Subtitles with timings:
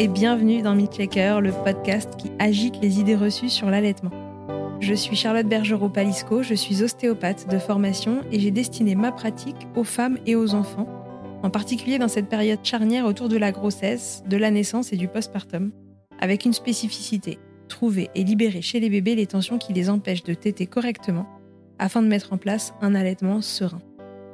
[0.00, 4.10] et bienvenue dans Checker, le podcast qui agite les idées reçues sur l'allaitement.
[4.80, 9.84] Je suis Charlotte Bergerot-Palisco, je suis ostéopathe de formation et j'ai destiné ma pratique aux
[9.84, 10.88] femmes et aux enfants,
[11.42, 15.06] en particulier dans cette période charnière autour de la grossesse, de la naissance et du
[15.06, 15.70] postpartum,
[16.18, 20.32] avec une spécificité trouver et libérer chez les bébés les tensions qui les empêchent de
[20.32, 21.26] téter correctement
[21.78, 23.82] afin de mettre en place un allaitement serein.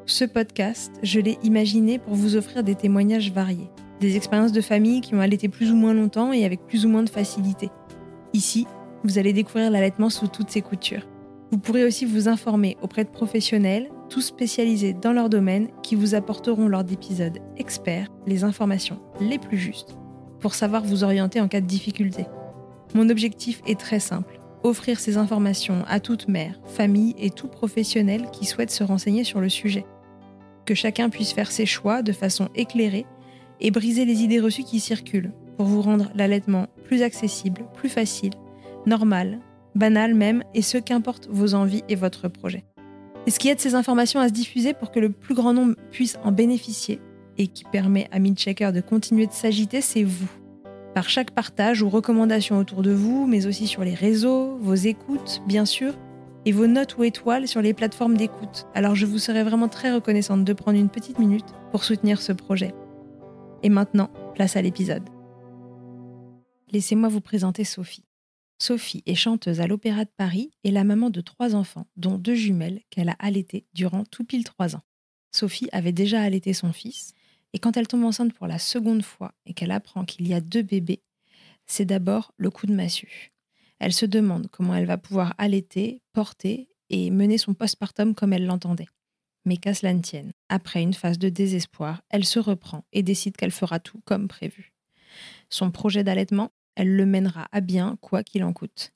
[0.07, 3.69] Ce podcast, je l'ai imaginé pour vous offrir des témoignages variés,
[4.01, 6.89] des expériences de famille qui ont allaité plus ou moins longtemps et avec plus ou
[6.89, 7.71] moins de facilité.
[8.33, 8.67] Ici,
[9.05, 11.07] vous allez découvrir l'allaitement sous toutes ses coutures.
[11.51, 16.15] Vous pourrez aussi vous informer auprès de professionnels, tous spécialisés dans leur domaine, qui vous
[16.15, 19.97] apporteront lors d'épisodes experts les informations les plus justes
[20.41, 22.27] pour savoir vous orienter en cas de difficulté.
[22.95, 28.27] Mon objectif est très simple offrir ces informations à toute mère, famille et tout professionnel
[28.33, 29.87] qui souhaite se renseigner sur le sujet.
[30.65, 33.07] Que chacun puisse faire ses choix de façon éclairée
[33.61, 38.35] et briser les idées reçues qui circulent pour vous rendre l'allaitement plus accessible, plus facile,
[38.87, 39.41] normal,
[39.75, 42.65] banal même, et ce qu'importe vos envies et votre projet.
[43.27, 45.75] Et ce qui aide ces informations à se diffuser pour que le plus grand nombre
[45.91, 47.01] puisse en bénéficier
[47.39, 50.31] et qui permet à Midchecker de continuer de s'agiter, c'est vous
[50.97, 55.43] par chaque partage ou recommandation autour de vous, mais aussi sur les réseaux, vos écoutes,
[55.47, 55.93] bien sûr,
[56.47, 58.67] et vos notes ou étoiles sur les plateformes d'écoute.
[58.75, 62.33] Alors je vous serais vraiment très reconnaissante de prendre une petite minute pour soutenir ce
[62.33, 62.73] projet.
[63.63, 65.09] Et maintenant, place à l'épisode.
[66.71, 68.05] Laissez-moi vous présenter Sophie.
[68.59, 72.35] Sophie est chanteuse à l'Opéra de Paris et la maman de trois enfants, dont deux
[72.35, 74.83] jumelles qu'elle a allaitées durant tout pile trois ans.
[75.33, 77.13] Sophie avait déjà allaité son fils,
[77.53, 80.41] et quand elle tombe enceinte pour la seconde fois et qu'elle apprend qu'il y a
[80.41, 81.03] deux bébés,
[81.67, 83.33] c'est d'abord le coup de massue.
[83.79, 88.47] Elle se demande comment elle va pouvoir allaiter, porter et mener son postpartum comme elle
[88.47, 88.89] l'entendait.
[89.47, 93.37] Mais qu'à cela ne tienne, après une phase de désespoir, elle se reprend et décide
[93.37, 94.75] qu'elle fera tout comme prévu.
[95.49, 98.93] Son projet d'allaitement, elle le mènera à bien quoi qu'il en coûte.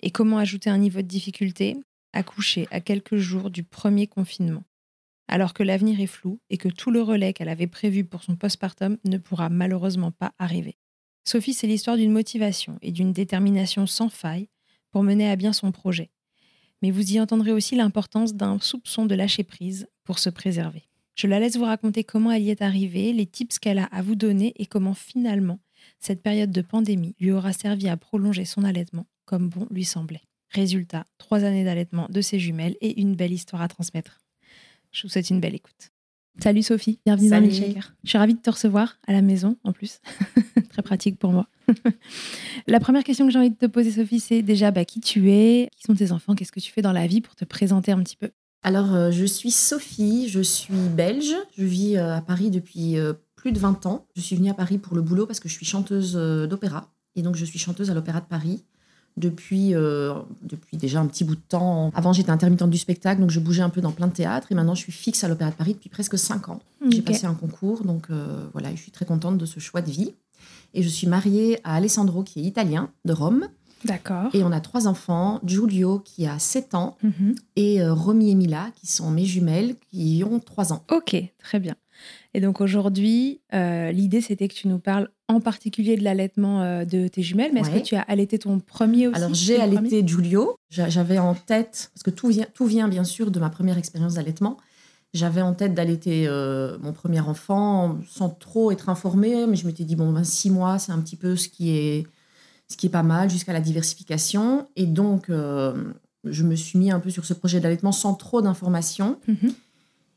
[0.00, 1.76] Et comment ajouter un niveau de difficulté?
[2.14, 4.64] Accoucher à quelques jours du premier confinement
[5.32, 8.36] alors que l'avenir est flou et que tout le relais qu'elle avait prévu pour son
[8.36, 10.76] postpartum ne pourra malheureusement pas arriver.
[11.24, 14.50] Sophie, c'est l'histoire d'une motivation et d'une détermination sans faille
[14.90, 16.10] pour mener à bien son projet.
[16.82, 20.82] Mais vous y entendrez aussi l'importance d'un soupçon de lâcher prise pour se préserver.
[21.14, 24.02] Je la laisse vous raconter comment elle y est arrivée, les tips qu'elle a à
[24.02, 25.60] vous donner et comment finalement
[25.98, 30.22] cette période de pandémie lui aura servi à prolonger son allaitement comme bon lui semblait.
[30.50, 34.20] Résultat, trois années d'allaitement de ses jumelles et une belle histoire à transmettre.
[34.90, 35.90] Je vous souhaite une belle écoute.
[36.40, 37.94] Salut Sophie, bienvenue dans Milkshaker.
[38.04, 40.00] Je suis ravie de te recevoir à la maison en plus.
[40.70, 41.46] Très pratique pour moi.
[42.66, 45.30] la première question que j'ai envie de te poser Sophie, c'est déjà bah, qui tu
[45.30, 47.92] es, qui sont tes enfants, qu'est-ce que tu fais dans la vie pour te présenter
[47.92, 48.30] un petit peu?
[48.62, 53.12] Alors euh, je suis Sophie, je suis belge, je vis euh, à Paris depuis euh,
[53.36, 54.06] plus de 20 ans.
[54.16, 57.22] Je suis venue à Paris pour le boulot parce que je suis chanteuse d'opéra et
[57.22, 58.64] donc je suis chanteuse à l'Opéra de Paris
[59.16, 61.90] depuis, euh, depuis déjà un petit bout de temps.
[61.94, 64.50] Avant, j'étais intermittente du spectacle, donc je bougeais un peu dans plein de théâtres.
[64.50, 66.60] Et maintenant, je suis fixe à l'Opéra de Paris depuis presque cinq ans.
[66.90, 69.90] J'ai passé un concours, donc euh, voilà, je suis très contente de ce choix de
[69.90, 70.14] vie.
[70.74, 73.48] Et je suis mariée à Alessandro, qui est italien, de Rome.
[73.84, 74.30] D'accord.
[74.32, 77.34] Et on a trois enfants, Giulio qui a 7 ans mhm.
[77.56, 80.84] et euh, Romy et Mila qui sont mes jumelles qui ont 3 ans.
[80.90, 81.74] Ok, très bien.
[82.34, 86.84] Et donc aujourd'hui, euh, l'idée c'était que tu nous parles en particulier de l'allaitement euh,
[86.84, 90.02] de tes jumelles, mais est-ce que tu as allaité ton premier aussi Alors j'ai allaité
[90.06, 90.56] Giulio.
[90.70, 94.14] J'avais en tête, parce que tout vient, tout vient bien sûr de ma première expérience
[94.14, 94.56] d'allaitement,
[95.12, 99.84] j'avais en tête d'allaiter euh, mon premier enfant sans trop être informée, mais je m'étais
[99.84, 102.06] dit, bon, ben, six mois, c'est un petit peu ce qui est,
[102.68, 104.66] ce qui est pas mal jusqu'à la diversification.
[104.74, 109.18] Et donc, je me suis mis un peu sur ce projet d'allaitement sans trop d'informations.
[109.28, 109.52] Mm-hmm.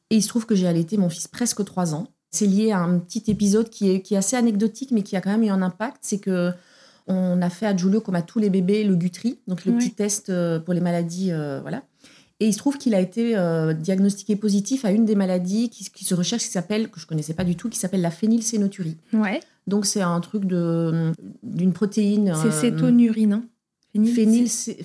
[0.10, 2.08] Et il se trouve que j'ai allaité mon fils presque trois ans.
[2.32, 5.22] C'est lié à un petit épisode qui est, qui est assez anecdotique, mais qui a
[5.22, 5.98] quand même eu un impact.
[6.02, 6.52] C'est que
[7.08, 9.92] on a fait à Giulio, comme à tous les bébés, le Gutri, donc le petit
[9.92, 11.84] test euh, pour les maladies, euh, voilà.
[12.40, 15.86] Et il se trouve qu'il a été euh, diagnostiqué positif à une des maladies qui,
[15.86, 18.98] qui se recherche, qui s'appelle, que je connaissais pas du tout, qui s'appelle la phénylsénoturie.
[19.14, 19.40] Ouais.
[19.68, 22.34] Donc c'est un truc d'une protéine.
[22.42, 23.34] C'est cétonurine.
[23.34, 23.46] Hein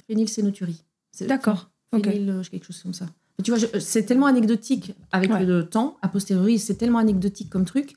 [0.06, 0.84] phénylsénoturie.
[1.22, 1.70] D'accord.
[1.92, 3.06] Phényl, quelque chose comme ça.
[3.42, 7.96] Tu vois, c'est tellement anecdotique avec le temps, a posteriori, c'est tellement anecdotique comme truc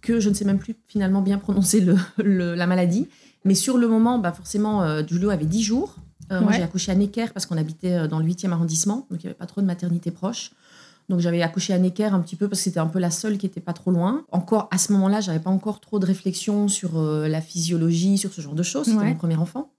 [0.00, 3.08] que je ne sais même plus finalement bien prononcer le, la maladie.
[3.44, 5.96] Mais sur le moment, bah forcément, euh, Julio avait 10 jours.
[6.32, 9.22] Euh, moi, j'ai accouché à Necker parce qu'on habitait euh, dans le 8e arrondissement, donc
[9.22, 10.52] il n'y avait pas trop de maternité proche.
[11.08, 13.36] Donc j'avais accouché à Necker un petit peu parce que c'était un peu la seule
[13.36, 14.24] qui n'était pas trop loin.
[14.30, 18.40] Encore à ce moment-là, j'avais pas encore trop de réflexion sur la physiologie, sur ce
[18.40, 18.86] genre de choses.
[18.86, 19.72] C'était mon premier enfant.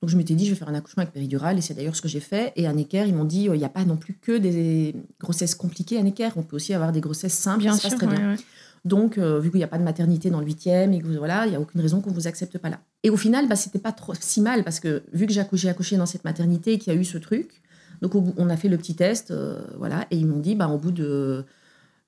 [0.00, 2.02] Donc je m'étais dit, je vais faire un accouchement avec péridurale, et c'est d'ailleurs ce
[2.02, 2.52] que j'ai fait.
[2.56, 4.94] Et à Necker, ils m'ont dit, euh, il n'y a pas non plus que des
[5.20, 8.36] grossesses compliquées à Necker, on peut aussi avoir des grossesses simples, bien sûr, très bien.
[8.84, 11.46] Donc, euh, vu qu'il n'y a pas de maternité dans le huitième et que voilà,
[11.46, 12.80] il n'y a aucune raison qu'on ne vous accepte pas là.
[13.02, 15.68] Et au final, bah, c'était pas trop si mal parce que vu que j'ai accouché,
[15.68, 17.60] accouché dans cette maternité et qu'il y a eu ce truc,
[18.00, 20.78] donc on a fait le petit test, euh, voilà, et ils m'ont dit, bah, au
[20.78, 21.44] bout de,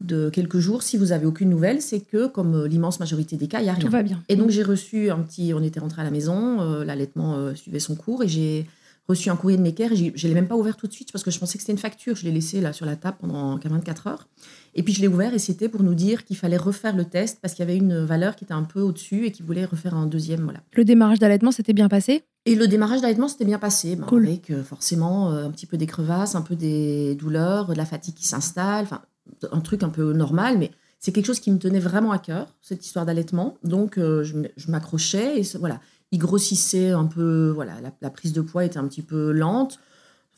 [0.00, 3.48] de quelques jours, si vous avez aucune nouvelle, c'est que comme euh, l'immense majorité des
[3.48, 3.84] cas, il n'y a rien.
[3.84, 4.22] Tout va bien.
[4.28, 7.94] Et donc j'ai reçu un petit, on était rentré à la maison, l'allaitement suivait son
[7.94, 8.66] cours et j'ai
[9.10, 9.88] reçu un courrier de Necker.
[9.94, 11.72] Je ne l'ai même pas ouvert tout de suite parce que je pensais que c'était
[11.72, 12.16] une facture.
[12.16, 14.28] Je l'ai laissé là sur la table pendant 24 heures.
[14.74, 17.38] Et puis je l'ai ouvert et c'était pour nous dire qu'il fallait refaire le test
[17.42, 19.94] parce qu'il y avait une valeur qui était un peu au-dessus et qu'il voulait refaire
[19.94, 20.42] un deuxième.
[20.44, 20.60] Voilà.
[20.72, 22.22] Le démarrage d'allaitement s'était bien passé?
[22.46, 23.96] Et le démarrage d'allaitement s'était bien passé.
[23.96, 27.74] Ben, Avec euh, forcément euh, un petit peu des crevasses, un peu des douleurs, de
[27.74, 28.84] la fatigue qui s'installe.
[28.84, 29.02] Enfin,
[29.52, 32.54] un truc un peu normal, mais c'est quelque chose qui me tenait vraiment à cœur,
[32.60, 33.56] cette histoire d'allaitement.
[33.64, 35.80] Donc euh, je m'accrochais et voilà
[36.12, 39.78] il grossissait un peu, voilà, la, prise de poids était un petit peu lente.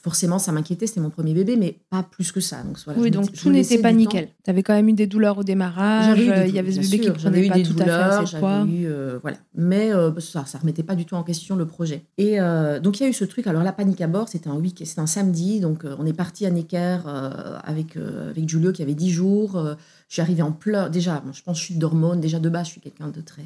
[0.02, 2.64] Forcément, ça m'inquiétait, c'était mon premier bébé, mais pas plus que ça.
[2.64, 4.28] Donc, oui, donc tout n'était pas nickel.
[4.42, 7.10] Tu avais quand même eu des douleurs au démarrage, il y avait ce bébé qui
[7.10, 8.64] prenait pas tout douleurs, à fait poids.
[8.64, 9.36] Eu, euh, voilà.
[9.54, 12.04] Mais euh, ça ne remettait pas du tout en question le projet.
[12.18, 13.46] Et euh, donc, il y a eu ce truc.
[13.46, 15.60] Alors, la panique à bord, c'était un, week un samedi.
[15.60, 16.98] Donc, on est parti à Necker
[17.62, 19.52] avec, avec Julio qui avait 10 jours.
[20.08, 20.90] je suis arrivée en pleurs.
[20.90, 22.20] Déjà, je pense suis d'hormones.
[22.20, 23.42] Déjà, de base, je suis quelqu'un de très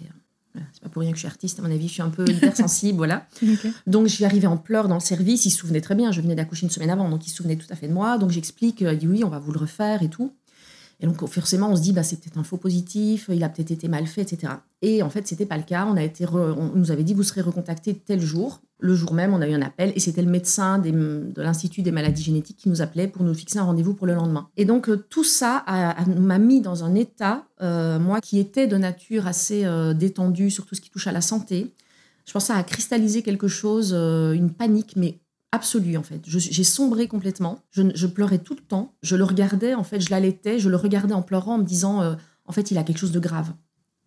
[0.73, 2.29] c'est pas pour rien que je suis artiste, à mon avis, je suis un peu
[2.29, 3.27] hypersensible, voilà.
[3.87, 5.47] Donc, je suis arrivée en pleurs dans le service.
[5.47, 6.13] Il se souvenait très bien.
[6.13, 8.19] Je venais d'accoucher une semaine avant, donc il se souvenait tout à fait de moi.
[8.19, 8.81] Donc, j'explique.
[8.81, 10.33] Il dit oui, on va vous le refaire et tout.
[11.01, 13.71] Et donc, forcément, on se dit, bah, c'est peut-être un faux positif, il a peut-être
[13.71, 14.55] été mal fait, etc.
[14.81, 15.87] Et en fait, c'était pas le cas.
[15.87, 18.61] On, a été on nous avait dit, vous serez recontacté tel jour.
[18.79, 21.93] Le jour même, on a eu un appel et c'était le médecin de l'Institut des
[21.93, 24.49] maladies génétiques qui nous appelait pour nous fixer un rendez-vous pour le lendemain.
[24.59, 25.65] Et donc, euh, tout ça
[26.07, 30.67] m'a mis dans un état, euh, moi qui étais de nature assez euh, détendue sur
[30.67, 31.73] tout ce qui touche à la santé.
[32.27, 35.21] Je pensais à cristalliser quelque chose, une panique, mais
[35.57, 36.21] absolue en fait.
[36.27, 37.59] J'ai sombré complètement.
[37.73, 38.95] Je, pleurais tout le temps.
[39.03, 42.03] Je le regardais en fait, je l'allaitais, je le regardais en pleurant en me disant
[42.03, 42.15] euh,
[42.45, 43.53] en fait il a quelque chose de grave.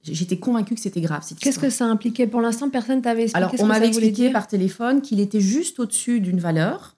[0.02, 1.26] J'étais convaincue que c'était grave.
[1.42, 2.70] Qu'est-ce que ça impliquait pour l'instant?
[2.70, 3.44] Personne t'avait expliqué.
[3.44, 6.96] Alors on m'avait expliqué par téléphone qu'il était juste au-dessus d'une valeur,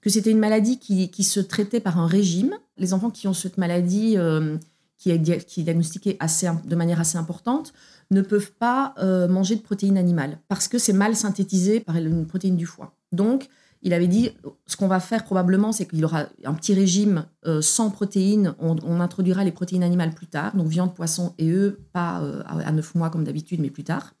[0.00, 2.54] que c'était une maladie qui, se traitait par un régime.
[2.76, 4.58] Les enfants qui ont cette maladie euh,
[4.96, 7.72] qui, est, qui diagnostiquée assez, de manière assez importante
[8.10, 12.26] ne peuvent pas euh, manger de protéines animales parce que c'est mal synthétisé par une
[12.26, 12.94] protéine du foie.
[13.12, 13.48] Donc
[13.86, 14.32] il avait dit
[14.66, 18.56] ce qu'on va faire probablement, c'est qu'il aura un petit régime euh, sans protéines.
[18.58, 22.72] On, introduira les protéines animales plus tard, donc viande, poisson et œufs, pas euh, à
[22.72, 24.14] 9 mois comme d'habitude, mais plus tard.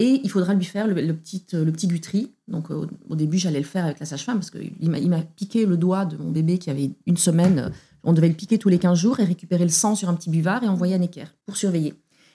[0.00, 2.34] Et il faudra lui faire le, petit, euh, le petit gutri.
[2.46, 6.04] Donc au début, j'allais le faire avec la sage-femme parce qu'il m'a piqué le doigt
[6.04, 7.72] de mon bébé qui avait une semaine.
[8.04, 10.28] On devait le piquer tous les 15 jours et récupérer le sang sur un petit
[10.28, 11.94] buvard et envoyer à Necker pour surveiller.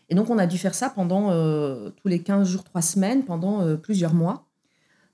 [0.09, 1.29] Et donc on a dû faire ça pendant
[1.91, 4.44] tous les 15 jours, 3 semaines, pendant plusieurs mois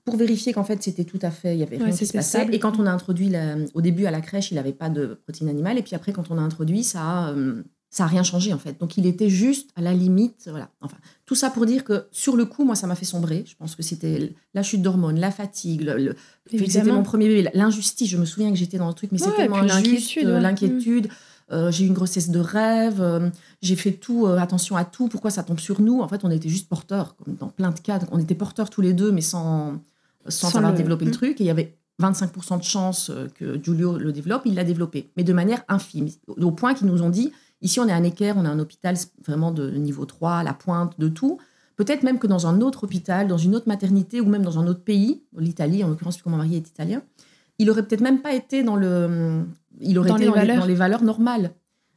[0.04, 2.46] pour vérifier qu'en fait c'était tout à fait, il y avait rien qui se passait.
[2.52, 3.32] Et quand on a introduit,
[3.74, 6.30] au début à la crèche, il n'avait pas de protéines animales, et puis après quand
[6.30, 8.80] on a introduit, ça a, euh, ça a rien changé en fait.
[8.80, 10.70] Donc il était juste à la limite, voilà.
[10.80, 13.44] Enfin, tout ça pour dire que sur le coup, moi ça m'a fait sombrer.
[13.46, 16.16] Je pense que c'était la chute d'hormones, la fatigue, le,
[16.50, 18.08] c'était mon premier bébé, l'injustice.
[18.08, 21.08] Je me souviens que j'étais dans le truc, mais c'était tellement injuste, l'inquiétude.
[21.50, 23.28] Euh, j'ai eu une grossesse de rêve, euh,
[23.60, 26.00] j'ai fait tout, attention à tout, pourquoi ça tombe sur nous?
[26.00, 28.00] En fait, on était juste porteurs, comme dans plein de cas.
[28.10, 29.74] On était porteurs tous les deux, mais sans,
[30.28, 31.14] sans, avoir développé le mm.
[31.14, 31.40] truc.
[31.40, 35.10] Et il y avait 25% de chance euh, que Giulio le développe, il l'a développé,
[35.16, 36.08] mais de manière infime.
[36.26, 38.96] Au point qu'ils nous ont dit, ici on est à Necker, on a un hôpital
[39.26, 41.38] vraiment de niveau 3, à la pointe de tout.
[41.76, 44.66] Peut-être même que dans un autre hôpital, dans une autre maternité ou même dans un
[44.66, 47.02] autre pays, l'Italie en l'occurrence, puisque mon mari est italien,
[47.58, 49.44] il aurait peut-être même pas été dans le,
[49.80, 51.52] il aurait été dans les valeurs normales.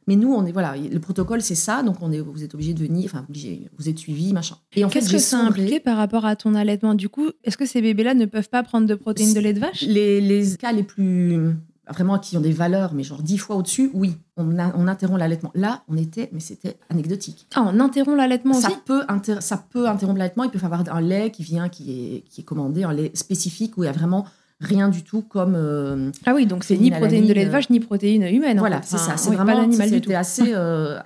[0.06, 2.74] Mais nous, on est voilà, le protocole c'est ça, donc on est, vous êtes obligé
[2.74, 4.56] de venir, enfin obligé, vous êtes suivi, machin.
[4.74, 6.94] Et en qu'est-ce que ça impliqué par rapport à ton allaitement?
[6.94, 9.58] Du coup, est-ce que ces bébés-là ne peuvent pas prendre de protéines de lait de
[9.58, 9.82] vache?
[9.82, 11.54] Les, les, cas les plus
[11.88, 15.50] vraiment qui ont des valeurs, mais genre dix fois au-dessus, oui, on, on interrompt l'allaitement.
[15.54, 17.46] Là, on était, mais c'était anecdotique.
[17.54, 19.02] Ah, on interrompt l'allaitement ça peut
[19.40, 20.44] ça peut interrompre l'allaitement.
[20.44, 23.10] Il peut y avoir un lait qui vient, qui est, qui est commandé, un lait
[23.14, 24.26] spécifique où il y a vraiment
[24.60, 25.54] rien du tout comme.
[25.54, 28.58] Euh, ah oui, donc c'est ni protéines de lait de vache, ni protéines humaines.
[28.58, 29.16] Voilà, c'est ça.
[29.16, 30.98] C'est vraiment C'était assez, euh,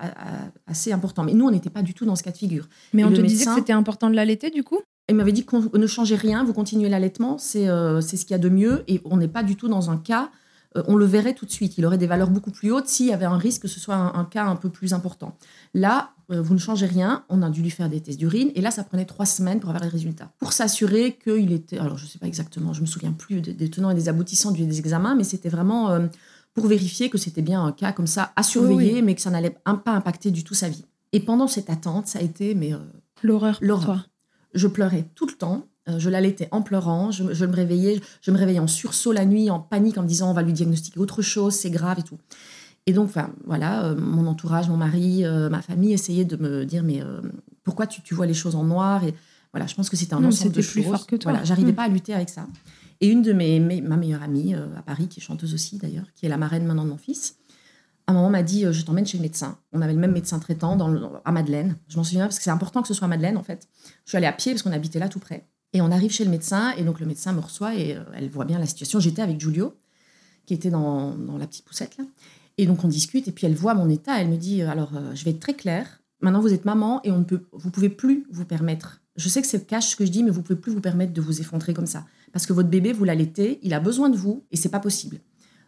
[0.67, 1.25] assez important.
[1.25, 2.69] Mais nous, on n'était pas du tout dans ce cas de figure.
[2.93, 4.81] Mais on te disait que c'était important de l'allaiter, du coup?
[5.09, 8.33] Il m'avait dit qu'on ne changeait rien, vous continuez l'allaitement, c'est euh, c'est ce qu'il
[8.33, 8.85] y a de mieux.
[8.87, 10.31] Et on n'est pas du tout dans un cas
[10.77, 11.79] euh, on le verrait tout de suite.
[11.79, 13.97] Il aurait des valeurs beaucoup plus hautes s'il y avait un risque que ce soit
[13.97, 15.37] un, cas un peu plus important.
[15.75, 17.25] Là, euh, vous ne changez rien.
[17.29, 18.51] On a dû lui faire des tests d'urine.
[18.55, 20.33] Et là, ça prenait trois semaines pour avoir les résultats.
[20.39, 21.79] Pour s'assurer qu'il était.
[21.79, 24.53] Alors, je ne sais pas exactement, je me souviens plus des, tenants et des aboutissants
[24.53, 26.07] des examens, mais c'était vraiment euh,
[26.55, 29.51] pour vérifier que c'était bien un cas comme ça à surveiller, mais que ça n'allait
[29.51, 30.85] pas impacter du tout sa vie.
[31.13, 32.55] Et pendant cette attente, ça a été.
[32.55, 32.73] mais
[33.23, 33.59] L'horreur.
[33.61, 34.09] L'horreur.
[34.55, 35.67] Je pleurais tout le temps.
[35.89, 39.51] Euh, je l'allaitais en pleurant, je, me réveillais, je me réveillais en sursaut la nuit,
[39.51, 42.19] en panique, en me disant on va lui diagnostiquer autre chose, c'est grave et tout.
[42.87, 46.65] Et donc, enfin, voilà, euh, mon entourage, mon mari, euh, ma famille essayaient de me
[46.65, 47.21] dire, mais euh,
[47.63, 49.15] pourquoi tu, tu vois les choses en noir Et
[49.53, 50.93] voilà, je pense que c'était un Non, ensemble de c'était plus choses.
[50.99, 51.33] fort que toi.
[51.33, 51.77] Voilà, j'arrivais Mm.
[51.77, 52.47] pas à lutter avec ça.
[53.01, 56.07] Et une de mes, mes- ma meilleure amie à Paris, qui est chanteuse aussi d'ailleurs,
[56.15, 57.37] qui est la marraine maintenant de mon fils,
[58.07, 59.57] à un moment m'a dit, je t'emmène chez le médecin.
[59.73, 61.77] On avait le même médecin traitant dans le- à Madeleine.
[61.89, 63.69] Je m'en souviens parce que c'est important que ce soit à Madeleine en fait.
[64.05, 65.47] Je suis allée à pied parce qu'on habitait là tout près.
[65.73, 68.45] Et on arrive chez le médecin et donc le médecin me reçoit et elle voit
[68.45, 68.99] bien la situation.
[69.01, 69.75] J'étais avec Giulio,
[70.47, 72.05] qui était dans, dans la petite poussette là.
[72.61, 74.21] Et donc on discute et puis elle voit mon état.
[74.21, 76.03] Elle me dit, euh, alors euh, je vais être très claire.
[76.21, 79.01] Maintenant vous êtes maman et on ne peut, vous pouvez plus vous permettre.
[79.17, 81.15] Je sais que c'est cash ce que je dis, mais vous pouvez plus vous permettre
[81.15, 84.17] de vous effondrer comme ça parce que votre bébé vous l'allaitez, il a besoin de
[84.19, 85.21] vous et c'est pas possible.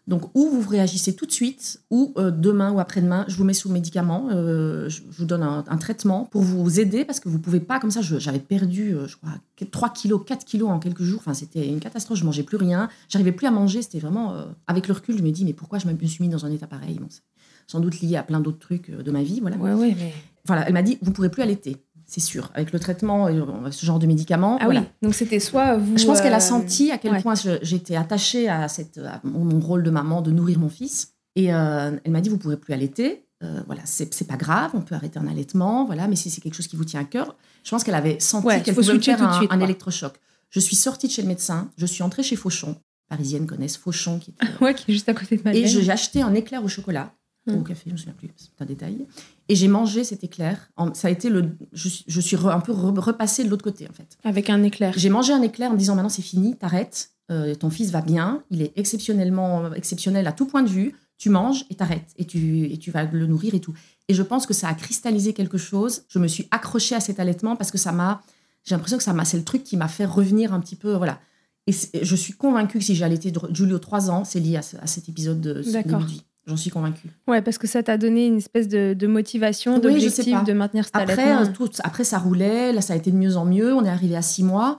[0.09, 3.55] Donc, ou vous réagissez tout de suite, ou euh, demain ou après-demain, je vous mets
[3.55, 7.39] sous médicament, euh, je, vous donne un, un traitement pour vous aider parce que vous
[7.39, 9.31] pouvez pas, comme ça, j'avais perdu, euh, je crois,
[9.71, 11.21] 3 kilos, 4 kilos en quelques jours.
[11.21, 14.35] Enfin, c'était une catastrophe, je mangeais plus rien, j'arrivais plus à manger, c'était vraiment.
[14.67, 16.67] avec le recul, je me dis, mais pourquoi je me suis mis dans un état
[16.67, 16.99] pareil?
[16.99, 17.23] Bon, c'est
[17.69, 19.57] Sans doute lié à plein d'autres trucs de ma vie, voilà.
[19.57, 20.13] Ouais, ouais, mais...
[20.45, 21.77] Voilà, elle m'a dit, vous pourrez plus allaiter,
[22.12, 24.59] c'est sûr, avec le traitement, euh, ce genre de médicaments.
[24.61, 24.81] Ah voilà.
[24.81, 25.97] oui, donc c'était soit vous...
[25.97, 27.23] Je pense qu'elle euh, a senti à quel ouais.
[27.23, 31.14] point j'étais attachée à, cette, à mon, rôle de maman, de nourrir mon fils.
[31.37, 33.25] Et euh, elle m'a dit, vous pourrez plus allaiter.
[33.42, 36.54] Euh, voilà, c'est pas grave, on peut arrêter un allaitement, voilà, mais si c'est quelque
[36.54, 39.00] chose qui vous tient à cœur, je pense qu'elle avait senti Ouais, qu'elle pouvait me
[39.00, 39.64] faire tout un, suite, un quoi.
[39.64, 40.12] électrochoc.
[40.50, 42.76] Je suis sortie de chez le médecin, je suis entrée chez Fauchon.
[43.09, 45.64] Parisiennes connaissent Fauchon, qui Ouais, qui est juste à côté de Madeleine.
[45.64, 47.14] et j'ai acheté un éclair au chocolat,
[47.49, 47.59] ou Mm.
[47.59, 49.07] au café, je me souviens plus, c'est un détail.
[49.53, 50.71] Et j'ai mangé cet éclair.
[50.95, 51.51] Ça a été le.
[51.73, 54.17] Je, suis- je suis re- un peu re- repassée de l'autre côté, en fait.
[54.25, 54.95] Avec un éclair.
[54.97, 57.11] J'ai mangé un éclair en me disant maintenant c'est fini, t'arrêtes.
[57.31, 60.95] Euh, ton fils va bien, il est exceptionnellement exceptionnel à tout point de vue.
[61.19, 63.75] Tu manges et t'arrêtes et tu, et tu vas le nourrir et tout.
[64.09, 66.03] Et je pense que ça a cristallisé quelque chose.
[66.09, 68.23] Je me suis accrochée à cet allaitement parce que ça m'a.
[68.65, 69.25] J'ai l'impression que ça m'a.
[69.25, 70.95] C'est le truc qui m'a fait revenir un petit peu.
[70.95, 71.21] Voilà.
[71.69, 74.77] Et je suis convaincue que si j'ai allaité Giulio 3 ans, c'est lié à, ce-
[74.79, 75.63] à cet épisode de
[76.01, 76.23] de vie.
[76.47, 77.09] J'en suis convaincue.
[77.29, 80.97] Ouais, parce que ça t'a donné une espèce de, de motivation, d'objectif de maintenir cet
[80.97, 82.73] Après, euh, tout, après, ça roulait.
[82.73, 83.73] Là, ça a été de mieux en mieux.
[83.73, 84.79] On est arrivé à six mois.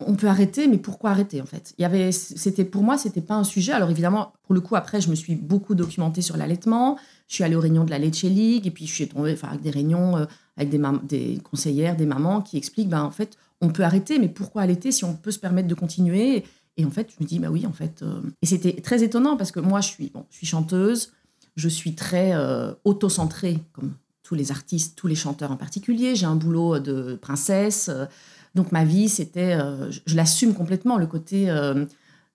[0.00, 1.72] On peut arrêter, mais pourquoi arrêter en fait?
[1.78, 3.72] Il y avait, c'était pour moi, c'était pas un sujet.
[3.72, 6.98] Alors évidemment, pour le coup, après, je me suis beaucoup documentée sur l'allaitement.
[7.28, 9.48] Je suis allée aux réunions de la Leche League et puis je suis tombée, enfin,
[9.48, 10.24] avec des réunions euh,
[10.56, 14.28] avec des, des conseillères, des mamans qui expliquent, ben en fait, on peut arrêter, mais
[14.28, 16.44] pourquoi allaiter si on peut se permettre de continuer?
[16.76, 18.02] Et en fait, je me dis, bah oui, en fait.
[18.02, 21.12] euh, Et c'était très étonnant parce que moi, je suis, bon, je suis chanteuse,
[21.56, 26.16] je suis très euh, auto-centrée, comme tous les artistes, tous les chanteurs en particulier.
[26.16, 27.88] J'ai un boulot de princesse.
[27.88, 28.06] euh,
[28.54, 29.58] donc ma vie, c'était,
[29.90, 31.52] je, l'assume complètement, le côté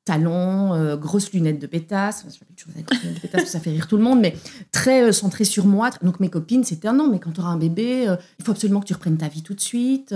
[0.03, 2.25] talons, grosses lunettes de pétasse.
[2.27, 4.35] Enfin, chose avec lunettes de pétasse, ça fait rire tout le monde, mais
[4.73, 5.91] très euh, centré sur moi.
[6.01, 8.81] Donc mes copines, c'était un non, mais quand tu auras un bébé, il faut absolument
[8.81, 10.13] que tu reprennes ta vie tout de suite.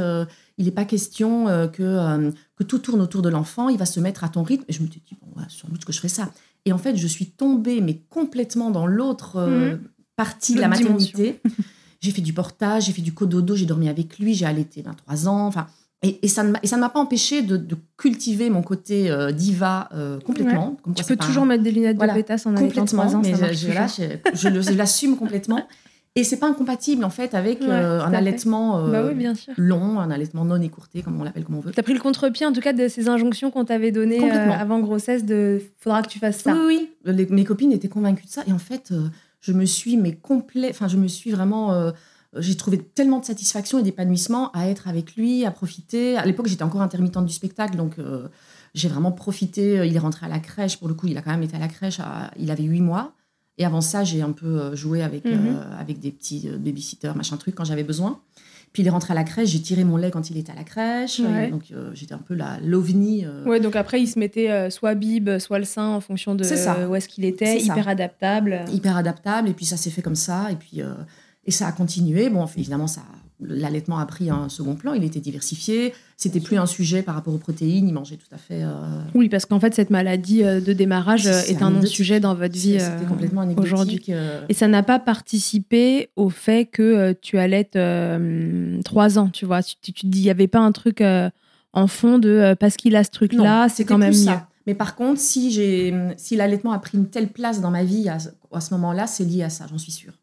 [0.57, 3.85] Il n'est pas question euh, que, euh, que tout tourne autour de l'enfant, il va
[3.85, 4.63] se mettre à ton rythme.
[4.67, 6.31] Et je me suis dit, bon, ouais, sans doute que je ferai ça.
[6.65, 9.77] Et en fait, je suis tombée, mais complètement dans l'autre euh,
[10.15, 11.41] partie de la maternité.
[12.01, 15.27] j'ai fait du portage, j'ai fait du cododo, j'ai dormi avec lui, j'ai allaité 23
[15.27, 15.47] ans.
[15.47, 15.67] Enfin,
[16.03, 20.19] et, et ça ne m'a- pas empêché de, de cultiver mon côté euh, diva euh,
[20.19, 20.77] complètement.
[20.83, 23.03] Comme Tu quoi, peux toujours un- mettre des lunettes Voilà, de pétasse en allaitant complètement,
[23.03, 25.65] 3 ans, mais ça je l'assume complètement.
[26.15, 29.33] Et c'est pas incompatible en fait avec Ouais, euh, un allaitement euh, Bah oui, bien
[29.33, 29.53] sûr.
[29.57, 31.71] long, un allaitement non écourté, comme on l'appelle comme on veut.
[31.71, 34.79] T'as pris le contre-pied, en tout cas, de ces injonctions qu'on t'avait données euh, avant
[34.79, 36.53] grossesse de faudra que tu fasses ça.
[36.53, 38.43] Oui, oui, Les- mes copines étaient convaincues de ça.
[38.47, 39.07] Et en fait, euh,
[39.41, 41.73] je me suis, mais complet, enfin, je me suis vraiment.
[41.73, 41.91] euh,
[42.37, 46.17] j'ai trouvé tellement de satisfaction et d'épanouissement à être avec lui, à profiter.
[46.17, 48.27] À l'époque, j'étais encore intermittente du spectacle, donc euh,
[48.75, 49.85] j'ai vraiment profité.
[49.87, 51.59] Il est rentré à la crèche, pour le coup, il a quand même été à
[51.59, 53.13] la crèche, à- il avait huit mois.
[53.57, 55.31] Et avant ça, j'ai un peu euh, joué avec, Mhm.
[55.33, 58.19] euh, avec des petits euh, babysitters, machin truc, quand j'avais besoin.
[58.71, 60.55] Puis il est rentré à la crèche, j'ai tiré mon lait quand il était à
[60.55, 61.19] la crèche.
[61.19, 61.51] Ouais.
[61.51, 63.23] Donc euh, j'étais un peu la l'ovni.
[63.23, 66.33] euh, Ouais, donc après, il se mettait euh, soit bib, soit le sein en fonction
[66.33, 66.89] de ça.
[66.89, 67.65] où est-ce qu'il était, ça.
[67.73, 68.65] hyper adaptable.
[68.73, 70.81] hyper adaptable et puis ça s'est fait comme ça et puis
[71.45, 73.01] et ça a continué bon évidemment ça
[73.41, 77.33] l'allaitement a pris un second plan il était diversifié c'était plus un sujet par rapport
[77.33, 78.71] aux protéines il mangeait tout à fait euh,
[79.15, 82.53] Oui, parce qu'en fait, cette maladie euh, de démarrage euh, est un non-sujet dans votre
[82.53, 84.01] vie euh, complètement aujourd'hui.
[84.09, 87.77] euh, Et ça n'a pas participé au fait que tu allaites
[88.85, 89.61] trois ans, tu vois.
[89.63, 91.03] Tu, tu te dis, il n'y avait pas un truc
[91.73, 94.47] en fond de parce qu'il a ce truc-là, c'est quand même ça.
[94.67, 98.07] mais par contre si j'ai si l'allaitement a pris une telle place dans ma vie
[98.07, 100.13] à, ce- à ce moment-là c'est lié à ça j'en suis sûre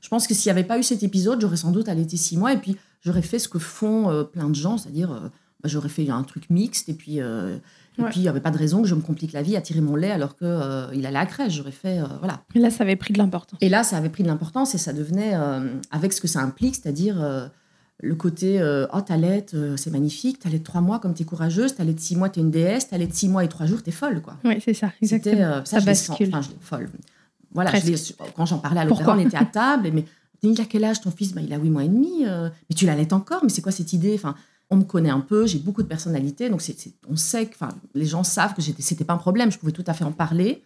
[0.00, 2.36] Je pense que s'il n'y avait pas eu cet épisode j'aurais sans doute allaité six
[2.36, 5.20] mois et puis j'aurais fait ce que font euh, plein de gens c'est-à-dire euh,
[5.62, 7.56] bah, j'aurais fait un truc mixte et puis euh,
[7.96, 8.10] et Ouais.
[8.10, 9.80] puis, il n'y avait pas de raison que je me complique la vie à tirer
[9.80, 11.52] mon lait alors qu'il il allait à la crèche.
[11.54, 12.00] J'aurais fait.
[12.18, 12.42] voilà.
[12.56, 13.56] Et là, ça avait pris de l'importance.
[13.62, 15.34] Et là, ça avait pris de l'importance et ça devenait,
[15.92, 17.50] avec ce que ça implique, c'est-à-dire
[18.02, 18.60] le côté
[18.92, 22.50] Oh, t'allaites, c'est magnifique, t'allaites trois mois comme t'es courageuse, t'allaites six mois, t'es une
[22.50, 24.38] déesse, t'allaites six mois et trois jours, t'es folle, quoi.
[24.44, 25.64] Oui, c'est ça, exactement.
[25.64, 26.30] ça, Ça bascule.
[26.34, 26.90] enfin, folle.
[27.54, 29.90] Voilà, je quand j'en parlais à l'opéra, on était à table.
[29.94, 30.04] Mais
[30.42, 31.00] il a quel âge?
[31.00, 32.26] Ton fils Bah, Il a 8 mois et demi.
[32.26, 34.14] euh, mais tu l'allaites encore Mais c'est quoi cette idée?
[34.14, 34.34] Enfin,
[34.70, 36.48] On me connaît un peu, j'ai beaucoup de personnalité.
[36.48, 36.74] Donc c'est-
[37.08, 37.54] on sait que
[37.94, 39.52] les gens savent que j'étais- c'était pas un problème.
[39.52, 40.62] Je pouvais tout à fait en parler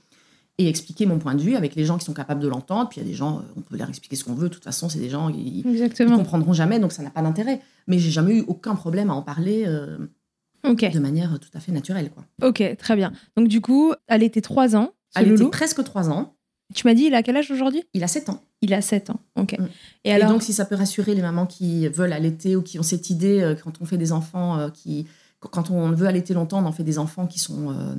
[0.57, 2.89] et expliquer mon point de vue avec les gens qui sont capables de l'entendre.
[2.89, 4.49] Puis il y a des gens, euh, on peut leur expliquer ce qu'on veut.
[4.49, 6.17] De toute façon, c'est des gens, ils Exactement.
[6.17, 7.61] comprendront jamais, donc ça n'a pas d'intérêt.
[7.89, 9.99] Mais j'ai jamais eu aucun problème à en parler euh,
[10.65, 12.11] de manière tout à fait naturelle.
[12.11, 12.25] Quoi.
[12.49, 13.13] Ok, très bien.
[13.37, 15.43] Donc du coup, elle était 3 ans, ce Elle loulou.
[15.49, 16.35] était presque 3 ans,
[16.75, 17.83] Tu m'as dit, il a quel âge aujourd'hui?
[17.95, 18.43] Il a 7 ans.
[18.61, 19.21] Il a 7 ans.
[19.37, 19.57] Ok.
[19.59, 19.65] Mm.
[20.05, 22.79] Et Et, alors donc, si ça peut rassurer les mamans qui veulent allaiter ou qui
[22.79, 25.07] ont cette idée, euh, quand on fait des enfants, euh, qui,
[25.41, 27.95] quand on veut allaiter longtemps, on en fait des enfants qui sont euh,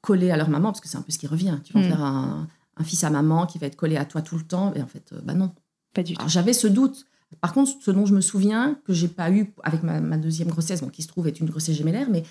[0.00, 1.58] collés à leur maman, parce que c'est un peu ce qui revient.
[1.64, 1.88] Tu vas Mm.
[1.88, 2.48] faire un,
[2.78, 4.72] un fils à maman qui va être collé à toi tout le temps.
[4.74, 5.52] Et en fait, bah non.
[5.94, 6.20] Pas du tout.
[6.20, 7.06] Alors, j'avais ce doute.
[7.40, 10.48] Par contre, ce dont je me souviens, que j'ai pas eu avec ma, ma deuxième
[10.48, 12.24] grossesse, bon, qui se trouve être une grossesse gémellaire, mais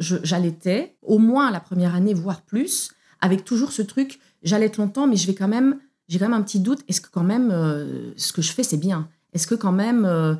[0.00, 2.90] j'allaitais au moins la première année, voire plus,
[3.20, 5.78] avec toujours ce truc, j'allaite longtemps, mais je vais quand même,
[6.08, 6.80] j'ai quand même un petit doute.
[6.88, 9.08] Est-ce que quand même, euh, ce que je fais, c'est bien?
[9.32, 10.34] Est-ce que quand même, euh,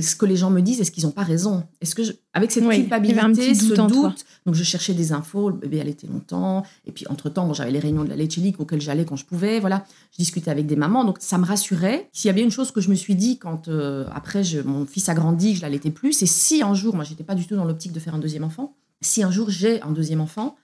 [0.00, 1.64] ce que les gens me disent, est-ce qu'ils n'ont pas raison?
[1.80, 4.94] Est-ce que je- avec cette Oui, un culpabilité, petit doute ce doute, donc je cherchais
[4.94, 8.16] des infos, le bébé allaitait longtemps, et puis entre-temps, bon, j'avais les réunions de la
[8.16, 9.84] League auxquelles j'allais quand je pouvais, voilà.
[10.12, 12.08] Je discutais avec des mamans, donc ça me rassurait.
[12.12, 14.86] S'il y avait une chose que je me suis dit quand, euh, après, je- mon
[14.86, 17.46] fils a grandi, que je l'allaitais plus, c'est si un jour, moi, j'étais pas du
[17.46, 20.56] tout dans l'optique de faire un deuxième enfant, si un jour j'ai un deuxième enfant,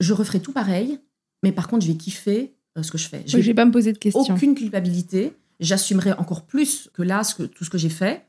[0.00, 0.98] je referai tout pareil,
[1.42, 3.22] mais par contre, je vais kiffer euh, ce que je fais.
[3.26, 4.34] Je Je vais vais pas me poser de questions.
[4.34, 5.32] aucune culpabilité.
[5.60, 8.24] J'assumerai encore plus que là ce que, tout ce que j'ai fait.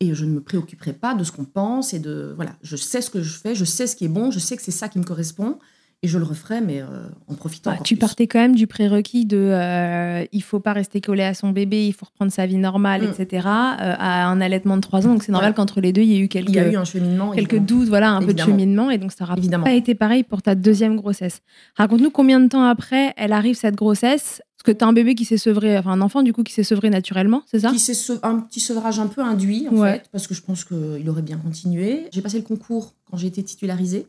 [0.00, 1.94] Et je ne me préoccuperai pas de ce qu'on pense.
[1.94, 4.30] Et de voilà, je sais ce que je fais, je sais ce qui est bon,
[4.30, 5.58] je sais que c'est ça qui me correspond.
[6.04, 6.86] Et je le referai, mais euh,
[7.28, 7.70] en profitant.
[7.70, 8.00] Bah, tu plus.
[8.00, 11.86] partais quand même du prérequis de euh, il faut pas rester collé à son bébé,
[11.86, 13.10] il faut reprendre sa vie normale, Mm.
[13.20, 13.46] etc.
[13.46, 15.12] euh, à un allaitement de 3 ans.
[15.12, 15.54] Donc c'est normal Ouais.
[15.54, 17.30] qu'entre les deux, il y ait eu quelques, Il y a eu un cheminement.
[17.30, 17.66] quelques évidemment.
[17.80, 18.90] doutes, voilà, un peu de cheminement.
[18.90, 21.40] Et donc ça n'aura pas été pareil pour ta deuxième grossesse.
[21.76, 25.14] Raconte-nous combien de temps après elle arrive cette grossesse Parce que tu as un bébé
[25.14, 27.70] qui s'est sevré, enfin un enfant du coup qui s'est sevré naturellement, c'est ça?
[27.70, 29.92] Qui s'est se- un petit sevrage un peu induit, en Ouais.
[29.94, 32.06] fait, parce que je pense qu'il aurait bien continué.
[32.12, 34.06] J'ai passé le concours quand j'ai été titularisée.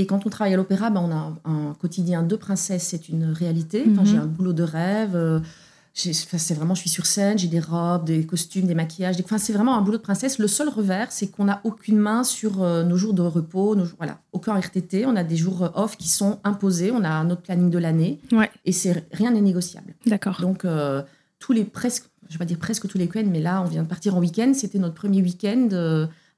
[0.00, 3.24] Et quand on travaille à l'opéra, ben, on a un, quotidien de princesse, c'est une
[3.24, 3.84] réalité.
[3.90, 4.06] Enfin, Mhm.
[4.06, 5.14] J'ai un boulot de rêve.
[5.14, 9.16] euh, enfin, c'est vraiment, je suis sur scène, j'ai des robes, des costumes, des maquillages.
[9.18, 10.38] des- Enfin, c'est vraiment un boulot de princesse.
[10.38, 13.84] Le seul revers, c'est qu'on n'a aucune main sur euh, nos jours de repos, nos
[13.84, 15.04] jours- voilà, aucun RTT.
[15.04, 16.90] On a des jours euh, off qui sont imposés.
[16.92, 18.20] On a notre planning de l'année.
[18.32, 18.50] Ouais.
[18.64, 19.92] Et c'est rien n'est négociable.
[20.06, 20.38] D'accord.
[20.40, 21.02] Donc, euh,
[21.40, 23.82] tous les presque, je vais pas dire presque tous les week-ends, mais là, on vient
[23.82, 24.52] de partir en week-end.
[24.54, 25.68] C'était notre premier week-end.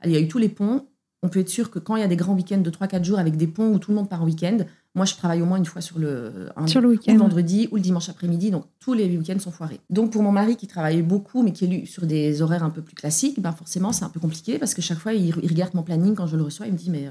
[0.05, 0.87] il y a eu tous les ponts.
[1.24, 3.18] On peut être sûr que quand il y a des grands week-ends de 3-4 jours
[3.18, 4.58] avec des ponts où tout le monde part en week-end,
[4.96, 7.12] moi, je travaille au moins une fois sur le, un- Sur le ou week-end.
[7.12, 8.50] le vendredi ou le dimanche après-midi.
[8.50, 9.80] Donc, tous les week-ends sont foirés.
[9.88, 12.70] Donc, pour mon mari qui travaillait beaucoup, mais qui est lui sur des horaires un
[12.70, 15.48] peu plus classiques, ben forcément, c'est un peu compliqué parce que chaque fois, il, il
[15.48, 16.66] regarde mon planning quand je le reçois.
[16.66, 17.11] Il me dit, mais euh,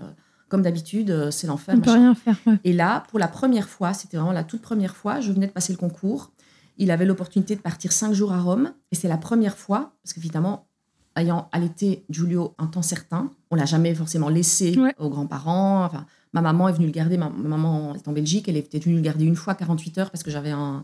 [0.49, 1.75] comme d'habitude, euh, c'est l'enfer.
[1.77, 1.99] On peut machin.
[2.01, 2.37] rien faire.
[2.45, 2.59] ouais.
[2.65, 5.53] Et là, pour la première fois, c'était vraiment la toute première fois, je venais de
[5.53, 6.31] passer le concours.
[6.77, 8.73] Il avait l'opportunité de partir cinq jours à Rome.
[8.91, 10.67] Et c'est la première fois, parce qu'évidemment,
[11.15, 14.93] ayant allaité Giulio un temps certain, on l'a jamais forcément laissé Ouais.
[14.99, 15.85] aux grands-parents.
[15.85, 17.17] Enfin, ma maman est venue le garder.
[17.17, 18.47] Ma, ma maman est en Belgique.
[18.47, 20.83] Elle était venue le garder une fois 48 heures parce que j'avais un,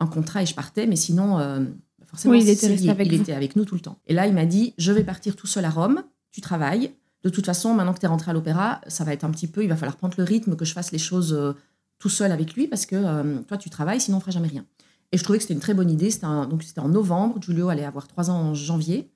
[0.00, 0.86] un contrat et je partais.
[0.86, 1.60] Mais sinon, euh,
[2.06, 3.22] forcément, Oui, il était avec il vous.
[3.22, 3.98] était avec nous tout le temps.
[4.06, 6.02] Et là, il m'a dit, je vais partir tout seul à Rome.
[6.32, 6.92] Tu travailles.
[7.24, 9.48] De toute façon, maintenant que tu es rentré à l'opéra, ça va être un petit
[9.48, 11.52] peu, il va falloir prendre le rythme, que je fasse les choses euh,
[11.98, 14.64] tout seul avec lui, parce que euh, toi, tu travailles, sinon on fera jamais rien.
[15.10, 16.10] Et je trouvais que c'était une très bonne idée.
[16.12, 17.40] C'était donc c'était en novembre.
[17.40, 19.10] Giulio allait avoir trois ans en janvier.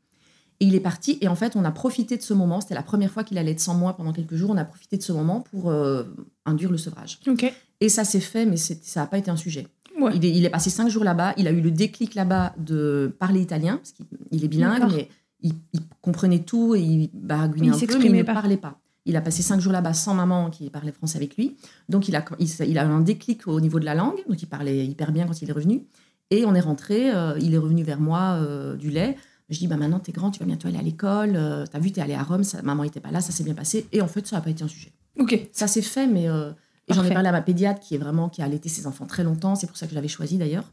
[0.62, 1.18] Et il est parti.
[1.20, 2.61] Et en fait, on a profité de ce moment.
[2.61, 4.51] C'était la première fois qu'il allait être sans moi pendant quelques jours.
[4.51, 6.05] On a profité de ce moment pour euh,
[6.46, 7.18] induire le sevrage.
[7.27, 7.53] Ok.
[7.81, 9.66] Et ça s'est fait, mais ça n'a pas été un sujet.
[10.01, 10.12] Ouais.
[10.14, 11.35] Il, est, il est passé cinq jours là-bas.
[11.37, 15.09] Il a eu le déclic là-bas de parler italien, parce qu'il il est bilingue, mais
[15.42, 18.35] il, il comprenait tout et il baragouinait un peu, mais il ne pas.
[18.35, 18.79] parlait pas.
[19.05, 21.57] Il a passé cinq jours là-bas sans maman qui parlait français avec lui.
[21.88, 24.20] Donc, il a, il, s'est- il a eu un déclic au niveau de la langue.
[24.29, 25.83] Donc, il parlait hyper bien quand il est revenu.
[26.31, 27.11] Et on est rentré.
[27.12, 29.16] euh, il est revenu vers moi euh, du lait.
[29.53, 31.35] Je dis, bah, maintenant, t'es grand, tu vas bientôt aller à l'école.
[31.37, 32.43] euh, T'as vu, t'es allé à Rome.
[32.43, 33.87] ça- maman n'était pas là, ça s'est bien passé.
[33.93, 34.91] Et en fait, ça n'a pas été un sujet.
[35.19, 35.38] Ok.
[35.53, 36.51] Ça s'est fait, mais euh,
[36.88, 39.23] j'en ai parlé à ma pédiatre qui est vraiment qui a allaité ses enfants très
[39.25, 39.55] longtemps.
[39.55, 40.65] C'est pour ça que je l'avais choisi d'ailleurs.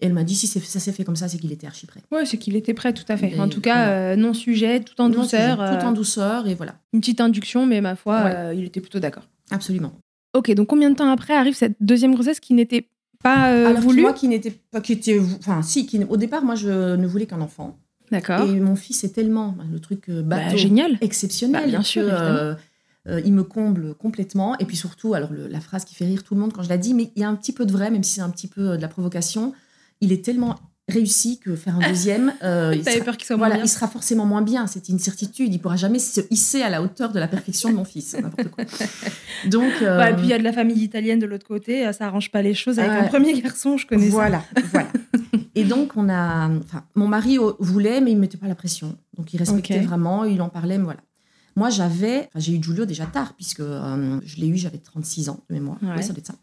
[0.00, 2.00] Et elle m'a dit si ça s'est fait comme ça, c'est qu'il était archi prêt.
[2.10, 3.32] Ouais, c'est qu'il était prêt, tout à fait.
[3.36, 3.90] Et en tout cas, voilà.
[4.12, 5.56] euh, non sujet, tout en Non, douceur.
[5.58, 6.74] Tout euh, en douceur et voilà.
[6.92, 8.34] Une petite induction, mais ma foi, Ouais.
[8.34, 9.28] euh, il était plutôt d'accord.
[9.50, 9.92] Absolument.
[10.34, 12.88] Ok, donc combien de temps après arrive cette deuxième grossesse qui n'était
[13.22, 16.42] pas euh, Alors voulue moi qui n'était pas qui était enfin si qui au départ
[16.42, 17.78] moi je ne voulais qu'un enfant
[18.12, 18.46] D'accord.
[18.46, 20.96] et mon fils est tellement le truc euh, Bah, bateau génial.
[21.00, 22.54] exceptionnel Bah, bien sûr, euh,
[23.08, 26.22] euh, il me comble complètement et puis surtout alors le- la phrase qui fait rire
[26.22, 27.72] tout le monde quand je la dis mais il y a un petit peu de
[27.72, 29.52] vrai même si c'est un petit peu de la provocation
[30.00, 30.56] il est tellement
[30.92, 32.32] réussi que faire un deuxième.
[32.42, 33.64] Euh, il, sera, peur qu'il soit voilà, bien.
[33.64, 34.66] il sera forcément moins bien.
[34.66, 35.54] C'est une certitude.
[35.54, 38.14] Il pourra jamais se hisser à la hauteur de la perfection de mon fils.
[38.20, 38.64] N'importe quoi.
[39.46, 39.70] Donc.
[39.80, 39.98] Euh...
[39.98, 41.90] Ouais, et puis il y a de la famille italienne de l'autre côté.
[41.92, 42.78] Ça arrange pas les choses.
[42.78, 43.02] Avec euh...
[43.02, 44.62] mon premier garçon, je connais voilà, ça.
[44.72, 44.88] Voilà.
[45.54, 46.48] et donc on a.
[46.48, 48.96] Enfin, mon mari voulait, mais il mettait pas la pression.
[49.16, 49.86] Donc il respectait okay.
[49.86, 50.24] vraiment.
[50.24, 51.00] Il en parlait, mais voilà.
[51.54, 55.28] Moi, j'avais, enfin, j'ai eu Giulio déjà tard, puisque euh, je l'ai eu, j'avais 36
[55.28, 55.78] ans de mémoire.
[55.82, 55.90] Ouais.
[55.96, 56.34] Oui, ça doit être ça.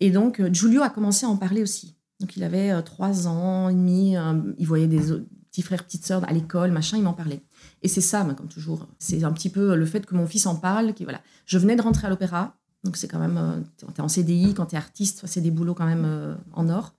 [0.00, 1.94] Et donc, euh, Giulio a commencé à en parler aussi.
[2.20, 5.00] Donc, il avait euh, 3 ans et demi, euh, il voyait des
[5.50, 7.42] petits frères, petites sœurs à l'école, machin, il m'en parlait.
[7.82, 10.56] Et c'est ça, comme toujours, c'est un petit peu le fait que mon fils en
[10.56, 10.94] parle.
[10.94, 11.20] Qui, voilà.
[11.46, 13.60] Je venais de rentrer à l'opéra, donc c'est quand même, euh,
[13.94, 16.94] t'es en CDI, quand t'es artiste, c'est des boulots quand même euh, en or.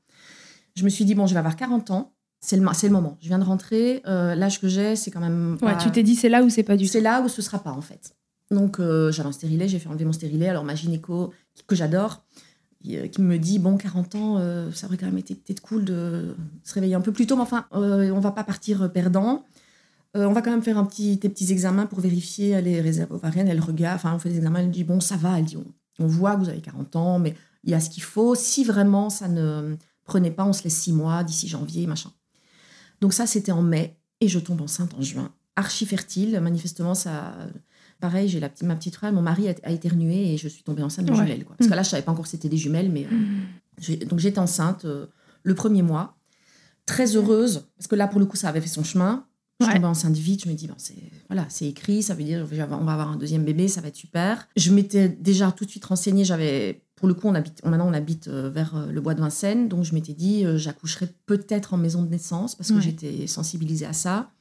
[0.76, 3.18] Je me suis dit, bon, je vais avoir 40 ans, c'est le, le moment.
[3.22, 4.02] Je viens de rentrer.
[4.08, 5.58] Euh, L'âge que j'ai, c'est quand même.
[5.60, 5.68] Pas...
[5.68, 7.42] Ouais, tu t'es dit, c'est là ou c'est pas du tout C'est là ou ce
[7.42, 8.16] sera pas, en fait.
[8.52, 10.48] Donc, euh, j'avais un stérilet, j'ai fait enlever mon stérilet.
[10.48, 11.34] Alors, ma gynéco,
[11.68, 12.24] que j'adore,
[12.82, 15.86] qui, euh, qui, me dit Bon, 40 ans, euh, ça aurait quand même été cool
[15.86, 19.46] de se réveiller un peu plus tôt, mais enfin, euh, on va pas partir perdant.
[20.18, 23.12] Euh, on va quand même faire un petit, des petits examens pour vérifier les réserves
[23.12, 23.48] ovariennes.
[23.48, 25.38] Elle regarde, enfin, on fait des examens, elle dit Bon, ça va.
[25.38, 25.66] Elle dit On,
[26.04, 28.36] on voit que vous avez 40 ans, mais il y a ce qu'il faut.
[28.36, 32.12] Si vraiment ça ne prenait pas, on se laisse 6 mois d'ici janvier, machin.
[33.02, 35.32] Donc ça, c'était en mai, et je tombe enceinte en juin.
[35.56, 37.34] Archi fertile, manifestement, ça...
[38.00, 40.64] Pareil, j'ai la petite, ma petite frère, mon mari a, a, éternué et je suis
[40.64, 41.18] tombée enceinte de Ouais.
[41.18, 41.44] jumelles.
[41.44, 41.56] Quoi.
[41.58, 41.72] Parce Mm.
[41.72, 43.06] que là, je savais pas encore que c'était des jumelles, mais...
[43.06, 43.10] euh,
[43.80, 45.08] j'ai- donc j'étais enceinte euh,
[45.44, 46.16] le premier mois,
[46.86, 49.26] très heureuse, parce que là, pour le coup, ça avait fait son chemin.
[49.62, 50.96] Je suis tombée enceinte vite, je me dis, bon, c'est
[51.28, 54.48] voilà, écrit, ça veut dire on va avoir un deuxième bébé, ça va être super.
[54.56, 57.94] Je m'étais déjà tout de suite renseignée, j'avais, pour le coup, on habite, maintenant on
[57.94, 62.04] habite euh, vers le bois de Vincennes, donc je m'étais dit, j'accoucherai peut-être en maison
[62.04, 62.82] de naissance, parce que Ouais.
[62.82, 64.32] j'étais sensibilisée à ça.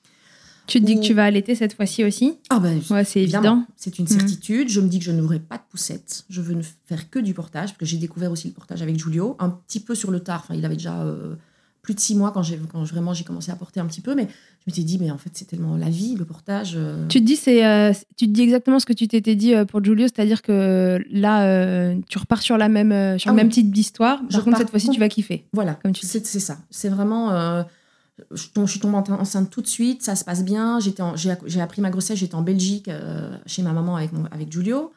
[0.68, 3.64] Tu te dis que tu vas allaiter cette fois-ci aussi Ah ben, Ouais, c'est évident.
[3.76, 4.10] c'est une Mhm.
[4.10, 4.68] certitude.
[4.68, 6.24] Je me dis que je n'aurai pas de poussette.
[6.28, 8.98] Je veux ne faire que du portage, parce que j'ai découvert aussi le portage avec
[8.98, 10.42] Giulio, un petit peu sur le tard.
[10.44, 11.34] Enfin, il avait déjà euh,
[11.80, 14.14] plus de six mois quand, j'ai, quand vraiment j'ai commencé à porter un petit peu,
[14.14, 16.74] mais je m'étais dit, mais en fait, c'est tellement la vie, le portage.
[16.76, 17.06] euh.
[17.08, 19.82] Tu te dis c'est euh, tu te dis exactement ce que tu t'étais dit pour
[19.82, 24.20] Giulio, c'est-à-dire que là tu repars sur la même sur Ah le même type d'histoire.
[24.28, 25.46] Je Par contre repars cette fois-ci tu vas kiffer.
[25.54, 26.06] Voilà, Comme tu dis.
[26.06, 26.58] c'est ça.
[26.70, 27.64] C'est vraiment.
[28.32, 30.78] Je, tombe- je suis tombée en- enceinte tout de suite, ça se passe bien.
[30.80, 34.92] J'ai, appris ma grossesse, j'étais en Belgique euh, chez ma maman avec, mon- avec Giulio.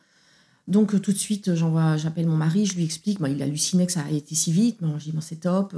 [0.68, 3.20] Donc euh, tout de suite, euh, j'appelle mon mari, je lui explique.
[3.20, 4.78] Bon, il hallucinait que ça a été si vite.
[4.82, 5.76] Bon, je dis, bon, c'est top.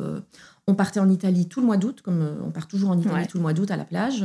[0.68, 3.26] On partait en Italie tout le mois d'août, comme on part toujours en Italie Ouais.
[3.28, 4.24] tout le mois d'août à la plage.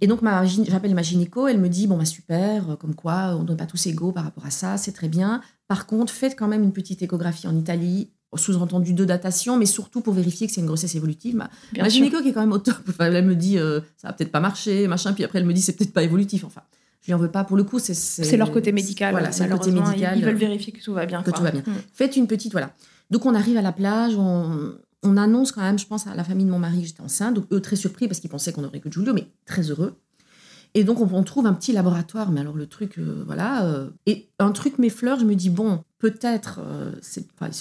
[0.00, 0.20] et donc
[0.66, 3.86] j'appelle ma gynéco, elle me dit, bon, bah super, comme quoi, on n'est pas tous
[3.86, 5.42] égaux par rapport à ça, c'est très bien.
[5.68, 10.00] Par contre, faites quand même une petite échographie en Italie, sous-entendu de datation, mais surtout
[10.00, 11.36] pour vérifier que c'est une grossesse évolutive.
[11.36, 14.08] Ma, ma gynéco qui est quand même au top, enfin, elle me dit, euh, ça
[14.08, 16.44] va peut-être pas marcher, machin, puis après elle me dit, c'est peut-être pas évolutif.
[16.44, 16.62] Enfin,
[17.02, 17.94] je lui en veux pas, pour le coup, c'est...
[17.94, 19.12] C'est leur côté médical.
[19.12, 20.18] Voilà, c'est le côté médical.
[20.18, 21.22] Ils, veulent vérifier que tout va bien.
[21.22, 21.38] que quoi.
[21.38, 21.62] tout va bien.
[21.66, 21.74] Mm.
[21.92, 22.72] Faites une petite, voilà.
[23.10, 26.24] Donc on arrive à la plage, on, on annonce quand même, je pense, à la
[26.24, 27.34] famille de mon mari que j'étais enceinte.
[27.34, 29.94] Donc eux très surpris parce qu'ils pensaient qu'on aurait que Giulio, mais très heureux.
[30.74, 33.64] Et donc on, on trouve un petit laboratoire, mais alors le truc, euh, voilà.
[33.64, 37.52] euh, et un truc m'effleure, je me dis, bon, peut-être, euh, c'est enfin,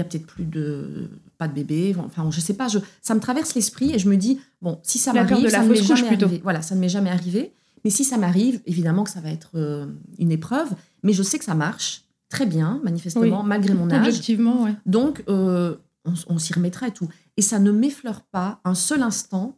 [0.00, 1.08] il y a peut-être plus de
[1.38, 4.16] pas de bébé, enfin je sais pas, je, ça me traverse l'esprit et je me
[4.16, 6.26] dis bon si ça m'arrive, ça ne m'est jamais plutôt.
[6.26, 6.40] arrivé.
[6.42, 7.52] Voilà, ça ne m'est jamais arrivé.
[7.84, 9.86] Mais si ça m'arrive, évidemment que ça va être euh,
[10.18, 10.68] une épreuve.
[11.02, 13.46] Mais je sais que ça marche très bien, manifestement, Oui.
[13.46, 14.06] malgré mon âge.
[14.06, 14.74] Objectivement, ouais.
[14.84, 17.08] Donc, euh, on, on s'y remettra et tout.
[17.38, 19.56] Et ça ne m'effleure pas un seul instant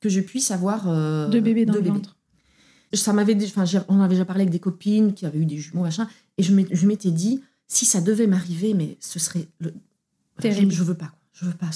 [0.00, 2.16] que je puisse avoir euh, Deux bébés dans deux le ventre.
[2.92, 5.82] Ça m'avait, enfin, on avait déjà parlé avec des copines qui avaient eu des jumeaux,
[5.82, 6.06] machin,
[6.38, 7.42] et je m'étais dit,
[7.74, 9.74] si ça devait m'arriver, mais ce serait le...
[10.40, 10.72] Terrible.
[10.72, 11.70] Je, je veux pas, je veux pas,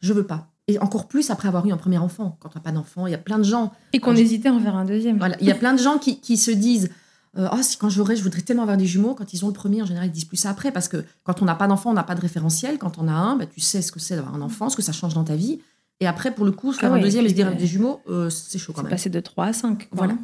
[0.00, 0.48] je, veux pas.
[0.68, 2.38] Et encore plus après avoir eu un premier enfant.
[2.40, 4.54] Quand on n'a pas d'enfant, il y a plein de gens Et qu'on hésitait à
[4.54, 5.18] en faire un deuxième.
[5.18, 6.90] voilà, il y a plein de gens qui, qui se disent
[7.38, 9.14] euh, si quand j'aurai, je voudrais tellement avoir des jumeaux.
[9.14, 11.42] Quand ils ont le premier, en général, ils disent plus ça après parce que quand
[11.42, 12.78] on n'a pas d'enfant, on n'a pas de référentiel.
[12.78, 14.82] Quand on a un, bah, tu sais ce que c'est d'avoir un enfant, ce que
[14.82, 15.60] ça change dans ta vie.
[16.00, 18.00] Et après, pour le coup, faire Ah un deuxième et se dire puis, des jumeaux,
[18.08, 18.90] euh, c'est chaud quand même.
[18.90, 19.88] passé de 3 à 5.
[19.92, 20.14] Voilà.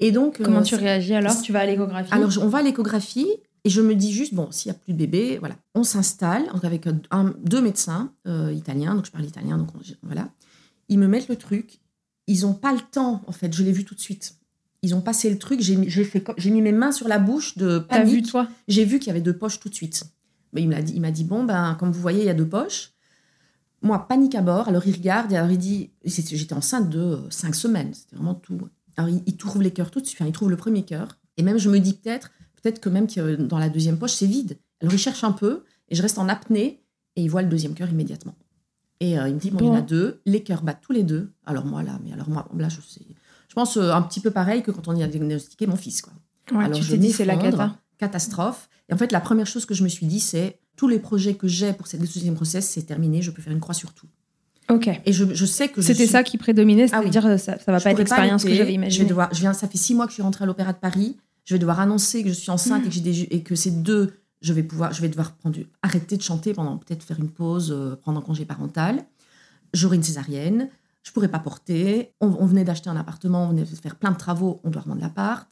[0.00, 2.62] Et donc, Comment euh, tu réagis alors Tu vas à l'échographie alors, on va à
[2.62, 3.28] l'échographie
[3.64, 5.56] et je me dis juste, bon, s'il n'y a plus de bébé, voilà.
[5.74, 9.80] On s'installe donc avec un- deux médecins euh, italiens, donc je parle italien, donc on-
[10.02, 10.28] voilà.
[10.88, 11.80] Ils me mettent le truc.
[12.26, 14.36] Ils n'ont pas le temps, en fait, je l'ai vu tout de suite.
[14.82, 17.08] Ils ont passé le truc, j'ai mis, j'ai fait comme- j'ai mis mes mains sur
[17.08, 18.30] la bouche de T'as vu panique.
[18.30, 18.48] toi?
[18.68, 20.04] J'ai vu qu'il y avait deux poches tout de suite.
[20.52, 22.34] Mais il m'a dit, il m'a dit, bon, ben, comme vous voyez, il y a
[22.34, 22.92] deux poches.
[23.82, 24.68] Moi, panique à bord.
[24.68, 27.92] Alors, il regarde et alors il dit, j'étais enceinte de euh, cinq semaines.
[27.92, 28.58] C'était vraiment tout.
[28.96, 30.20] Alors, il, il trouve les cœurs tout de suite.
[30.20, 31.18] Enfin, il trouve le premier cœur.
[31.36, 32.30] Et même, je me dis peut-être,
[32.64, 34.58] peut-être que même que dans la deuxième poche, c'est vide.
[34.80, 36.82] Alors, il cherche un peu et je reste en apnée
[37.14, 38.34] et il voit le deuxième cœur immédiatement.
[39.00, 40.20] Et euh, il me dit, bon, il y en a deux.
[40.26, 41.30] Les cœurs battent tous les deux.
[41.46, 43.02] Alors, moi, là, mais alors, moi, là, je sais.
[43.48, 46.02] Je pense euh, un petit peu pareil que quand on y a diagnostiqué mon fils,
[46.02, 46.12] quoi
[46.52, 47.76] Ouais, Alors, Tu je t'es dit c'est la cata.
[47.98, 48.68] catastrophe.
[48.88, 51.34] Et en fait, la première chose que je me suis dit, c'est tous les projets
[51.34, 54.06] que j'ai pour cette deuxième grossesse, c'est terminé, je peux faire une croix sur tout.
[54.70, 54.88] Ok.
[55.04, 57.10] Et je, je sais que C'était suis- ça qui prédominait, Ah oui.
[57.12, 59.08] c'est-à-dire ça, ça va je pas être l'expérience que j'avais Je vais imaginée.
[59.08, 61.16] devoir, je viens, ça fait six mois que je suis rentrée à l'Opéra de Paris.
[61.44, 62.86] Je vais devoir annoncer que je suis enceinte Mm.
[62.86, 65.58] et que des ju- et que ces deux, je vais pouvoir, je vais devoir prendre,
[65.82, 69.04] arrêter de chanter pendant peut-être faire une pause, euh, prendre un congé parental.
[69.72, 70.68] J'aurai une césarienne.
[71.02, 72.14] Je pourrais pas porter.
[72.20, 74.82] On, on venait d'acheter un appartement, on venait de faire plein de travaux, on doit
[74.82, 75.46] revendre l'appart.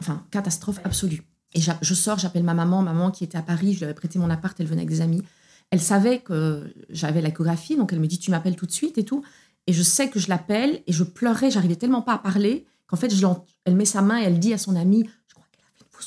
[0.00, 1.22] Enfin, catastrophe absolue.
[1.54, 4.18] Et je sors, j'appelle ma maman, maman qui était à Paris, je lui avais prêté
[4.18, 5.22] mon appart, elle venait avec des amis.
[5.70, 9.04] Elle savait que j'avais l'échographie, donc elle me dit tu m'appelles tout de suite et
[9.04, 9.22] tout.
[9.66, 12.96] Et je sais que je l'appelle et je pleurais, j'arrivais tellement pas à parler qu'en
[12.96, 13.26] fait, je
[13.64, 15.08] elle met sa main et elle dit à son amie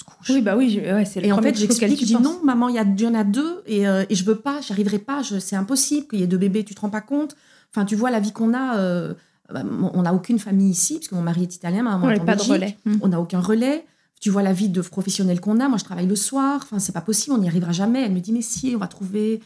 [0.03, 0.29] Couche.
[0.29, 3.07] Oui, bah oui, ouais, c'est et en fait, j'explique, je dis non, maman, il y,
[3.07, 6.23] en a deux et, euh, et je veux pas, j'arriverai pas, c'est impossible qu'il y
[6.23, 7.35] ait deux bébés, tu te rends pas compte.
[7.73, 9.13] Enfin, tu vois la vie qu'on a, euh,
[9.53, 12.21] bah, on n'a aucune famille ici, puisque mon mari est italien, ma maman Ouais, est
[12.21, 12.77] en pas de relais.
[12.85, 12.95] Mm.
[13.01, 13.85] On n'a aucun relais.
[14.21, 15.69] Tu vois la vie de professionnel qu'on a.
[15.69, 16.59] Moi, je travaille le soir.
[16.63, 18.03] Enfin, c'est pas possible, on n'y arrivera jamais.
[18.03, 19.39] Elle me dit, mais si, on va trouver.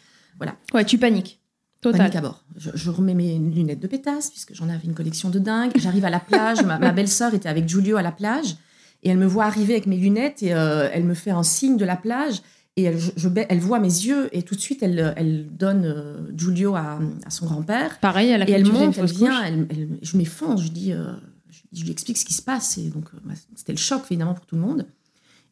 [0.74, 1.40] Ouais, tu paniques.
[1.82, 2.00] Total.
[2.00, 2.44] Panique à bord.
[2.58, 5.72] Je, je remets mes lunettes de pétasse, puisque j'en avais une collection de dingue.
[5.76, 6.64] J'arrive à la plage.
[6.64, 8.56] ma, ma belle-sœur était avec Giulio à la plage.
[9.04, 11.78] Et elle me voit arriver avec mes lunettes et euh, elle me fait un signe
[11.78, 12.42] de la plage.
[12.76, 15.46] Et elle, je- je ba- elle voit mes yeux et tout de suite, elle, elle
[15.52, 18.00] donne euh, Giulio à, à son grand-père.
[18.00, 21.12] Pareil, elle a Et elle monte, elle vient, elle, elle- je dis, euh,
[21.52, 22.78] je, je lui explique ce qui se passe.
[22.80, 24.88] Et donc, euh, bah, c'était le choc, évidemment, pour tout le monde.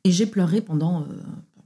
[0.03, 1.07] Et j'ai pleuré pendant un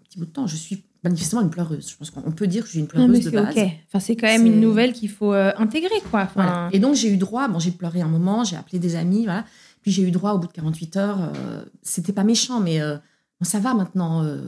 [0.10, 0.46] petit bout de temps.
[0.48, 1.90] Je suis manifestement une pleureuse.
[1.90, 3.56] Je pense qu'on peut dire que je suis une Non, pleureuse mais de base.
[3.88, 6.24] Enfin, c'est quand même une nouvelle qu'il faut euh, intégrer, quoi.
[6.24, 6.70] Enfin, Voilà.
[6.74, 9.46] Et donc, j'ai eu droit, bon, j'ai pleuré un moment, j'ai appelé des amis, voilà.
[9.86, 11.20] Puis j'ai eu droit au bout de 48 heures.
[11.36, 12.96] euh, c'était pas méchant, mais euh,
[13.40, 14.24] bon, ça va maintenant.
[14.24, 14.42] euh.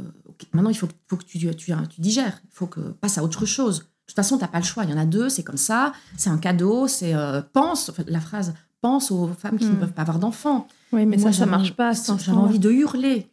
[0.52, 2.42] Maintenant, il faut, que- faut que tu, tu, tu digères.
[2.44, 3.82] Il faut que passe à autre chose.
[3.82, 4.84] De toute façon, t'as pas le choix.
[4.84, 5.94] Il y en a deux, c'est comme ça.
[6.16, 6.88] C'est un cadeau.
[6.88, 7.14] C'est
[7.54, 7.92] pense.
[8.08, 9.74] la phrase pense aux femmes qui Hmm.
[9.74, 10.68] ne peuvent pas avoir d'enfants.
[10.92, 11.92] oui, mais Moi, ça, ça marche pas.
[11.94, 13.28] J'avais envie de hurler.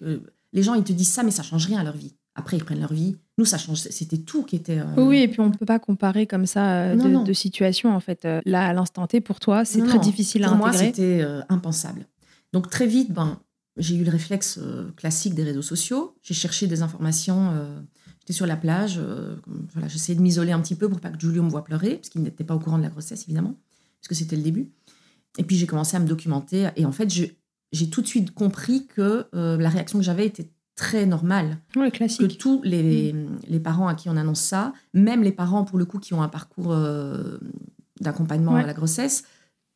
[0.53, 2.15] Les gens, ils te disent ça, mais ça change rien à leur vie.
[2.37, 3.17] Après, ils prennent leur vie.
[3.39, 3.79] Nous, ça change.
[3.79, 4.79] C'était tout qui était.
[4.81, 7.23] euh, Oui, et puis on ne peut pas comparer comme ça euh, Non, de, non.
[7.23, 8.25] de situation, en fait.
[8.25, 10.01] Euh, Là, à l'instant T, pour toi, c'est très non.
[10.03, 10.87] difficile à Pour moi, intégrer.
[10.87, 12.07] c'était euh, impensable.
[12.53, 13.39] Donc très vite, ben,
[13.77, 14.59] j'ai eu le réflexe
[14.97, 16.15] classique des réseaux sociaux.
[16.23, 17.53] J'ai cherché des informations.
[18.21, 19.01] J'étais sur la plage.
[19.73, 22.09] voilà, J'essayais de m'isoler un petit peu pour pas que Julio me voit pleurer, parce
[22.11, 23.55] qu'il n'était pas au courant de la grossesse, évidemment,
[24.01, 24.71] puisque c'était le début.
[25.39, 26.69] Et puis j'ai commencé à me documenter.
[26.77, 31.07] Et en fait, j'ai tout de suite compris que la réaction que j'avais était très
[31.07, 32.39] normale Ouais, que classique.
[32.39, 33.15] tous les,
[33.49, 36.23] les parents à qui on annonce ça, même les parents pour le coup qui ont
[36.23, 37.39] un parcours euh,
[38.01, 38.63] d'accompagnement Ouais.
[38.63, 39.25] à la grossesse,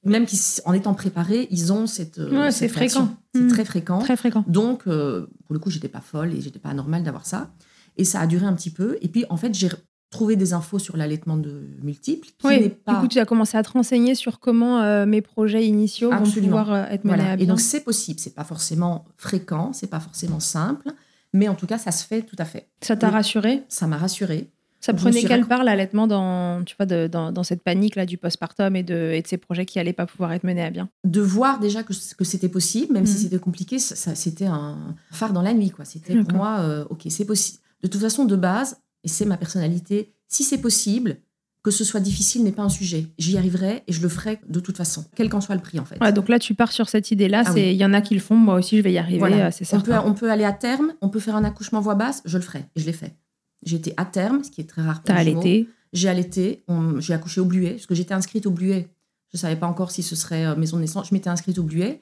[0.05, 2.19] même qui, en étant préparés, ils ont cette.
[2.19, 3.07] euh, Ouais, c'est réaction.
[3.07, 3.17] fréquent.
[3.35, 3.49] C'est Mm.
[3.49, 3.99] très fréquent.
[4.01, 4.45] Très fréquent.
[4.47, 7.51] Donc, euh, pour le coup, j'étais pas folle et j'étais pas anormale d'avoir ça.
[7.97, 8.97] Et ça a duré un petit peu.
[9.03, 9.69] Et puis, en fait, j'ai
[10.11, 12.95] trouvé des infos sur l'allaitement de multiples qui Oui, pas.
[12.95, 16.57] du coup, tu as commencé à te renseigner sur comment euh, mes projets initiaux Absolument.
[16.59, 17.31] vont pouvoir euh, être menés Voilà.
[17.33, 17.47] à Et bien.
[17.49, 18.19] donc, c'est possible.
[18.19, 20.89] C'est pas forcément fréquent, c'est pas forcément simple,
[21.35, 22.69] mais en tout cas, ça se fait tout à fait.
[22.81, 23.65] ça t'a rassuré?
[23.69, 24.51] Ça m'a rassurée.
[24.81, 28.17] Ça prenait quelle part l'allaitement dans, tu vois, de- dans, dans cette panique là du
[28.17, 30.89] postpartum et de, et de ces projets qui allaient pas pouvoir être menés à bien?
[31.05, 33.19] De voir déjà que, que c'était possible, même si Mhm.
[33.25, 34.79] c'était compliqué, ça, c'était un
[35.11, 35.71] phare dans la nuit.
[35.71, 35.85] quoi.
[35.85, 37.59] C'était pour moi, euh, ok, c'est possible.
[37.83, 41.19] De toute façon, de base, et c'est ma personnalité, si c'est possible,
[41.63, 43.07] que ce soit difficile n'est pas un sujet.
[43.19, 45.85] J'y arriverai et je le ferai de toute façon, quel qu'en soit le prix en
[45.85, 46.01] fait.
[46.01, 47.43] Ouais, donc là, tu pars sur cette idée-là.
[47.47, 47.77] Ah il oui.
[47.77, 48.37] y en a qui le font.
[48.37, 49.19] Moi aussi, je vais y arriver.
[49.19, 49.47] Voilà.
[49.47, 51.95] euh, C'est on, peut, on peut aller à terme, on peut faire un accouchement voix
[51.97, 52.61] basse, je le ferai.
[52.77, 53.17] Et je l'ai fait.
[53.65, 55.69] J'ai été à terme, ce qui est très rare T'as allaité.
[55.93, 58.89] J'ai allaité, on- j'ai accouché au Bluet, parce que j'étais inscrite au Bluet.
[59.33, 61.09] Je ne savais pas encore si ce serait euh, maison de naissance.
[61.09, 62.01] Je m'étais inscrite au Bluet.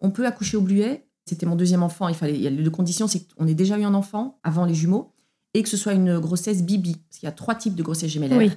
[0.00, 1.04] On peut accoucher au Bluet.
[1.24, 2.08] C'était mon deuxième enfant.
[2.08, 4.38] Il fallait, il y a les deux conditions, c'est qu'on ait déjà eu un enfant
[4.44, 5.12] avant les jumeaux
[5.54, 6.96] et que ce soit une grossesse bibi.
[7.08, 8.38] Parce qu'il y a trois types de grossesse gémellaires.
[8.38, 8.50] Oui.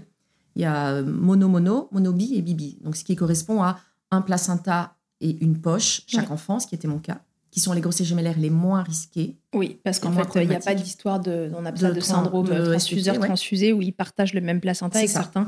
[0.55, 2.77] Il y a euh, mono-mono, monobi et bibi.
[2.83, 3.79] Donc ce qui correspond à
[4.11, 6.33] un placenta et une poche, chaque Ouais.
[6.33, 9.37] enfant, ce qui était mon cas, qui sont les grossesses gémellaires les moins risquées.
[9.53, 11.99] Oui, parce qu'en fait, il n'y a pas d'histoire de, on appelle De ça de
[12.01, 13.27] tran- syndrome de transfuseur SPC, ouais.
[13.27, 15.47] transfusé où ils partagent le même placenta et certains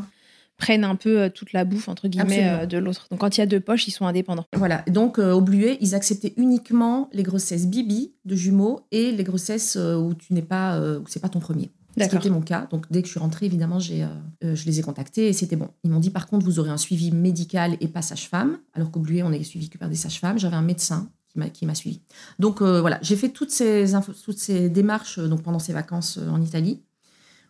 [0.57, 3.07] prennent un peu euh, toute la bouffe entre guillemets euh, de l'autre.
[3.11, 4.45] Donc quand il y a deux poches, ils sont indépendants.
[4.55, 4.83] Voilà.
[4.87, 9.75] Donc, euh, au Bluet, ils acceptaient uniquement les grossesses bibi de jumeaux et les grossesses
[9.75, 11.71] où tu n'es pas, où c'est pas ton premier.
[11.89, 12.19] Ce qui D'accord.
[12.21, 12.67] était mon cas.
[12.71, 14.03] Donc, dès que je suis rentrée, évidemment, j'ai,
[14.43, 15.69] euh, je les ai contactés et c'était bon.
[15.83, 18.57] Ils m'ont dit, par contre, vous aurez un suivi médical et pas sage-femme.
[18.73, 20.39] Alors qu'au Bluet, on est suivi que par des sages-femmes.
[20.39, 22.01] J'avais un médecin qui m'a, qui m'a suivi.
[22.39, 26.17] Donc, euh, voilà, j'ai fait toutes ces, infos- toutes ces démarches donc, pendant ces vacances
[26.17, 26.81] en Italie.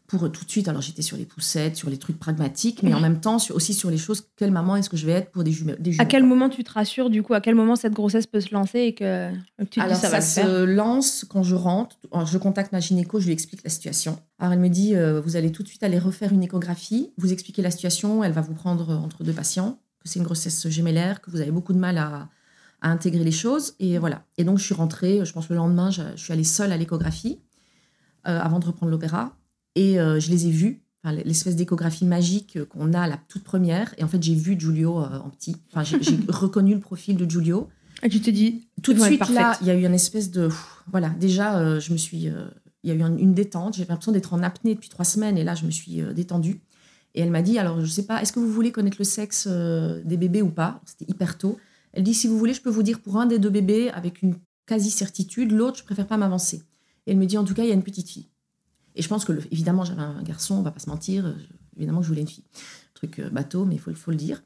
[0.07, 2.99] Pour tout de suite, alors j'étais sur les poussettes, sur les trucs pragmatiques, mais en
[2.99, 5.43] même temps sur- aussi sur les choses, quelle maman est-ce que je vais être pour
[5.43, 5.73] des jumeaux.
[5.79, 7.33] Des À quel moment tu te rassures du coup?
[7.33, 10.01] À quel moment cette grossesse peut se lancer et que, que tu te Alors dis
[10.01, 10.45] ça, ça, va le faire?
[10.45, 11.97] se lance quand je rentre.
[12.25, 14.19] Je contacte ma gynéco, je lui explique la situation.
[14.39, 17.31] Alors elle me dit, euh, vous allez tout de suite aller refaire une échographie, vous
[17.31, 20.67] expliquez la situation, elle va vous prendre euh, entre deux patients, que c'est une grossesse
[20.67, 22.27] gémellaire, que vous avez beaucoup de mal à,
[22.81, 23.73] à intégrer les choses.
[23.79, 24.25] Et voilà.
[24.37, 26.77] Et donc je suis rentrée, je pense le lendemain, je, je suis allée seule à
[26.77, 27.39] l'échographie
[28.27, 29.35] euh, avant de reprendre l'opéra.
[29.75, 30.83] Et euh, je les ai vus.
[31.03, 33.93] enfin, l'espèce d'échographie magique qu'on a la toute première.
[33.97, 35.55] Et en fait, j'ai vu Giulio euh, en petit.
[35.71, 37.69] Enfin, j'ai j'ai reconnu le profil de Giulio.
[38.03, 40.47] Et tu te dis, Tout de suite, là, il y a eu une espèce de.
[40.47, 42.27] pff, Voilà, déjà, euh, je me suis.
[42.29, 42.45] euh,
[42.83, 43.75] il y a eu un- une détente.
[43.77, 45.37] J'avais l'impression d'être en apnée depuis trois semaines.
[45.37, 46.61] Et là, je me suis euh, détendue.
[47.15, 49.47] Et elle m'a dit alors, je sais pas, est-ce que vous voulez connaître le sexe
[49.49, 50.81] euh, des bébés ou pas?
[50.85, 51.57] C'était hyper tôt.
[51.93, 54.21] Elle dit si vous voulez, je peux vous dire pour un des deux bébés avec
[54.23, 55.51] une quasi-certitude.
[55.51, 56.63] L'autre, je préfère pas m'avancer.
[57.05, 58.27] Et elle me dit en tout cas, il y a une petite fille.
[58.95, 61.25] Et je pense que, le- évidemment, j'avais un garçon, on va pas se mentir.
[61.25, 61.33] euh,
[61.75, 62.43] Évidemment, que je voulais une fille.
[62.93, 64.43] Truc euh, bateau, mais il faut, faut le dire.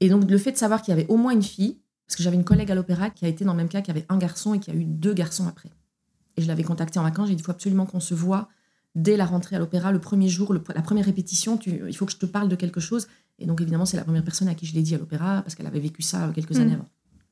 [0.00, 2.22] Et donc, le fait de savoir qu'il y avait au moins une fille, parce que
[2.22, 4.18] j'avais une collègue à l'opéra qui a été dans le même cas, qui avait un
[4.18, 5.70] garçon et qui a eu deux garçons après.
[6.36, 8.48] Et je l'avais contactée en vacances, j'ai dit il faut absolument qu'on se voit
[8.94, 12.04] dès la rentrée à l'opéra, le premier jour, le- la première répétition, tu- il faut
[12.06, 13.06] que je te parle de quelque chose.
[13.38, 15.54] Et donc, évidemment, c'est la première personne à qui je l'ai dit à l'opéra, parce
[15.54, 16.60] qu'elle avait vécu ça quelques Mm.
[16.60, 16.88] années avant.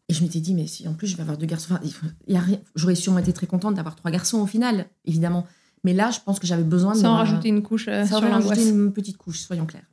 [0.08, 2.36] Et je m'étais dit, mais si en plus je vais avoir deux garçons, enfin, y
[2.36, 2.60] a rien.
[2.74, 5.46] J'aurais sûrement été très contente d'avoir trois garçons au final, évidemment.
[5.84, 6.98] Mais là, je pense que j'avais besoin de.
[6.98, 8.58] Sans rajouter une couche euh, ça sur l'angoisse.
[8.58, 9.84] une petite couche, soyons clairs.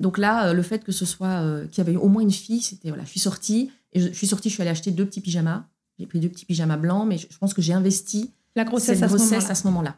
[0.00, 2.30] Donc là, euh, le fait que ce soit euh, qu'il y avait au moins une
[2.32, 4.90] fille, c'était voilà, je suis sortie et je, je suis sortie, je suis allée acheter
[4.90, 5.64] deux petits pyjamas.
[5.98, 8.98] J'ai pris deux petits pyjamas blancs, mais je, je pense que j'ai investi La grossesse
[8.98, 9.50] cette à ce grossesse moment-là.
[9.50, 9.96] à ce moment-là.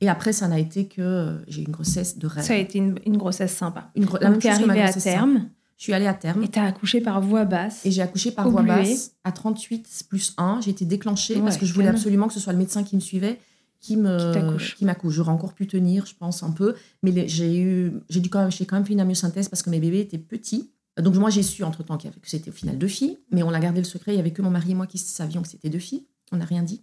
[0.00, 2.44] Et après, ça n'a été que euh, j'ai eu une grossesse de rêve.
[2.44, 3.90] Ça a été une, une grossesse sympa.
[3.94, 6.14] Une gro- la Donc, même chose que ma arrivée à terme Je suis allée à
[6.14, 7.84] terme et t'as accouché par voie basse.
[7.84, 10.60] et j'ai accouché par Au voie basse à 38 plus 1.
[10.62, 13.00] J'ai été déclenchée parce que je voulais absolument que ce soit le médecin qui me
[13.00, 13.38] suivait
[13.84, 15.14] qui me qui m'accouche.
[15.14, 18.50] J'aurais encore pu tenir, je pense un peu, mais j'ai eu j'ai dû quand même
[18.50, 20.70] j'ai quand même fait une amyosynthèse parce que mes bébés étaient petits.
[20.98, 23.60] Donc moi j'ai su entre temps que c'était au final deux filles, mais on a
[23.60, 24.14] gardé le secret.
[24.14, 26.06] Il y avait que mon mari et moi qui savions que c'était deux filles.
[26.32, 26.82] On n'a rien dit.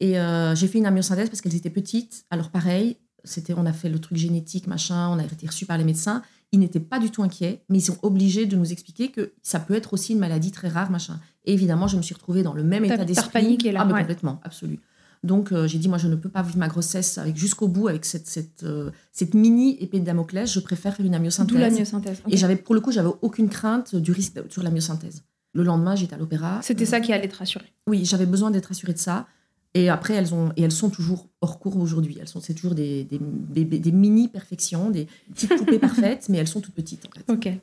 [0.00, 2.24] Et euh, j'ai fait une amyosynthèse parce qu'elles étaient petites.
[2.30, 5.76] Alors pareil, c'était on a fait le truc génétique machin, on a été reçus par
[5.76, 6.22] les médecins.
[6.52, 9.60] Ils n'étaient pas du tout inquiets, mais ils sont obligés de nous expliquer que ça
[9.60, 11.20] peut être aussi une maladie très rare machin.
[11.44, 13.58] Et évidemment, je me suis retrouvée dans le même état d'esprit.
[13.76, 14.00] Ah mais ouais.
[14.00, 14.80] complètement, absolu.
[15.24, 17.86] Donc euh, j'ai dit moi je ne peux pas vivre ma grossesse avec jusqu'au bout
[17.88, 20.52] avec cette cette, euh, cette mini épée de Damoclès.
[20.52, 21.58] Je préfère faire une amyosynthèse.
[21.60, 22.22] La myosynthèse.
[22.28, 25.22] Et j'avais pour le coup j'avais aucune crainte du risque sur la myosynthèse.
[25.54, 26.60] Le lendemain j'étais à l'opéra.
[26.62, 27.66] C'était Euh, ça qui allait te rassurer.
[27.88, 29.26] oui, j'avais besoin d'être assurée de ça.
[29.74, 32.18] Et après, elles, ont, et elles sont toujours hors cours aujourd'hui.
[32.20, 33.18] Elles sont, c'est toujours des, des,
[33.64, 37.06] des- des mini-perfections, des petites poupées parfaites, mais elles sont toutes petites.
[37.06, 37.32] En fait.
[37.32, 37.58] Ok.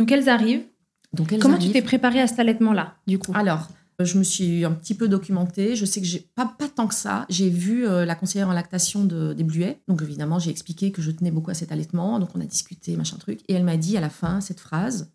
[0.00, 0.64] Donc elles arrivent.
[1.12, 3.30] Donc, elles Comment tu t'es préparée à cet allaitement-là, du coup?
[3.36, 5.74] Alors, euh, je me suis un petit peu documentée.
[5.74, 7.26] Je sais que j'ai pas, pas tant que ça.
[7.28, 9.78] J'ai vu euh, la conseillère en lactation de, des Bluets.
[9.88, 12.18] Donc, évidemment, j'ai expliqué que je tenais beaucoup à cet allaitement.
[12.20, 13.40] Donc, on a discuté, machin truc.
[13.48, 15.10] Et elle m'a dit à la fin cette phrase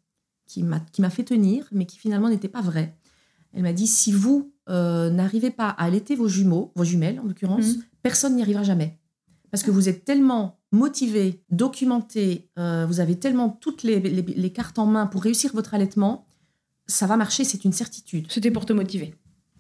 [0.46, 2.96] qui m'a fait tenir, mais qui finalement n'était pas vraie.
[3.54, 7.24] Elle m'a dit si vous euh, n'arrivez pas à allaiter vos jumeaux, vos jumelles en
[7.24, 7.84] l'occurrence, Mhm.
[8.02, 9.00] personne n'y arrivera jamais.
[9.52, 14.50] Parce que vous êtes tellement motivé, documenté, euh, vous avez tellement toutes les, les- les
[14.52, 16.26] cartes en main pour réussir votre allaitement,
[16.88, 18.28] ça va marcher, c'est une certitude.
[18.30, 19.16] C'était pour te motiver.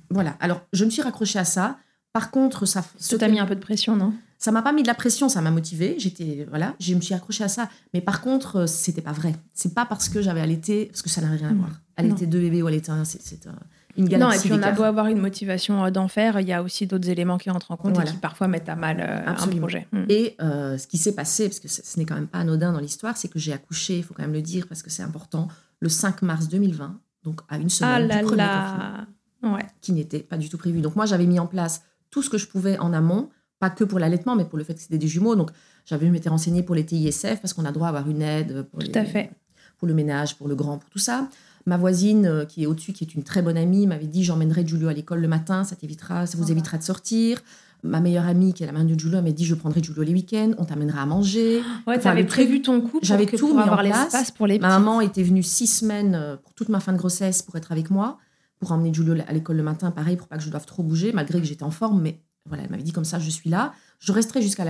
[0.09, 0.36] Voilà.
[0.39, 1.77] Alors, je me suis raccrochée à ça.
[2.12, 4.13] Par contre, ça, Ça t'a mis un peu de pression, non?
[4.38, 5.95] Ça m'a pas mis de la pression, ça m'a motivée.
[5.97, 7.69] J'étais voilà, je me suis accrochée à ça.
[7.93, 9.33] Mais par contre, euh, c'était pas vrai.
[9.53, 11.69] C'est pas parce que j'avais allaité, parce que ça n'a rien à voir.
[11.95, 13.47] Allaiter deux bébés ou allaiter un, c'est
[13.95, 14.47] une Non, galaxie.
[14.47, 17.09] et puis on a beau avoir une motivation euh, d'enfer, il y a aussi d'autres
[17.09, 18.09] éléments qui entrent en compte Voilà.
[18.09, 19.88] et qui parfois mettent à mal euh, un projet.
[19.91, 20.03] Mm.
[20.09, 22.79] Et euh, ce qui s'est passé, parce que ce n'est quand même pas anodin dans
[22.79, 25.47] l'histoire, c'est que j'ai accouché, il faut quand même le dire parce que c'est important,
[25.79, 29.65] le 5 mars 2020, donc à une semaine Ah du là premier confinement, Ouais.
[29.81, 30.81] qui n'était pas du tout prévu.
[30.81, 33.83] Donc moi, j'avais mis en place tout ce que je pouvais en amont, pas que
[33.83, 35.36] pour l'allaitement, mais pour le fait que c'était des jumeaux.
[35.36, 35.51] Donc
[35.86, 38.79] j'avais m'étais renseignée pour les TISF parce qu'on a droit à avoir une aide pour,
[38.79, 39.31] Tout les- à fait.
[39.77, 41.27] pour le ménage, pour le grand, pour tout ça.
[41.65, 44.65] Ma voisine, euh, qui est au-dessus, qui est une très bonne amie, m'avait dit j'emmènerai
[44.67, 47.41] Giulio à l'école le matin, ça t'évitera, ça vous évitera de sortir.
[47.83, 50.13] Ma meilleure amie, qui est la mère de elle m'a dit je prendrai Giulio les
[50.13, 51.61] week-ends, on t'amènera à manger.
[51.87, 54.69] Ouais, t'avais le prévu ton coup j'avais tout pour mis avoir l'espace pour les Ma
[54.69, 54.79] petits.
[54.79, 57.89] maman était venue six semaines euh, pour toute ma fin de grossesse pour être avec
[57.89, 58.17] moi,
[58.59, 61.11] pour emmener Giulio à l'école le matin, pareil, pour pas que je doive trop bouger,
[61.11, 62.01] malgré que j'étais en forme.
[62.01, 63.73] Mais voilà, elle m'avait dit comme ça, je suis là.
[63.99, 64.63] Je resterai jusqu'à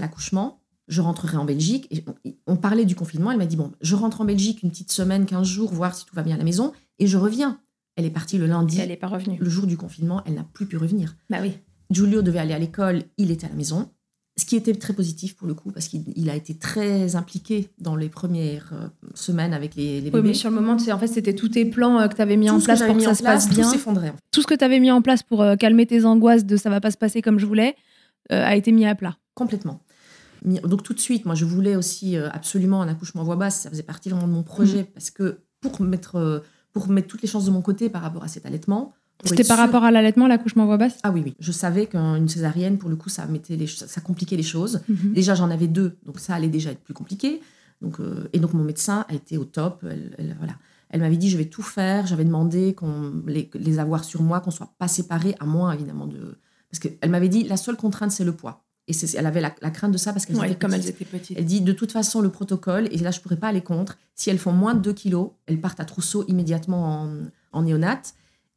[0.00, 0.60] l'accouchement.
[0.88, 1.86] Je rentrerai en Belgique.
[1.90, 3.30] Et on, on parlait du confinement.
[3.30, 6.06] Elle m'a dit bon, je rentre en Belgique une petite semaine, 15 jours, voir si
[6.06, 7.60] tout va bien à la maison, et je reviens.
[7.96, 9.36] Elle est partie le lundi, Elle n'est pas revenue.
[9.40, 10.22] le jour du confinement.
[10.24, 11.16] Elle n'a plus pu revenir.
[11.28, 11.58] Bah oui.
[11.90, 13.88] Giulio devait aller à l'école, il était à la maison.
[14.38, 17.70] Ce qui était très positif pour le coup, parce qu'il il a été très impliqué
[17.78, 20.28] dans les premières euh, semaines avec les, les Oui, bébés.
[20.28, 22.46] mais sur le moment, en fait, c'était tous tes plans euh, que tu avais mis
[22.46, 23.64] Tout en place pour que ça se place, passe bien.
[23.64, 24.10] Tout s'effondrait.
[24.10, 24.18] en fait.
[24.30, 26.80] Tout ce que tu avais mis en place pour calmer tes angoisses de ça va
[26.80, 27.74] pas se passer comme je voulais
[28.30, 29.16] euh, a été mis à plat.
[29.34, 29.80] Complètement.
[30.44, 33.62] Donc tout de suite, moi je voulais aussi absolument un accouchement à voix basse.
[33.62, 37.28] Ça faisait partie vraiment de mon projet parce que pour mettre, pour mettre toutes les
[37.28, 38.92] chances de mon côté par rapport à cet allaitement.
[39.24, 40.98] C'était par rapport à l'allaitement, l'accouchement voix basse?
[41.02, 41.34] Ah oui, oui.
[41.40, 44.80] Je savais qu'une césarienne, pour le coup, ça, mettait les, ch- ça compliquait les choses.
[44.88, 45.12] Mhm.
[45.12, 47.40] Déjà, j'en avais deux, donc ça allait déjà être plus compliqué.
[47.82, 49.84] Donc, euh, et donc, mon médecin a été au top.
[49.90, 50.54] Elle, elle- voilà.
[50.90, 52.06] elle m'avait dit, je vais tout faire.
[52.06, 56.06] J'avais demandé qu'on les, les avoir sur moi, qu'on soit pas séparés, à moins, évidemment,
[56.06, 56.36] de...
[56.70, 58.64] Parce qu'elle m'avait dit, la seule contrainte, c'est le poids.
[58.88, 60.96] Et elle avait la, crainte de ça parce qu'elles ouais, comme petites.
[61.10, 61.36] petites.
[61.38, 64.30] Elle dit de toute façon le protocole, et là je pourrais pas aller contre, si
[64.30, 67.10] elles font moins de 2 kilos, elles partent à trousseau immédiatement en,
[67.52, 68.14] en néonate.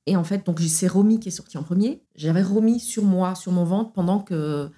[0.07, 2.01] Et en fait, donc c'est Romy qui est sortie en premier.
[2.15, 4.69] J'avais Romy sur moi, sur mon ventre, pendant que.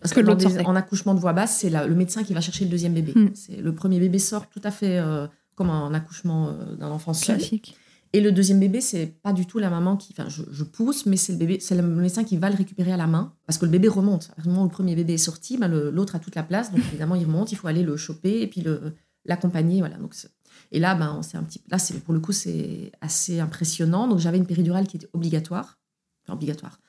[0.00, 2.70] Parce que, l'autre en accouchement de voix basse, c'est le médecin qui va chercher le
[2.70, 3.12] deuxième bébé.
[3.14, 3.30] Hmm.
[3.34, 7.12] C'est Le premier bébé sort tout à fait euh, comme un accouchement euh, d'un enfant
[7.14, 7.36] seul.
[7.36, 7.76] Classique.
[8.12, 10.12] Et le deuxième bébé, c'est pas du tout la maman qui.
[10.12, 12.92] Enfin, je, je pousse, mais c'est le bébé, c'est le médecin qui va le récupérer
[12.92, 13.32] à la main.
[13.46, 14.24] Parce que le bébé remonte.
[14.24, 16.42] À partir du moment où le premier bébé est sorti, ben, l'autre a toute la
[16.42, 16.72] place.
[16.72, 18.64] Donc évidemment, il remonte, il faut aller le choper et puis
[19.24, 19.78] l'accompagner.
[19.78, 19.96] Voilà.
[19.98, 20.14] Donc,
[20.72, 21.60] et là, ben, c'est un petit.
[21.70, 24.08] Là, c'est pour le coup, c'est assez impressionnant.
[24.08, 25.78] Donc j'avais une péridurale qui était obligatoire.
[26.24, 26.80] Enfin, obligatoire.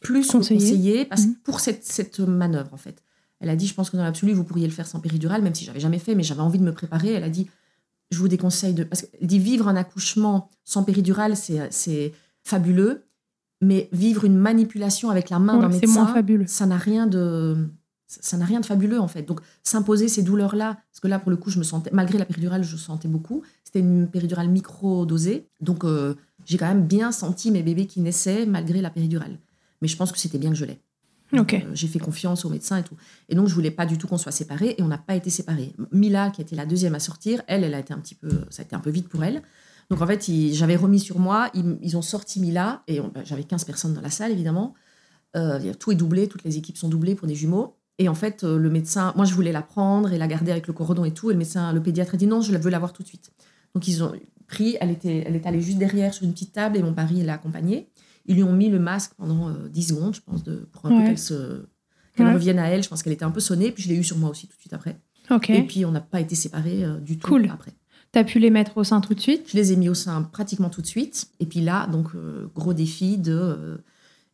[0.00, 0.60] Plus Conseillée.
[0.60, 1.34] conseillée parce, Mhm.
[1.42, 3.02] pour cette, cette manœuvre, en fait.
[3.40, 5.54] Elle a dit, je pense que dans l'absolu, vous pourriez le faire sans péridurale, même
[5.54, 7.12] si j'avais jamais fait, mais j'avais envie de me préparer.
[7.12, 7.48] Elle a dit,
[8.10, 8.84] je vous déconseille de.
[8.84, 12.12] Parce qu'elle dit vivre un accouchement sans péridurale, c'est c'est
[12.44, 13.04] fabuleux,
[13.60, 16.46] mais vivre une manipulation avec la main Ouais, d'un médecin, moins fabuleux.
[16.46, 17.68] ça n'a rien de.
[18.08, 19.22] Ça n'a rien de fabuleux en fait.
[19.22, 22.24] Donc s'imposer ces douleurs-là, parce que là pour le coup je me sentais, malgré la
[22.24, 23.42] péridurale, je sentais beaucoup.
[23.64, 26.14] C'était une péridurale micro-dosée, donc euh,
[26.46, 29.38] j'ai quand même bien senti mes bébés qui naissaient malgré la péridurale.
[29.82, 30.80] Mais je pense que c'était bien que je l'ai.
[31.62, 32.96] Euh, j'ai fait confiance au médecin et tout.
[33.28, 35.30] Et donc, je voulais pas du tout qu'on soit séparés et on n'a pas été
[35.30, 35.74] séparés.
[35.92, 38.62] Mila, qui était la deuxième à sortir, elle, elle a été un petit peu, ça
[38.62, 39.42] a été un peu vite pour elle.
[39.90, 43.44] Donc, en fait, j'avais remis sur moi, ils, ils ont sorti Mila et bah, j'avais
[43.44, 44.74] 15 personnes dans la salle, évidemment.
[45.36, 47.76] Euh, tout est doublé, toutes les équipes sont doublées pour des jumeaux.
[47.98, 50.66] Et en fait, euh, le médecin, moi, je voulais la prendre et la garder avec
[50.68, 51.30] le cordon et tout.
[51.30, 53.32] Et le médecin, le pédiatre a dit non, je veux la voir tout de suite.
[53.74, 54.12] Donc, ils ont
[54.46, 57.22] pris, elle était, elle est allée juste derrière sur une petite table et mon mari
[57.22, 57.88] l'a accompagnée.
[58.26, 60.90] Ils lui ont mis le masque pendant euh, 10 secondes, je pense, de, pour un
[60.90, 60.98] Ouais.
[61.00, 61.66] peu qu'elle se
[62.16, 62.32] qu'elle Ouais.
[62.34, 62.82] revienne à elle.
[62.82, 63.70] Je pense qu'elle était un peu sonnée.
[63.72, 64.98] Puis je l'ai eu sur moi aussi tout de suite après.
[65.30, 65.50] Ok.
[65.50, 67.48] Et puis on n'a pas été séparés euh, du tout Cool.
[67.52, 67.72] après.
[68.12, 69.44] T'as pu les mettre au sein tout de suite?
[69.50, 71.28] Je les ai mis au sein pratiquement tout de suite.
[71.40, 73.82] Et puis là, donc euh, gros défi de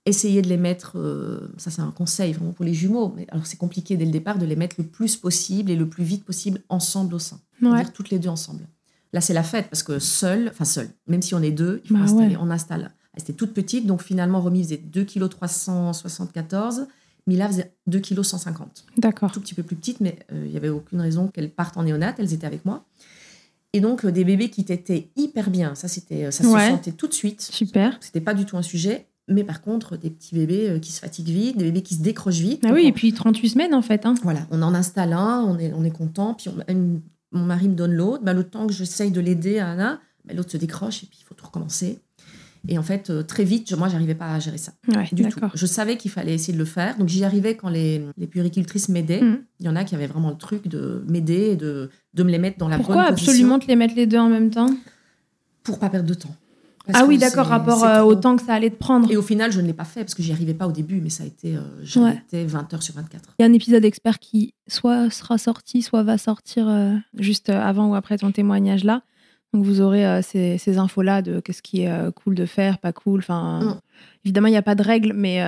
[0.06, 0.92] essayer de les mettre.
[0.98, 3.12] euh, ça c'est un conseil vraiment pour les jumeaux.
[3.16, 5.88] Mais alors c'est compliqué dès le départ de les mettre le plus possible et le
[5.88, 7.40] plus vite possible ensemble au sein.
[7.62, 7.70] Ouais.
[7.70, 8.66] C'est-à-dire toutes les deux ensemble.
[9.12, 11.88] Là, c'est la fête parce que seul, enfin seul, même si on est deux, il
[11.88, 12.40] faut Bah installer, ouais.
[12.40, 12.90] on installe.
[13.14, 16.86] Elle était toute petite, donc finalement, Romy faisait 2 kg 374,
[17.26, 18.84] Mila faisait 2 kg 150.
[18.98, 19.30] D'accord.
[19.32, 21.84] Tout petit peu plus petite, mais euh, il n'y avait aucune raison qu'elles partent en
[21.84, 22.84] néonate, elles étaient avec moi.
[23.72, 26.64] Et donc, euh, des bébés qui étaient hyper bien, ça, c'était, ça Ouais.
[26.66, 27.40] se sentait tout de suite.
[27.40, 27.96] Super.
[28.00, 29.06] C'était pas du tout un sujet.
[29.28, 32.02] Mais par contre, des petits bébés euh, qui se fatiguent vite, des bébés qui se
[32.02, 32.62] décrochent vite.
[32.66, 34.04] Ah oui, on- et puis 38 semaines en fait.
[34.06, 34.14] Hein.
[34.22, 37.00] voilà, on en installe un, on est, on est content, puis on- une-
[37.32, 38.22] mon mari me donne l'autre.
[38.22, 41.18] Bah, le temps que j'essaye de l'aider à Anna, bah, l'autre se décroche et puis
[41.20, 42.00] il faut tout recommencer.
[42.68, 45.26] Et en fait, euh, très vite, je- moi, j'arrivais pas à gérer ça Ouais, du
[45.28, 45.40] tout.
[45.54, 48.88] Je savais qu'il fallait essayer de le faire, donc j'y arrivais quand les, les puéricultrices
[48.88, 49.20] m'aidaient.
[49.22, 49.38] Mhm.
[49.60, 52.30] Il y en a qui avaient vraiment le truc de m'aider et de, de me
[52.30, 54.50] les mettre dans la Pourquoi bonne position absolument te les mettre les deux en même
[54.50, 54.70] temps?
[55.62, 56.34] Pour pas perdre de temps.
[56.86, 59.10] Parce Ah oui, d'accord, rapport euh, au temps que ça allait te prendre.
[59.10, 61.00] Et au final, je ne l'ai pas fait parce que j'y arrivais pas au début,
[61.00, 62.22] mais ça a été, euh, j'en Ouais.
[62.26, 63.30] étais 20 heures sur 24.
[63.38, 67.48] Il y a un épisode expert qui soit sera sorti, soit va sortir euh, juste
[67.48, 69.02] euh, avant ou après ton témoignage là.
[69.54, 73.20] Donc vous aurez ces, ces infos-là de qu'est-ce qui est cool de faire, pas cool.
[73.20, 73.80] Enfin, Mm.
[74.24, 75.40] évidemment, il n'y a pas de règles, mais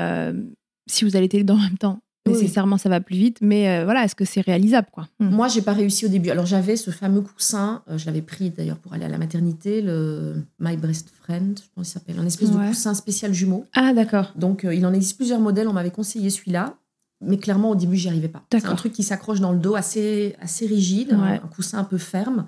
[0.87, 1.99] si vous allez les deux en même temps.
[2.33, 3.39] Nécessairement, ça va plus vite.
[3.41, 5.09] Mais euh, voilà, est-ce que c'est réalisable quoi?
[5.21, 5.29] Mm.
[5.31, 6.31] Moi, j'ai pas réussi au début.
[6.31, 9.83] Alors, j'avais ce fameux coussin, euh, je l'avais pris d'ailleurs pour aller à la maternité,
[9.83, 12.65] le My Breast Friend, je pense qu'il s'appelle, un espèce Ouais.
[12.65, 13.65] de coussin spécial jumeau.
[13.75, 14.33] Ah d'accord.
[14.37, 15.69] Donc, euh, il en existe plusieurs modèles.
[15.69, 16.75] On m'avait conseillé celui-là,
[17.21, 18.43] mais clairement, au début, j'y arrivais pas.
[18.53, 21.41] C'est un truc qui s'accroche dans le dos, assez, assez rigide, un- Ouais.
[21.43, 22.47] un, coussin un peu ferme.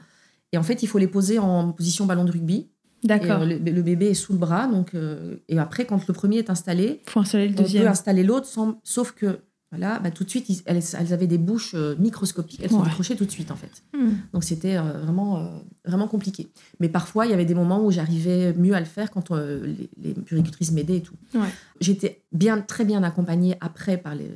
[0.52, 2.68] Et en fait, il faut les poser en position ballon de rugby.
[3.04, 3.42] D'accord.
[3.42, 4.66] euh, le, le bébé est sous le bras.
[4.66, 7.86] Donc, euh, et après, quand le premier est installé, Faut installer le on peut deuxième.
[7.86, 8.48] installer l'autre,
[8.82, 9.38] sauf que
[9.70, 12.60] voilà, bah, tout de suite, ils- elles, elles avaient des bouches euh, microscopiques.
[12.62, 12.84] Elles sont Ouais.
[12.88, 13.82] décrochées tout de suite, en fait.
[13.94, 14.10] Mm.
[14.32, 16.48] Donc c'était euh, vraiment, euh, vraiment compliqué.
[16.80, 19.66] Mais parfois, il y avait des moments où j'arrivais mieux à le faire quand euh,
[19.66, 21.14] les, les puricultrices m'aidaient et tout.
[21.34, 21.48] Ouais.
[21.80, 24.30] J'étais bien, très bien accompagnée après par les-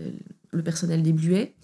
[0.53, 1.55] le personnel des Bluets.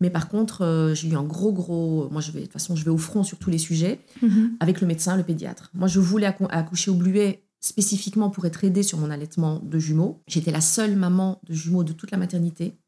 [0.00, 2.08] Mais par contre, j'ai eu un gros, gros.
[2.10, 4.52] Moi, je vais, de toute façon, je vais au front sur tous les sujets Mhm.
[4.60, 5.70] avec le médecin, le pédiatre.
[5.74, 9.78] Moi, je voulais accou- accoucher au Bluet spécifiquement pour être aidée sur mon allaitement de
[9.80, 10.22] jumeaux.
[10.28, 12.78] J'étais la seule maman de jumeaux de toute la maternité.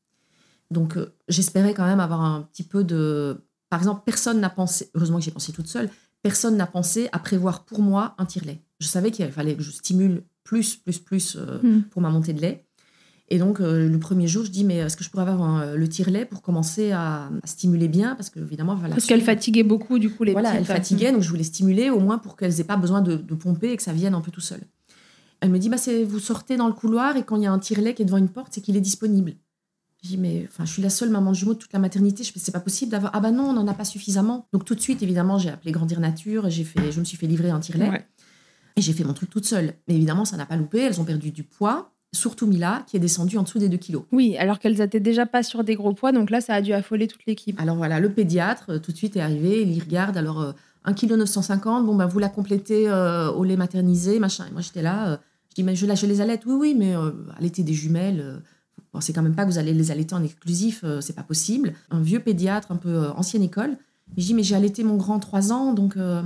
[0.71, 3.43] Donc, euh, j'espérais quand même avoir un petit peu de.
[3.69, 5.89] Par exemple, personne n'a pensé, heureusement que j'ai pensé toute seule,
[6.23, 8.61] personne n'a pensé à prévoir pour moi un tire-lait.
[8.81, 11.83] Je savais qu'il fallait que je stimule plus, plus, plus euh, Mm.
[11.91, 12.65] pour ma montée de lait.
[13.33, 15.77] Et donc, euh, le premier jour, je dis, mais est-ce que je pourrais avoir un-
[15.77, 18.17] le tire-lait pour commencer à, à stimuler bien?
[18.17, 20.73] Parce qu'évidemment, la Parce qu'elle fatiguait beaucoup du coup les Voilà, elle petites.
[20.73, 23.71] fatiguait, donc je voulais stimuler au moins pour qu'elles aient pas besoin de, de pomper
[23.71, 24.61] et que ça vienne un peu tout seul.
[25.41, 25.77] Elle me dit, bah,
[26.09, 28.17] vous sortez dans le couloir et quand il y a un tire-lait qui est devant
[28.19, 29.35] une porte, c'est qu'il est disponible.
[30.03, 32.25] Je dis, mais enfin, je suis la seule maman de jumeaux de toute la maternité,
[32.25, 33.13] je c'est pas possible d'avoir.
[33.15, 34.47] Ah bah non, on n'en a pas suffisamment.
[34.53, 37.27] Donc tout de suite, évidemment, j'ai appelé Grandir Nature j'ai fait, je me suis fait
[37.27, 38.07] livrer un tire-lait Ouais.
[38.77, 39.75] et j'ai fait mon truc toute seule.
[39.89, 41.93] Mais évidemment, ça n'a pas loupé, elles ont perdu du poids.
[42.15, 44.03] surtout Mila, qui est descendue en dessous des 2 kilos.
[44.11, 46.73] Oui, alors qu'elles étaient déjà pas sur des gros poids, donc là, ça a dû
[46.73, 47.61] affoler toute l'équipe.
[47.61, 50.53] Alors voilà, le pédiatre, euh, tout de suite, est arrivé, il y regarde, alors euh,
[50.87, 54.47] 1,950 kg, bon, bah, vous la complétez euh, au lait maternisé, machin.
[54.49, 55.17] Et moi, j'étais là, euh,
[55.51, 56.43] je dis, mais je lâche les allaites.
[56.47, 58.43] Oui, oui, mais euh, allaiter des jumelles,
[58.93, 61.23] vous pensez quand même pas que vous allez les allaiter en exclusif, euh, c'est pas
[61.23, 61.75] possible.
[61.91, 63.77] Un vieux pédiatre, un peu euh, ancienne école.
[64.17, 66.23] Je dis, mais j'ai allaité mon grand 3 ans, donc euh,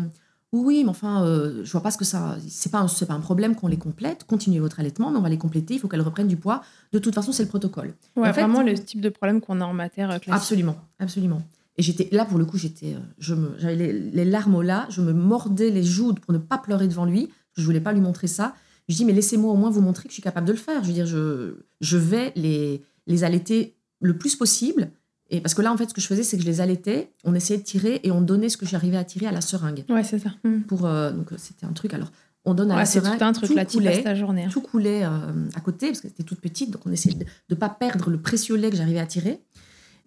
[0.53, 1.27] oui, mais enfin,
[1.63, 2.39] je vois pas ce que ça.
[2.49, 4.25] C'est pas, un- c'est pas un problème qu'on les complète.
[4.25, 5.75] Continuez votre allaitement, mais on va les compléter.
[5.75, 6.63] Il faut qu'elles reprennent du poids.
[6.93, 7.93] De toute façon, c'est le protocole.
[8.17, 10.29] Ouais, En fait- vraiment le type de problème qu'on a en matière classique.
[10.33, 11.43] Absolument, absolument.
[11.77, 14.87] Et j'étais là pour le coup, j'étais, je me, j'avais les, les larmes aux là,
[14.91, 17.31] je me mordais les joues pour ne pas pleurer devant lui.
[17.57, 18.55] Je voulais pas lui montrer ça.
[18.89, 20.83] Je dis mais laissez-moi au moins vous montrer que je suis capable de le faire.
[20.83, 24.91] Je veux dire, je, je vais les, les allaiter le plus possible.
[25.31, 27.11] Et parce que là, en fait, ce que je faisais, c'est que je les allaitais,
[27.25, 29.85] on essayait de tirer et on donnait ce que j'arrivais à tirer à la seringue.
[29.89, 30.31] Ouais, c'est ça.
[30.45, 30.61] Hmm.
[30.61, 31.95] Pour, euh, donc euh, c'était un truc.
[31.95, 32.13] Alors,
[32.45, 33.19] on donne à Ouais, la seringue.
[33.19, 34.49] tout un truc tout tu coulait, ta journée.
[34.53, 35.09] tout coulait euh,
[35.55, 38.21] à côté parce que c'était toute petite, donc on essayait de ne pas perdre le
[38.21, 39.41] précieux lait que j'arrivais à tirer.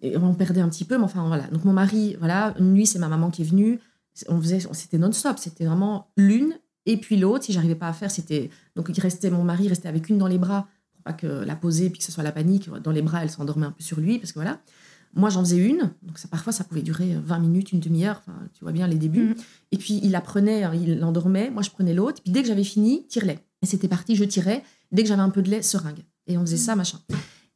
[0.02, 1.48] Et on perdait un petit peu, mais enfin voilà.
[1.48, 3.80] Donc mon mari, voilà, une nuit c'est ma maman qui est venue.
[4.28, 6.54] On faisait, c'était non-stop, c'était vraiment l'une
[6.88, 7.44] et puis l'autre.
[7.44, 10.26] Si j'arrivais pas à faire, c'était donc il restait mon mari restait avec une dans
[10.26, 12.68] les bras pour pas que la poser puis que ce soit la panique.
[12.82, 14.60] Dans les bras, elle s'endormait un peu sur lui parce que voilà.
[15.14, 18.20] Moi j'en faisais une, donc ça parfois ça pouvait durer 20 minutes, une demi-heure.
[18.20, 19.28] Enfin, tu vois bien les débuts.
[19.28, 19.34] Mhm.
[19.72, 22.22] Et puis il la prenait, hein, il l'endormait, moi je prenais l'autre.
[22.22, 23.38] Puis dès que j'avais fini, tire-lait.
[23.62, 24.62] Et c'était parti, je tirais.
[24.92, 26.04] Dès que j'avais un peu de lait, seringue.
[26.26, 26.98] Et on faisait ça, machin.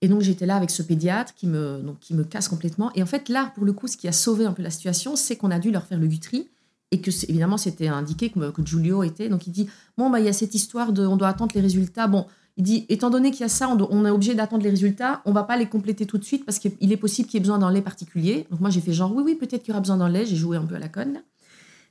[0.00, 2.90] Et donc j'étais là avec ce pédiatre qui me, donc, qui me casse complètement.
[2.94, 5.14] Et en fait, là, pour le coup, ce qui a sauvé un peu la situation,
[5.14, 6.48] c'est qu'on a dû leur faire le gutri.
[6.92, 9.28] Et que, évidemment, c'était indiqué que, que Giulio était.
[9.28, 9.66] Donc il dit
[9.96, 11.04] Bon, bah, il y a cette histoire de.
[11.04, 12.06] On doit attendre les résultats.
[12.06, 12.26] Bon,
[12.58, 15.22] il dit Étant donné qu'il y a ça, on, est obligé d'attendre les résultats.
[15.24, 17.44] On va pas les compléter tout de suite parce qu'il est possible qu'il y ait
[17.44, 18.46] besoin d'un lait particulier.
[18.50, 20.26] Donc moi, j'ai fait genre Oui, oui, peut-être qu'il y aura besoin d'un lait.
[20.26, 21.22] J'ai joué un peu à la conne.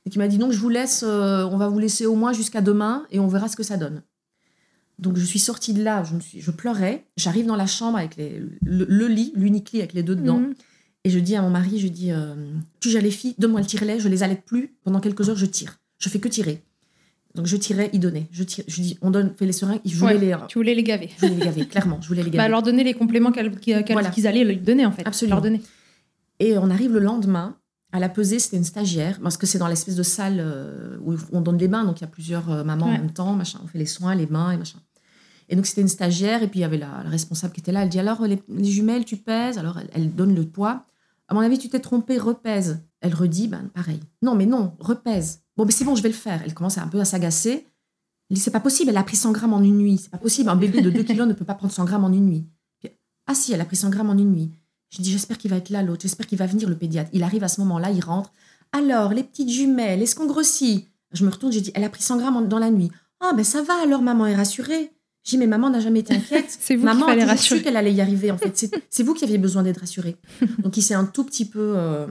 [0.06, 2.32] Et qui m'a dit Donc je vous laisse, euh, on va vous laisser au moins
[2.32, 4.02] jusqu'à demain et on verra ce que ça donne.
[5.00, 7.06] Donc je suis sortie de là, je, me suis, je pleurais.
[7.16, 10.38] J'arrive dans la chambre avec le, le lit, l'unique lit avec les deux dedans.
[10.38, 10.54] Mhm.
[11.04, 12.34] Et je dis à mon mari, je dis, euh,
[12.80, 14.74] tu gères les filles, donne-moi le tire-lait, je les allaite plus.
[14.84, 15.78] Pendant quelques heures, je tire.
[15.98, 16.62] Je fais que tirer.
[17.34, 18.28] Donc je tirais, il donnait.
[18.30, 19.80] Je, dis, on donne, fais les seringues.
[19.84, 21.10] Je voulais, Ouais, les, Tu voulais les gaver.
[21.16, 21.98] je voulais les gaver, clairement.
[22.02, 22.50] Je voulais les Bah, gaver.
[22.50, 23.32] leur donner les compléments
[23.90, 24.10] Voilà.
[24.10, 25.06] qu'ils allaient lui donner, en fait.
[25.06, 25.36] Absolument.
[25.36, 25.60] Leur donner.
[26.38, 27.56] Et on arrive le lendemain.
[27.94, 31.14] À la pesée, c'était une stagiaire, parce que c'est dans l'espèce de salle euh, où
[31.32, 32.92] on donne les bains, donc il y a plusieurs euh, mamans Ouais.
[32.96, 33.58] en même temps, machin.
[33.62, 34.78] On fait les soins, les bains et machin.
[35.50, 37.72] Et donc c'était une stagiaire, et puis il y avait la, la responsable qui était
[37.72, 37.82] là.
[37.82, 39.58] Elle dit alors les, les jumelles, tu pèses?
[39.58, 40.86] Alors elle, elle donne le poids.
[41.32, 42.82] À mon avis, tu t'es trompée, repèse.
[43.00, 44.00] Elle redit, ben pareil.
[44.20, 45.40] Non, mais non, repèse.
[45.56, 46.42] Bon, mais c'est bon, je vais le faire.
[46.44, 47.66] Elle commence un peu à s'agacer.
[48.28, 49.96] Elle dit, c'est pas possible, elle a pris 100 grammes en une nuit.
[49.96, 52.12] C'est pas possible, un bébé de 2 kilos ne peut pas prendre 100 grammes en
[52.12, 52.44] une nuit.
[53.26, 54.50] Ah si, elle a pris 100 grammes en une nuit.
[54.90, 56.02] Je dis, j'espère qu'il va être là, l'autre.
[56.02, 57.08] J'espère qu'il va venir, le pédiatre.
[57.14, 58.30] Il arrive à ce moment-là, il rentre.
[58.72, 60.86] Alors, les petites jumelles, est-ce qu'on grossit?
[61.14, 62.90] Je me retourne, je dis, elle a pris 100 grammes dans la nuit.
[63.20, 64.92] Ah, ben ça va, alors maman est rassurée.
[65.24, 66.46] Je dis, mais maman n'a jamais été inquiète.
[66.60, 67.62] C'est vous maman fallait a su rassurer.
[67.62, 68.56] qu'elle allait y arriver, en fait.
[68.90, 70.16] C'est- vous qui aviez besoin d'être rassurée.
[70.62, 71.74] Donc, il s'est un tout petit peu.
[71.76, 72.06] euh,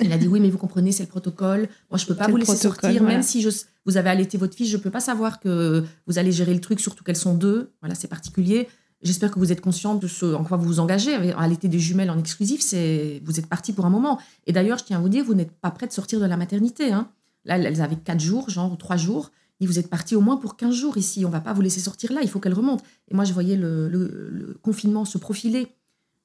[0.00, 1.68] il a dit, oui, mais vous comprenez, c'est le protocole.
[1.90, 3.14] Moi, je peux pas vous laisser sortir, voilà.
[3.14, 3.48] même si je,
[3.86, 6.80] vous avez allaité votre fille, je peux pas savoir que vous allez gérer le truc,
[6.80, 7.70] surtout qu'elles sont deux.
[7.80, 8.68] Voilà, c'est particulier.
[9.02, 11.14] J'espère que vous êtes consciente de ce en quoi vous vous engagez.
[11.36, 14.18] Allaiter des jumelles en exclusif, c'est vous êtes parti pour un moment.
[14.46, 16.36] Et d'ailleurs, je tiens à vous dire, vous n'êtes pas prêt de sortir de la
[16.36, 16.92] maternité.
[16.92, 17.08] hein.
[17.44, 19.30] Là, elles avaient quatre jours, genre trois jours.
[19.60, 21.24] Et vous êtes parti au moins pour 15 jours ici.
[21.24, 22.20] On va pas vous laisser sortir là.
[22.22, 22.82] Il faut qu'elle remonte.
[23.10, 25.68] Et moi, je voyais le, le- le confinement se profiler.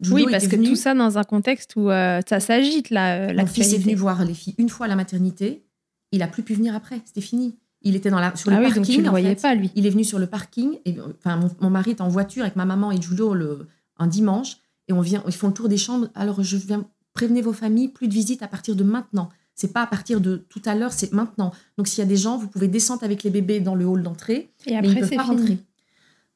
[0.09, 0.67] Oui, parce que venu.
[0.69, 3.93] tout ça dans un contexte où euh, ça s'agite, là, euh, Mon fils est venu
[3.95, 5.63] voir les filles une fois à la maternité.
[6.11, 6.99] Il a plus pu venir après.
[7.05, 7.55] C'était fini.
[7.83, 8.83] Il était dans la, sur le Ah oui, parking.
[8.83, 9.41] donc tu le en voyais fait.
[9.41, 9.69] pas, lui.
[9.75, 10.77] Il est venu sur le parking.
[10.85, 13.67] Et, enfin, mon, mon mari est en voiture avec ma maman et Giulio le,
[13.97, 14.57] un dimanche.
[14.87, 16.09] Et on vient, ils font le tour des chambres.
[16.15, 19.29] Alors, je viens prévenir vos familles, plus de visites à partir de maintenant.
[19.61, 21.51] C'est pas à partir de tout à l'heure, c'est maintenant.
[21.77, 24.01] Donc, s'il y a des gens, vous pouvez descendre avec les bébés dans le hall
[24.01, 24.51] d'entrée.
[24.65, 25.37] Et mais ils après, peuvent pas fini.
[25.37, 25.57] rentrer.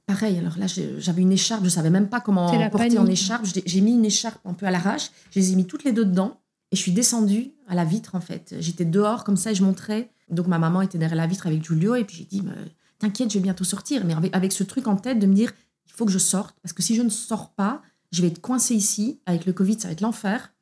[0.06, 0.68] Pareil, alors là,
[1.00, 3.14] j'avais une écharpe, je savais même pas comment porter en panique.
[3.14, 3.44] écharpe.
[3.66, 6.06] J'ai- mis une écharpe un peu à l'arrache, je les ai mis toutes les deux
[6.06, 6.40] dedans
[6.72, 8.56] et je suis descendue à la vitre en fait.
[8.60, 10.12] J'étais dehors comme ça et je montrais.
[10.30, 12.44] Donc ma maman était derrière la vitre avec Giulio et puis j'ai dit
[13.00, 14.06] T'inquiète, je vais bientôt sortir.
[14.06, 15.52] Mais avec, avec ce truc en tête de me dire
[15.88, 18.42] Il faut que je sorte parce que si je ne sors pas, je vais être
[18.42, 19.20] coincée ici.
[19.26, 20.54] Avec le Covid, ça va être l'enfer.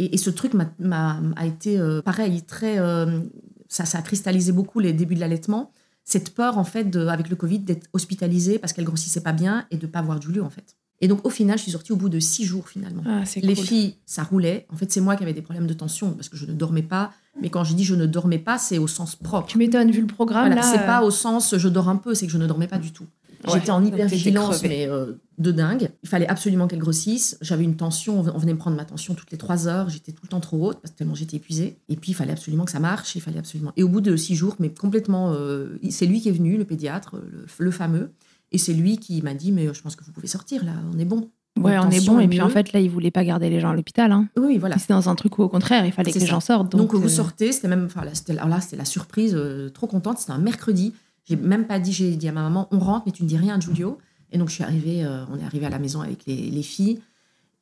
[0.00, 2.78] Et, et ce truc m'a- m'a- a été euh, pareil, très.
[2.78, 3.20] euh,
[3.68, 5.70] ça, ça a cristallisé beaucoup les débuts de l'allaitement.
[6.04, 9.66] Cette peur, en fait, de, avec le Covid, d'être hospitalisée parce qu'elle grossissait pas bien
[9.70, 10.76] et de pas voir Giulio, en fait.
[11.02, 13.02] Et donc, au final, je suis sortie au bout de six jours, finalement.
[13.06, 13.64] Ah, c'est Les cool.
[13.64, 14.66] filles, ça roulait.
[14.70, 16.82] En fait, c'est moi qui avais des problèmes de tension parce que je ne dormais
[16.82, 17.12] pas.
[17.40, 19.46] Mais quand je dis je ne dormais pas, c'est au sens propre.
[19.48, 20.62] Tu m'étonnes, vu le programme, Voilà, là.
[20.62, 22.78] c'est euh, pas au sens je dors un peu, c'est que je ne dormais pas
[22.78, 23.06] du tout.
[23.46, 25.90] Ouais, J'étais en donc hyper-vigilance, mais euh, de dingue.
[26.02, 27.38] Il fallait absolument qu'elle grossisse.
[27.40, 29.88] J'avais une tension, on venait me prendre ma tension toutes les trois heures.
[29.88, 31.78] J'étais tout le temps trop haute parce que tellement j'étais épuisée.
[31.88, 33.16] Et puis, il fallait absolument que ça marche.
[33.16, 33.72] Il fallait absolument.
[33.76, 36.64] Et au bout de six jours, mais complètement, euh, c'est lui qui est venu, le
[36.64, 38.12] pédiatre, le, le fameux.
[38.52, 40.98] Et c'est lui qui m'a dit, mais je pense que vous pouvez sortir là, on
[40.98, 41.30] est bon.
[41.58, 42.20] Ouais, on est bon.
[42.20, 44.12] Et puis en fait, là, il voulait pas garder les gens à l'hôpital.
[44.12, 44.28] Hein.
[44.38, 44.78] Oui, voilà.
[44.78, 46.72] C'est dans un truc où, au contraire, il fallait que les gens sortent.
[46.72, 47.86] Donc, vous sortez, c'était même.
[47.86, 49.36] Enfin, là, c'était là, c'était la surprise,
[49.72, 50.18] trop contente.
[50.18, 50.92] C'était un mercredi.
[51.24, 53.36] J'ai même pas dit, j'ai dit à ma maman, on rentre, mais tu ne dis
[53.36, 53.98] rien à Giulio.
[54.32, 57.00] Et donc, je suis arrivée, on est arrivé à la maison avec les, les filles.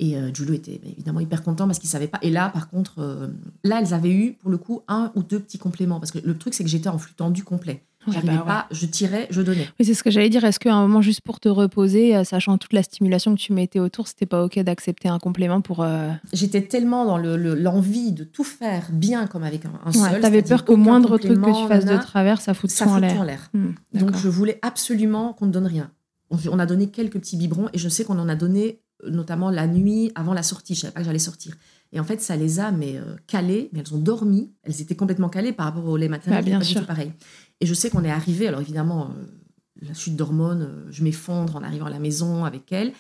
[0.00, 2.18] Et euh, Giulio était bah, évidemment hyper content parce qu'il savait pas.
[2.22, 3.28] Et là, par contre, euh,
[3.64, 6.38] là, elles avaient eu pour le coup un ou deux petits compléments parce que le
[6.38, 7.84] truc, c'est que j'étais en flux tendu complet.
[8.06, 9.68] J'arrivais bah pas, je tirais, je donnais.
[9.78, 10.44] Oui, c'est ce que j'allais dire.
[10.44, 13.52] Est-ce qu'à un moment, juste pour te reposer, euh, sachant toute la stimulation que tu
[13.52, 15.86] mettais autour, c'était pas OK d'accepter un complément pour.
[16.32, 20.20] J'étais tellement dans l'envie de tout faire bien comme avec un, un seul.
[20.20, 23.22] T'avais peur qu'au moindre truc que tu fasses de travers, ça foute ça tout en
[23.24, 23.50] l'air.
[23.52, 25.90] Hmm, Donc je voulais absolument qu'on ne donne rien.
[26.30, 29.66] On a donné quelques petits biberons et je sais qu'on en a donné notamment la
[29.66, 30.74] nuit avant la sortie.
[30.74, 31.54] Je savais pas que j'allais sortir.
[31.92, 34.52] Et en fait, ça les a mais euh, calées, mais elles ont dormi.
[34.62, 36.44] Elles étaient complètement calées par rapport au lait maternel.
[36.44, 36.84] Bah, bien sûr.
[36.84, 37.12] pareil.
[37.60, 38.48] Et je sais qu'on est arrivé.
[38.48, 42.72] Alors évidemment, euh, la chute d'hormones, euh, je m'effondre en arrivant à la maison avec
[42.72, 42.92] elles,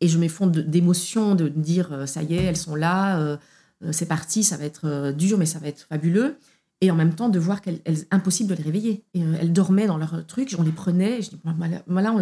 [0.00, 3.38] et je m'effondre d'émotion de, dire ça y est, elles sont là,
[3.92, 6.36] c'est parti, ça va être dur, mais ça va être fabuleux
[6.82, 9.04] et en même temps de voir qu'elle impossible de les réveiller.
[9.14, 11.22] Et euh, elles dormaient dans leur truc, on les prenait.
[11.22, 11.40] je dis,
[11.86, 12.14] voilà,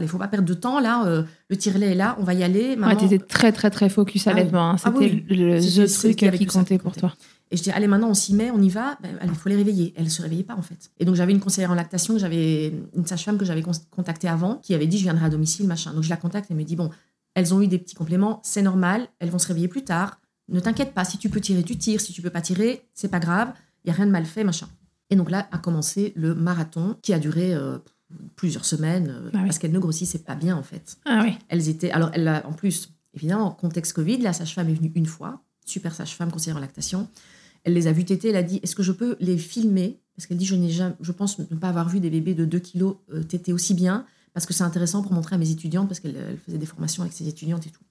[0.00, 0.80] il faut pas perdre de temps.
[0.80, 2.76] Là, euh, le tire-lait est là, on va y aller.
[2.76, 2.96] Maman...
[2.96, 4.76] tu étais très, très, très focus à ah, hein.
[4.84, 7.14] ah C'était le, truc qui, comptait pour toi.
[7.52, 8.98] Et je dis, allez, maintenant, on s'y met, on y va.
[9.00, 9.94] Ben, il faut les réveiller.
[9.96, 10.90] Elles ne se réveillaient pas, en fait.
[10.98, 14.74] Et donc, j'avais une conseillère en lactation, j'avais une sage-femme que j'avais contactée avant, qui
[14.74, 15.92] avait dit, je viendrai à domicile, machin.
[15.92, 16.90] Donc, je la contacte, elle me dit, bon,
[17.34, 20.20] elles ont eu des petits compléments, c'est normal, elles vont se réveiller plus tard.
[20.48, 22.00] Ne t'inquiète pas, si tu peux tirer, tu tires.
[22.00, 23.52] Si tu peux pas tirer, c'est pas grave
[23.84, 24.68] il n'y a rien de mal fait, machin.
[25.10, 27.78] Et donc là a commencé le marathon qui a duré euh,
[28.36, 30.96] plusieurs semaines euh, ah parce qu'elle ne grossissait pas bien en fait.
[31.04, 31.36] Ah oui.
[31.48, 31.90] Elles étaient.
[31.90, 35.94] Alors elle a, en plus, évidemment, contexte Covid, la sage-femme est venue une fois, super
[35.94, 37.08] sage-femme conseillère en lactation.
[37.64, 40.00] Elle les a vues téter, elle a dit Est-ce que je peux les filmer?
[40.16, 42.44] Parce qu'elle dit je, n'ai jamais, je pense ne pas avoir vu des bébés de
[42.44, 44.04] 2 kilos euh, téter aussi bien,
[44.34, 47.14] parce que c'est intéressant pour montrer à mes étudiantes, parce qu'elle faisait des formations avec
[47.14, 47.82] ses étudiantes et tout.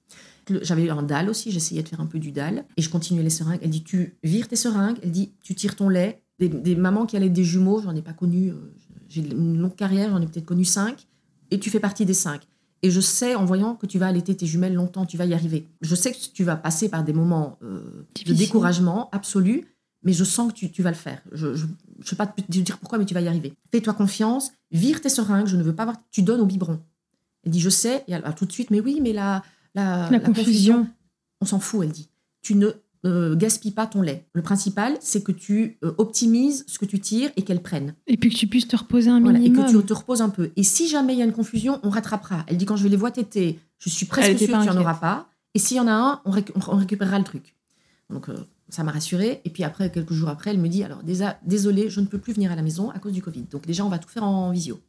[0.62, 2.64] J'avais eu un dalle aussi, j'essayais de faire un peu du dalle.
[2.76, 3.60] Et je continuais les seringues.
[3.62, 4.98] Elle dit, tu vires tes seringues.
[5.02, 6.22] Elle dit, tu tires ton lait.
[6.38, 8.50] Des, mamans qui allaient des jumeaux, j'en ai pas connu.
[8.50, 8.74] Euh,
[9.08, 11.06] j'ai une longue carrière, j'en ai peut-être connu cinq.
[11.52, 12.48] Et tu fais partie des cinq.
[12.82, 15.34] Et je sais, en voyant que tu vas allaiter tes jumelles longtemps, tu vas y
[15.34, 15.68] arriver.
[15.80, 19.66] Je sais que tu vas passer par des moments euh, de découragement absolu,
[20.02, 21.22] mais je sens que tu, tu vas le faire.
[21.30, 23.52] Je ne sais pas te dire pourquoi, mais tu vas y arriver.
[23.70, 25.96] Fais-toi confiance, vire tes seringues, je ne veux pas voir...
[26.10, 26.80] Tu donnes au biberon.
[27.44, 29.42] Elle dit, je sais, et tout de suite, mais oui, mais là,
[29.74, 30.88] la, confusion.
[31.40, 32.08] On s'en fout, elle dit.
[32.40, 32.70] Tu ne
[33.04, 34.28] euh, gaspilles pas ton lait.
[34.32, 37.94] Le principal, c'est que tu euh, optimises ce que tu tires et qu'elle prenne.
[38.06, 39.42] Et puis que tu puisses te reposer un minimum.
[39.44, 40.50] et que tu te reposes un peu.
[40.56, 42.44] Et si jamais il y a une confusion, on rattrapera.
[42.46, 44.76] Elle dit quand je vais les voir téter, je suis presque sûre qu'il n'y en
[44.76, 45.28] aura pas.
[45.54, 46.30] Et s'il y en a un, on,
[46.76, 47.56] récupérera le truc.
[48.08, 48.36] Donc euh,
[48.68, 49.40] ça m'a rassurée.
[49.44, 51.02] Et puis après, quelques jours après, elle me dit alors
[51.44, 53.44] désolée, je ne peux plus venir à la maison à cause du Covid.
[53.50, 54.80] Donc déjà, on va tout faire en visio.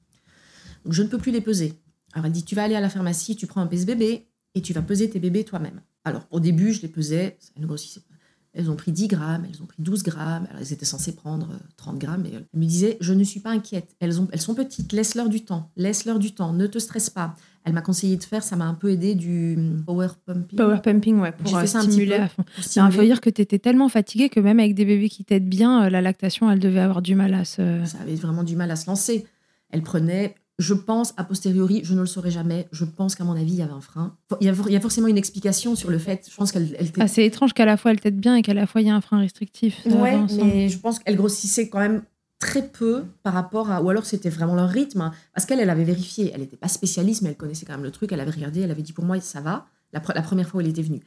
[0.86, 1.74] Donc je ne peux plus les peser.
[2.14, 4.74] Alors elle dit tu vas aller à la pharmacie, tu prends un pèse-bébé, et tu
[4.74, 5.82] vas peser tes bébés toi-même.
[6.06, 8.14] Alors, au début, je les pesais, ça ne grossissait pas.
[8.56, 11.50] Elles ont pris 10 grammes, elles ont pris 12 grammes, alors elles étaient censées prendre
[11.78, 12.26] 30 euh, grammes.
[12.28, 15.28] Et elles me disaient, je ne suis pas inquiète, elles, ont, elles sont petites, laisse-leur
[15.28, 17.36] du temps, laisse-leur du temps, ne te stresse pas.
[17.66, 20.58] Elle m'a conseillé de faire, ça m'a un peu aidé du power pumping.
[20.58, 22.44] Power pumping, ouais, pour euh, stimuler à fond.
[22.58, 25.50] Il faut dire que tu étais tellement fatiguée que même avec des bébés qui t'aident
[25.50, 27.84] bien, euh, la lactation, elle devait avoir du mal à se...
[27.86, 29.26] Ça avait vraiment du mal à se lancer.
[29.72, 32.68] Elle prenait je pense, a posteriori, je ne le saurais jamais.
[32.72, 34.16] Je pense qu'à mon avis, il y avait un frein.
[34.40, 36.28] Il y a, forcément une explication sur le fait.
[36.30, 36.78] Je pense qu'elle.
[37.00, 38.90] Ah, c'est étrange qu'à la fois elle t'aide bien et qu'à la fois il y
[38.90, 39.82] a un frein restrictif.
[39.86, 42.04] Oui, mais je pense qu'elle grossissait quand même
[42.40, 43.82] très peu par rapport à.
[43.82, 45.02] Ou alors c'était vraiment leur rythme.
[45.02, 45.12] Hein.
[45.34, 46.32] parce qu'elle, elle avait vérifié.
[46.34, 48.12] Elle n'était pas spécialiste, mais elle connaissait quand même le truc.
[48.12, 49.66] Elle avait regardé, elle avait dit pour moi, ça va.
[49.92, 51.02] La, la première fois où elle était venue.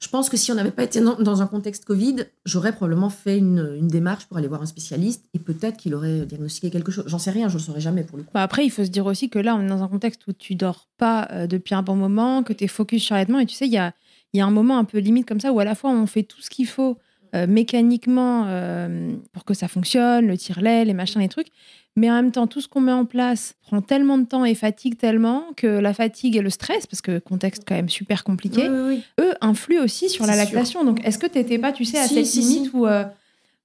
[0.00, 3.36] Je pense que si on n'avait pas été dans un contexte Covid, j'aurais probablement fait
[3.36, 7.04] une, démarche pour aller voir un spécialiste et peut-être qu'il aurait diagnostiqué quelque chose.
[7.06, 8.30] J'en sais rien, je ne le saurais jamais pour le coup.
[8.32, 10.32] Bah, après, il faut se dire aussi que là, on est dans un contexte où
[10.32, 13.46] tu dors pas euh, depuis un bon moment, que tu es focus sur l'allaitement et
[13.46, 13.92] tu sais, il y a,
[14.34, 16.48] un moment un peu limite comme ça où à la fois on fait tout ce
[16.48, 16.96] qu'il faut
[17.34, 21.48] euh, mécaniquement euh, pour que ça fonctionne, le tire-lait, les machins, les trucs.
[21.96, 24.54] Mais en même temps, tout ce qu'on met en place prend tellement de temps et
[24.54, 28.68] fatigue tellement que la fatigue et le stress, parce que contexte quand même super compliqué,
[28.68, 30.84] eux influent aussi sur la lactation.
[30.84, 33.04] Donc, est-ce que tu n'étais pas, tu sais, à cette limite où, euh,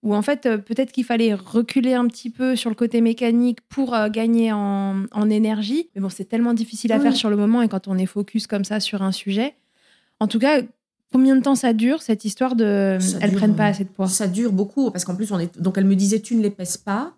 [0.02, 3.96] où, en fait, peut-être qu'il fallait reculer un petit peu sur le côté mécanique pour
[4.10, 5.90] gagner en, en, énergie.
[5.96, 8.48] Mais bon, c'est tellement difficile à faire sur le moment et quand on est focus
[8.48, 9.56] comme ça sur un sujet.
[10.20, 10.62] En tout cas,
[11.16, 14.10] Combien de temps ça dure cette histoire de ça elles prennent pas assez de poids?
[14.10, 16.50] Ça dure beaucoup parce qu'en plus on est donc elle me disait tu ne les
[16.50, 17.14] pèses pas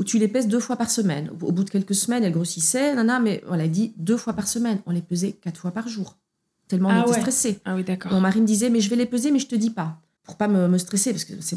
[0.00, 1.30] ou tu les pèses deux fois par semaine.
[1.42, 4.48] Au bout de quelques semaines elle grossissait nana mais elle a dit deux fois par
[4.48, 4.80] semaine.
[4.86, 6.16] On les pesait quatre fois par jour
[6.66, 7.60] tellement on ah était stressés.
[7.64, 8.12] Ah oui d'accord.
[8.12, 10.36] Mon mari me disait mais je vais les peser mais je te dis pas pour
[10.36, 11.56] pas me, me stresser parce que c'est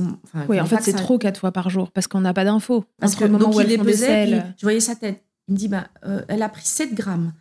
[0.49, 2.83] oui en fait c'est trop quatre fois par jour parce qu'on n'a pas d'infos.
[2.99, 5.87] Parce que le moment où elle pesait, je voyais sa tête Il me dit, bah,
[6.05, 7.33] euh, elle a pris 7 grammes.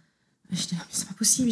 [0.52, 1.50] Je dis, c'est pas possible.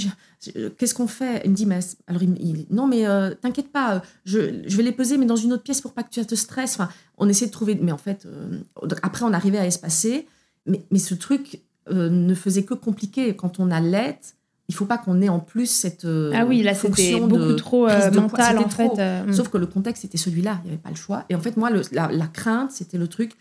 [0.78, 1.42] Qu'est-ce qu'on fait?
[1.44, 4.92] Il me dit, mais alors il, non, mais euh, t'inquiète pas, je, je, vais les
[4.92, 6.74] peser, mais dans une autre pièce pour pas que tu te stresses.
[6.74, 8.28] Enfin, on essaie de trouver, mais en fait,
[9.02, 10.26] après on arrivait à espacer,
[10.66, 13.34] mais, mais ce truc ne faisait que compliquer.
[13.34, 14.16] Quand on a l'aide,
[14.70, 17.88] il faut pas qu'on ait en plus cette euh, ah oui là c'était beaucoup trop
[17.88, 20.90] euh, mental en fait euh, sauf que le contexte était celui-là il n'y avait pas
[20.90, 23.32] le choix et en fait moi la, crainte c'était le truc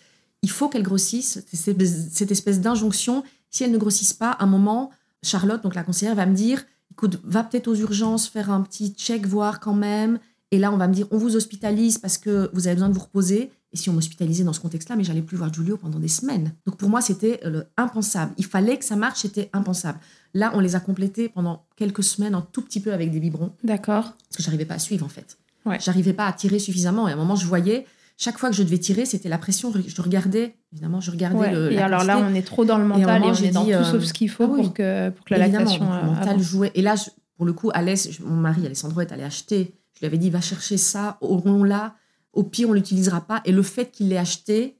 [0.41, 4.89] il faut qu'elle grossisse cette espèce d'injonction si elle ne grossisse pas à un moment
[5.23, 8.93] Charlotte donc la conseillère va me dire écoute va peut-être aux urgences faire un petit
[8.93, 10.19] check voir quand même
[10.51, 12.93] et là on va me dire on vous hospitalise parce que vous avez besoin de
[12.93, 15.99] vous reposer et si on m'hospitalisait dans ce contexte-là, mais j'allais plus voir Julio pendant
[15.99, 16.55] des semaines.
[16.65, 17.39] Donc pour moi, c'était
[17.77, 18.33] impensable.
[18.37, 19.99] Il fallait que ça marche, c'était impensable.
[20.33, 23.53] Là, on les a complétés pendant quelques semaines, un tout petit peu avec des biberons.
[23.63, 24.15] D'accord.
[24.27, 25.37] Parce que j'arrivais pas à suivre en fait.
[25.65, 25.77] Ouais.
[25.79, 27.07] J'arrivais pas à tirer suffisamment.
[27.07, 27.85] Et à un moment, je voyais,
[28.21, 29.71] chaque fois que je devais tirer, c'était la pression.
[29.73, 31.71] Je regardais, évidemment, je regardais le.
[31.71, 34.03] Et alors là, on est trop dans le mental et, on est dans tout sauf
[34.03, 35.89] ce qu'il faut ah pour, que, pour que la lactation.
[35.89, 36.71] le euh, mental jouait.
[36.75, 36.95] Et là,
[37.37, 39.73] pour le coup, Alès, mon mari, Alessandro, est allé acheter.
[39.93, 41.95] Je lui avais dit, va chercher ça, on l'a
[42.33, 43.41] au pire, on l'utilisera pas.
[43.45, 44.77] Et le fait qu'il l'ait acheté,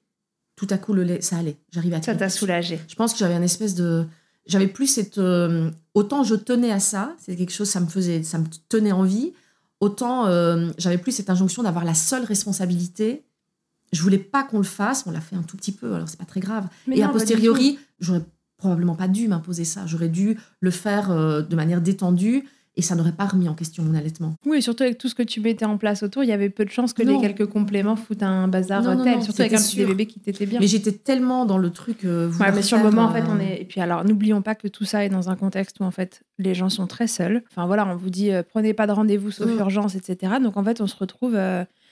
[0.58, 1.56] tout à coup, le lait, ça allait.
[1.72, 2.78] J'arrivais à Ça t'a soulagé.
[2.90, 4.06] Je pense que j'avais un espèce de.
[4.48, 5.18] J'avais plus cette.
[5.18, 8.22] Euh, autant je tenais à ça, c'est quelque chose, ça me faisait.
[8.24, 9.32] Ça me tenait en vie.
[9.80, 13.24] Autant euh, j'avais plus cette injonction d'avoir la seule responsabilité.
[13.92, 15.06] Je voulais pas qu'on le fasse.
[15.06, 16.68] On l'a fait un tout petit peu, alors c'est pas très grave.
[16.92, 18.24] et a posteriori, j'aurais
[18.58, 19.86] probablement pas dû m'imposer ça.
[19.86, 22.46] J'aurais dû le faire euh, de manière détendue
[22.80, 24.36] et ça n'aurait pas remis en question mon allaitement.
[24.46, 26.64] Oui, surtout avec tout ce que tu mettais en place autour, il y avait peu
[26.64, 29.84] de chances que les quelques compléments foutent un bazar non, tel, surtout avec un petit
[29.84, 30.62] bébé qui t'était bien.
[30.62, 32.06] Mais j'étais tellement dans le truc.
[32.06, 33.62] Euh, ouais, mais sur le moment, en fait, on euh, est.
[33.62, 36.22] Et puis alors, n'oublions pas que tout ça est dans un contexte où en fait
[36.38, 37.44] les gens sont très seuls.
[37.52, 39.60] Enfin voilà, on vous dit euh, prenez pas de rendez-vous sauf mm.
[39.60, 40.36] urgence, etc.
[40.42, 41.38] Donc en fait, on se retrouve.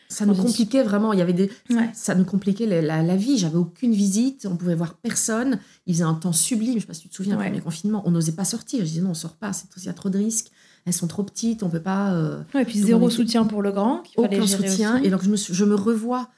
[0.10, 1.14] Ça nous compliquait vraiment.
[1.14, 1.52] Il y avait des,
[1.94, 3.38] ça nous compliquait la, la, vie.
[3.38, 5.60] J'avais aucune visite, on pouvait voir personne.
[5.86, 6.76] Il faisait un temps sublime.
[6.76, 7.46] Je sais pas si tu te souviens, ouais.
[7.46, 8.80] premier confinement, on n'osait pas sortir.
[8.80, 9.54] Je disais non, on sort pas.
[9.54, 10.52] C'est il y a trop de risques
[10.88, 12.14] elles sont trop petites, on peut pas.
[12.14, 14.04] Euh, et puis zéro soutien pour le grand.
[14.16, 14.96] Aucun soutien.
[15.04, 16.30] Et donc je me, je me revois.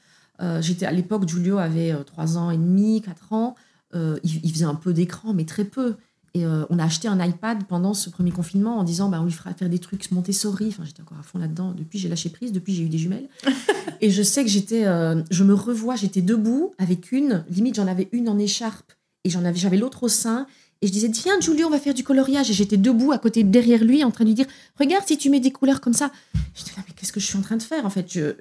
[0.42, 3.54] Euh, j'étais à l'époque, Julio avait 3 euh, ans et demi, 4 ans.
[3.94, 5.94] il, faisait un peu d'écran, mais très peu.
[6.34, 9.32] Et on a acheté un iPad pendant ce premier confinement en disant bah, on lui
[9.32, 10.68] fera faire des trucs Montessori.
[10.68, 11.74] Enfin, j'étais encore à fond là-dedans.
[11.76, 12.52] Depuis, j'ai lâché prise.
[12.52, 13.28] Depuis, j'ai eu des jumelles.
[14.00, 14.84] et je sais que j'étais.
[14.84, 17.44] je me revois, j'étais debout avec une.
[17.50, 18.92] Limite, j'en avais une en écharpe
[19.24, 20.46] et j'en avais, j'avais l'autre au sein.
[20.82, 22.50] Et je disais, viens, Julio, on va faire du coloriage.
[22.50, 24.46] Et j'étais debout à côté, derrière lui, en train de lui dire,
[24.78, 26.10] regarde si tu mets des couleurs comme ça.
[26.54, 28.36] Je disais, mais qu'est-ce que je suis en train de faire En fait, je...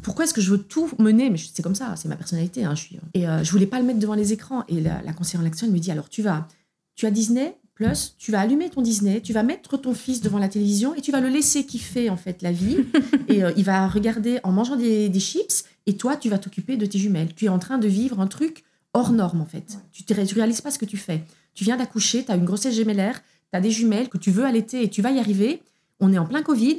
[0.00, 1.28] pourquoi est-ce que je veux tout mener?
[1.28, 2.64] Mais c'est comme ça, c'est ma personnalité.
[2.64, 2.98] Hein, je suis...
[3.14, 4.64] Et euh, je voulais pas le mettre devant les écrans.
[4.68, 6.46] Et la, conseillère en l'action, elle me dit, alors tu vas,
[6.94, 10.38] tu as Disney Plus, tu vas allumer ton Disney, tu vas mettre ton fils devant
[10.38, 12.78] la télévision et tu vas le laisser kiffer en fait la vie.
[13.28, 15.64] et euh, il va regarder en mangeant des, des chips.
[15.86, 17.34] Et toi, tu vas t'occuper de tes jumelles.
[17.34, 18.64] Tu es en train de vivre un truc
[18.94, 19.78] hors norme en fait.
[19.90, 21.24] Tu ne réalises pas ce que tu fais
[21.54, 23.20] tu viens d'accoucher, tu as une grossesse gémellaire,
[23.50, 25.62] tu as des jumelles que tu veux allaiter et tu vas y arriver.
[26.00, 26.78] On est en plein Covid,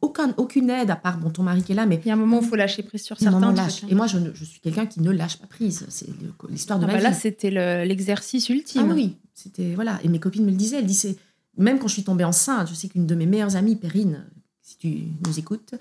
[0.00, 1.86] aucun, aucune aide à part bon, ton mari qui est là.
[1.86, 3.52] Mais il y a un moment où il faut lâcher prise sur certains.
[3.52, 3.84] Lâche.
[3.88, 5.86] Et moi, je, je suis quelqu'un qui ne lâche pas prise.
[5.88, 6.08] C'est
[6.48, 7.04] l'histoire de ah ma bah vie.
[7.04, 7.50] Là, c'était
[7.84, 8.88] l'exercice ultime.
[8.90, 10.00] Ah oui, c'était voilà.
[10.02, 10.78] Et mes copines me le disaient.
[10.78, 11.16] Elles disaient,
[11.56, 14.24] même quand je suis tombée enceinte, je sais qu'une de mes meilleures amies, Perrine,
[14.60, 15.74] si tu nous écoutes,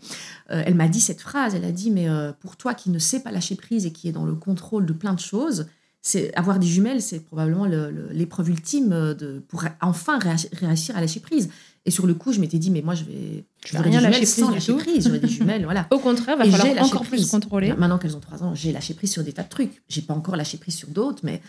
[0.51, 1.55] euh, elle m'a dit cette phrase.
[1.55, 4.07] Elle a dit, mais euh, pour toi qui ne sais pas lâcher prise et qui
[4.07, 5.65] est dans le contrôle de plein de choses,
[6.03, 7.65] c'est avoir des jumelles, c'est probablement
[8.11, 10.19] l'épreuve ultime de, pour enfin
[10.51, 11.49] réussir à lâcher prise.
[11.86, 14.25] Et sur le coup, je m'étais dit, mais moi, je vais, je vais rien lâcher
[14.25, 15.05] sans lâcher prise.
[15.05, 15.88] J'aurais des jumelles, voilà.
[15.91, 17.73] Au contraire, va falloir encore plus contrôler.
[17.73, 19.84] Maintenant qu'elles ont trois ans, j'ai lâché prise sur des tas de trucs.
[19.89, 21.41] J'ai pas encore lâché prise sur d'autres, mais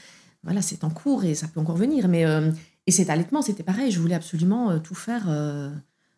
[0.43, 2.09] voilà, c'est en cours et ça peut encore venir.
[2.09, 2.51] Mais euh,
[2.87, 3.91] et cet allaitement, c'était pareil.
[3.91, 5.71] Je voulais absolument euh, tout faire, euh,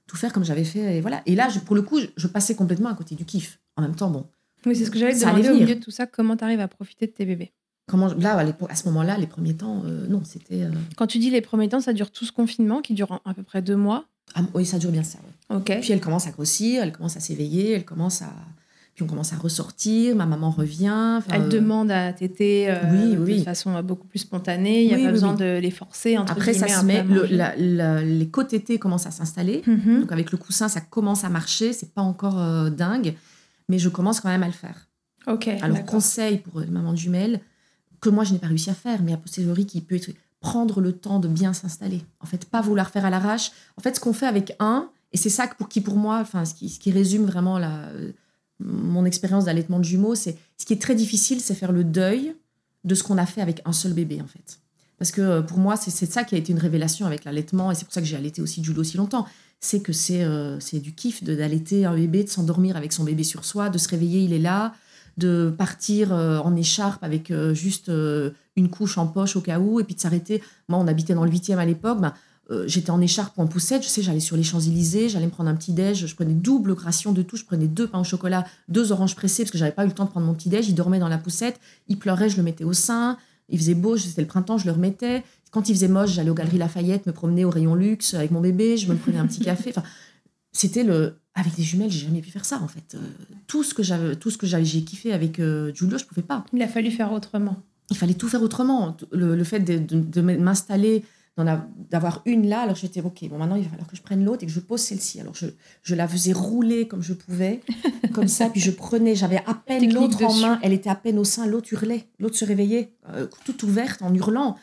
[0.07, 0.97] tout faire comme j'avais fait.
[0.97, 1.23] Et voilà.
[1.27, 3.61] Et là, pour le coup, je, passais complètement à côté du kiff.
[3.77, 4.27] En même temps, bon.
[4.65, 6.07] Oui, c'est ce que j'allais te demander au milieu de tout ça.
[6.07, 7.53] Comment tu arrives à profiter de tes bébés?
[7.89, 10.65] Comment, là, à ce moment-là, les premiers temps, euh, non, c'était.
[10.65, 13.33] Euh, Quand tu dis les premiers temps, ça dure tout ce confinement qui dure à
[13.33, 14.07] peu près deux mois?
[14.35, 15.19] Ah, Oui, ça dure bien ça.
[15.51, 15.73] Ok.
[15.81, 18.33] Puis elle commence à grossir, elle commence à s'éveiller, elle commence à.
[18.95, 21.21] Puis on commence à ressortir, ma maman revient.
[21.31, 23.39] Elle euh, demande à téter oui, oui.
[23.41, 26.17] de façon beaucoup plus spontanée, il n'y a pas besoin de les forcer.
[26.17, 27.05] Après, ça se met,
[27.57, 29.63] les co-tétés commencent à s'installer.
[29.67, 30.01] Mhm.
[30.01, 33.15] Donc avec le coussin, ça commence à marcher, c'est pas encore dingue,
[33.69, 34.89] mais je commence quand même à le faire.
[35.29, 35.49] Ok.
[35.61, 37.41] Alors, conseil pour les mamans jumelles,
[38.07, 40.81] que moi je n'ai pas réussi à faire, mais a posteriori qui peut être prendre
[40.81, 42.03] le temps de bien s'installer.
[42.21, 43.51] En fait, pas vouloir faire à l'arrache.
[43.77, 46.45] En fait, ce qu'on fait avec un, et c'est ça pour qui pour moi, enfin,
[46.45, 47.91] ce qui, ce qui résume vraiment la,
[48.61, 52.35] mon expérience d'allaitement de jumeaux, c'est ce qui est très difficile, c'est faire le deuil
[52.85, 54.61] de ce qu'on a fait avec un seul bébé, en fait.
[54.99, 57.75] Parce que euh, pour moi, c'est ça qui a été une révélation avec l'allaitement, et
[57.75, 59.27] c'est pour ça que j'ai allaité aussi Jules aussi longtemps.
[59.61, 63.25] C'est que c'est euh, c'est du kiff d'allaiter un bébé, de s'endormir avec son bébé
[63.25, 64.75] sur soi, de se réveiller, il est là,
[65.17, 69.59] de partir euh, en écharpe avec euh, juste euh, une couche en poche au cas
[69.59, 70.43] où, et puis de s'arrêter.
[70.69, 71.99] Moi, on habitait dans le 8e à l'époque.
[72.51, 75.31] Euh, J'étais en écharpe ou en poussette, je sais, j'allais sur les Champs-Élysées, j'allais me
[75.31, 78.05] prendre un petit déj, je prenais double ration de tout, je prenais deux pains au
[78.05, 80.49] chocolat, deux oranges pressées parce que j'avais pas eu le temps de prendre mon petit
[80.49, 80.69] déj.
[80.69, 81.59] Il dormait dans la poussette,
[81.89, 83.19] il pleurait, je le mettais au sein.
[83.49, 85.25] Il faisait beau, c'était le printemps, je le remettais.
[85.51, 88.41] Quand il faisait moche, j'allais aux Galeries Lafayette, me promener au rayon luxe avec mon
[88.41, 89.71] bébé, je me prenais un petit café.
[89.71, 89.83] Enfin,
[90.53, 91.17] c'était le.
[91.39, 92.95] Avec des jumelles, j'ai jamais pu faire ça en fait.
[92.95, 92.99] Euh,
[93.47, 96.23] tout ce que j'avais, tout ce que j'avais, j'ai kiffé avec euh, Giulio, je pouvais
[96.23, 96.45] pas.
[96.53, 97.57] Il a fallu faire autrement.
[97.91, 98.97] Il fallait tout faire autrement.
[99.13, 101.05] Le, le fait de, de- de m'installer,
[101.91, 103.29] d'avoir une là, alors j'étais ok.
[103.29, 105.21] Bon, maintenant il va falloir que je prenne l'autre et que je pose celle-ci.
[105.21, 105.47] Alors je,
[105.83, 107.61] je la faisais rouler comme je pouvais,
[108.15, 111.19] comme ça, puis je prenais, j'avais à peine l'autre en main, elle était à peine
[111.19, 114.57] au sein, l'autre hurlait, l'autre se réveillait, euh, toute ouverte en hurlant.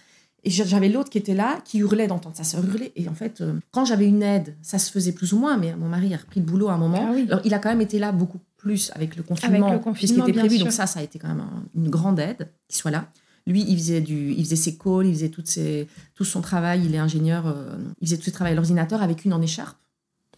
[0.45, 2.91] Et j'a- j'avais l'autre qui était là, qui hurlait d'entendre sa sœur hurler.
[2.97, 5.73] Et en fait, euh, quand j'avais une aide, ça se faisait plus ou moins, mais
[5.75, 7.05] mon mari a repris le boulot à un moment.
[7.09, 7.25] Ah oui.
[7.29, 9.83] Alors, il a quand même été là beaucoup plus avec le confinement, le puisqu'il
[10.17, 10.55] confinement, était bien prévu.
[10.57, 10.65] sûr.
[10.65, 13.07] Donc ça, ça a été quand même un- une grande aide qu'il soit là.
[13.47, 16.83] Lui, il faisait, du, il faisait ses calls, il faisait toutes ses, tout son travail.
[16.85, 19.77] Il est ingénieur, euh, il faisait tout son travail à l'ordinateur avec une en écharpe.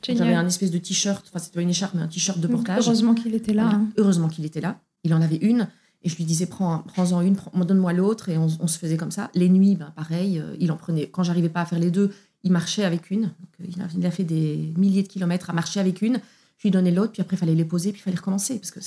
[0.07, 2.57] J'avais un espèce de t-shirt, enfin c'était pas une écharpe, mais un t-shirt de Donc,
[2.57, 2.85] portage.
[2.85, 3.63] heureusement qu'il était là.
[3.63, 3.77] Voilà.
[3.79, 3.87] hein.
[3.97, 4.79] Heureusement qu'il était là.
[5.03, 5.67] Il en avait une.
[6.05, 8.29] Et je lui disais, prends, prends-en une, prends- donne-moi l'autre.
[8.29, 9.29] Et on, on se faisait comme ça.
[9.33, 11.07] Les nuits, ben, pareil, euh, il en prenait.
[11.09, 12.11] Quand j'arrivais pas à faire les deux,
[12.43, 13.23] il marchait avec une.
[13.23, 13.31] Donc,
[13.61, 16.19] euh, il, a, il a fait des milliers de kilomètres à marcher avec une.
[16.59, 18.59] Je lui donnais l'autre, puis après, il fallait les poser, puis il fallait recommencer.
[18.59, 18.79] Parce que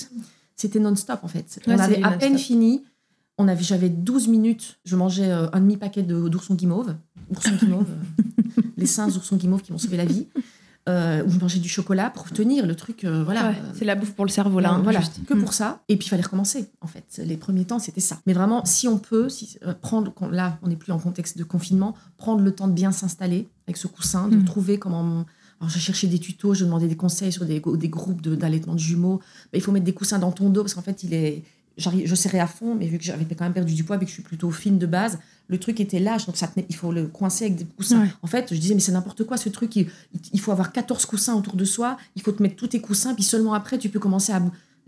[0.55, 1.59] c'était non-stop, en fait.
[1.67, 2.83] Ouais, on avait à peine fini.
[3.37, 4.79] On avait, j'avais 12 minutes.
[4.85, 6.95] Je mangeais euh, un demi-paquet de- d'oursons guimauve.
[7.29, 7.87] Oursons guimauve.
[8.77, 10.27] les singes oursons guimauve qui m'ont sauvé la vie.
[10.87, 13.03] Euh, où je mangeais du chocolat pour tenir le truc.
[13.03, 13.49] euh, voilà.
[13.49, 14.71] Ouais, c'est la bouffe pour le cerveau là.
[14.71, 15.23] Euh, hein, voilà, juste.
[15.27, 15.39] que Mm.
[15.41, 15.81] pour ça.
[15.87, 17.21] Et puis il fallait recommencer, en fait.
[17.23, 18.17] Les premiers temps, c'était ça.
[18.25, 21.43] Mais vraiment, si on peut, si, euh, prendre, là, on n'est plus en contexte de
[21.43, 24.45] confinement, prendre le temps de bien s'installer avec ce coussin, de Mm.
[24.45, 25.25] trouver comment.
[25.59, 28.73] Alors, j'ai cherché des tutos, je demandais des conseils sur des, des groupes de- d'allaitement
[28.73, 29.19] de, jumeaux.
[29.51, 31.43] Ben, il faut mettre des coussins dans ton dos parce qu'en fait, il est.
[31.79, 34.05] j'arrive- Je serrais à fond, mais vu que j'avais quand même perdu du poids, vu
[34.05, 35.17] que je suis plutôt fine de base,
[35.47, 38.01] le truc était lâche, donc ça tenait, il faut le coincer avec des coussins.
[38.01, 38.09] Ouais.
[38.21, 39.87] En fait, je disais, mais c'est n'importe quoi ce truc, il,
[40.33, 43.15] il faut avoir 14 coussins autour de soi, il faut te mettre tous tes coussins,
[43.15, 44.41] puis seulement après, tu peux commencer à.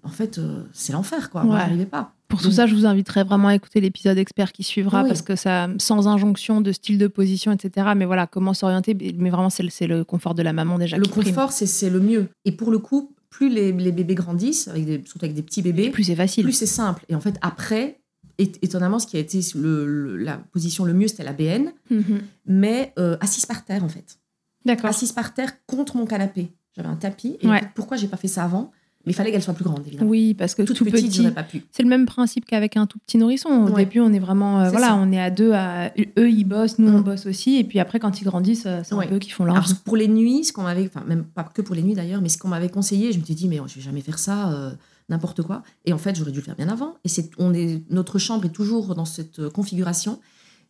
[0.04, 1.44] En fait, euh, c'est l'enfer, quoi.
[1.46, 1.58] Ouais.
[1.60, 2.14] j'arrivais pas.
[2.28, 5.08] Pour tout Donc- ça, je vous inviterai vraiment à écouter l'épisode expert qui suivra Oui.
[5.08, 7.90] parce que ça, sans injonction de style de position, etc.
[7.96, 8.98] Mais voilà, comment s'orienter.
[9.18, 10.98] Mais vraiment, c'est le, le confort de la maman déjà.
[10.98, 12.30] Le confort, c'est le mieux.
[12.46, 15.64] Et pour le coup, plus les, les bébés grandissent, avec des, surtout avec des petits
[15.64, 16.44] bébés, Plus c'est facile.
[16.44, 17.04] plus c'est simple.
[17.10, 18.00] Et en fait, après,
[18.38, 22.22] étonnamment, ce qui a été le- le- la position le mieux, c'était la BN, Mhm.
[22.46, 24.20] mais euh, assise par terre, en fait.
[24.66, 24.90] D'accord.
[24.90, 26.52] Assise par terre contre mon canapé.
[26.76, 27.38] J'avais un tapis.
[27.42, 27.62] Et Ouais.
[27.76, 28.72] pourquoi j'ai pas fait ça avant?
[29.06, 30.10] Mais il fallait qu'elle soit plus grande, évidemment.
[30.10, 31.64] Oui, parce que Toute tout petite, petit, pas pu.
[31.72, 33.50] c'est le même principe qu'avec un tout petit nourrisson.
[33.50, 33.86] Au Ouais.
[33.86, 34.96] début, on est vraiment, euh, voilà, ça.
[34.96, 35.52] on est à deux.
[35.54, 35.88] À...
[36.20, 37.04] Eux, ils bossent, nous, on Mm.
[37.04, 37.58] bosse aussi.
[37.58, 39.10] Et puis après, quand ils grandissent, euh, c'est Ouais.
[39.12, 41.62] eux qui font leur Alors, pour les nuits, ce qu'on m'avait, enfin même pas que
[41.62, 43.76] pour les nuits d'ailleurs, mais ce qu'on m'avait conseillé, je me suis dit mais je
[43.76, 44.72] vais jamais faire ça, euh,
[45.10, 45.64] n'importe quoi.
[45.86, 46.96] Et en fait, j'aurais dû le faire bien avant.
[47.04, 50.20] Et c'est, on est, notre chambre est toujours dans cette configuration.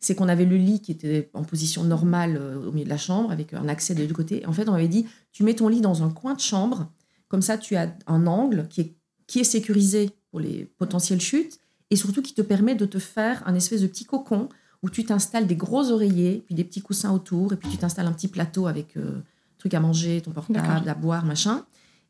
[0.03, 2.97] C'est qu'on avait le lit qui était en position normale euh, au milieu de la
[2.97, 4.41] chambre avec un accès des deux côtés.
[4.41, 6.87] Et en fait, on m'avait dit tu mets ton lit dans un coin de chambre,
[7.31, 11.57] comme ça tu as un angle qui est qui est sécurisé pour les potentielles chutes
[11.89, 14.49] et surtout qui te permet de te faire un espèce de petit cocon
[14.83, 18.07] où tu t'installes des gros oreillers, puis des petits coussins autour, et puis tu t'installes
[18.07, 19.21] un petit plateau avec euh,
[19.59, 21.65] trucs à manger, ton portable, à boire, machin.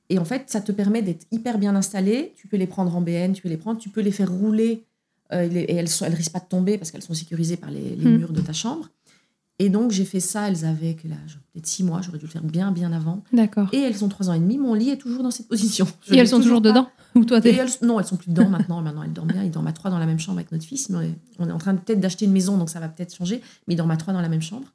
[0.10, 2.34] Et en fait, ça te permet d'être hyper bien installé.
[2.38, 4.86] Tu peux les prendre en BN, tu peux les prendre, tu peux les faire rouler,
[5.34, 7.96] euh, et elles ne elles risquent pas de tomber parce qu'elles sont sécurisées par les,
[7.96, 8.18] les Hmm.
[8.18, 8.90] murs de ta chambre.
[9.64, 11.39] Et donc, j'ai fait ça, elles avaient quel âge?
[11.53, 13.24] Peut-être six mois, j'aurais dû le faire bien, bien avant.
[13.32, 13.70] D'accord.
[13.74, 15.86] Et elles ont trois ans et demi, mon lit est toujours dans cette position.
[16.07, 16.89] Je Et elles sont toujours dedans?
[17.14, 17.53] Ou toi, t'es.
[17.53, 18.82] elles- non, elles sont plus dedans maintenant.
[18.82, 19.43] Maintenant, elles dorment bien.
[19.43, 20.89] Ils dorment à trois dans la même chambre avec notre fils.
[20.89, 23.41] Mais on est en train peut-être d'acheter une maison, donc ça va peut-être changer.
[23.68, 24.68] Mais ils dorment à trois dans la même chambre.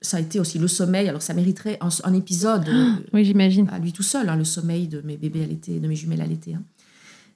[0.00, 1.08] Ça a été aussi le sommeil.
[1.08, 3.68] Alors, ça mériterait un, un épisode euh, Oui, j'imagine.
[3.70, 6.20] à lui tout seul, hein, le sommeil de mes bébés à l'été, de mes jumelles
[6.20, 6.54] à l'été.
[6.54, 6.62] hein.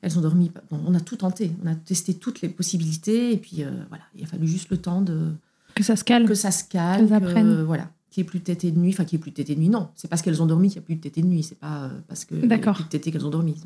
[0.02, 0.50] Elles ont dormi.
[0.70, 1.50] bon, on a tout tenté.
[1.64, 3.32] On a testé toutes les possibilités.
[3.32, 5.32] Et puis, euh, voilà, il a fallu juste le temps de
[5.74, 6.26] Que ça se calme.
[6.26, 7.62] que ça se calme, Qu'elles que, apprennent.
[7.62, 9.36] voilà, qu'il n'y ait plus de tétée de nuit, enfin qu'il n'y ait plus de
[9.36, 11.22] tétée de nuit, non, c'est parce qu'elles ont dormi qu'il n'y a plus de tétée
[11.22, 12.74] de nuit, c'est pas euh, parce que D'accord.
[12.74, 13.56] plus de tétée qu'elles ont dormi.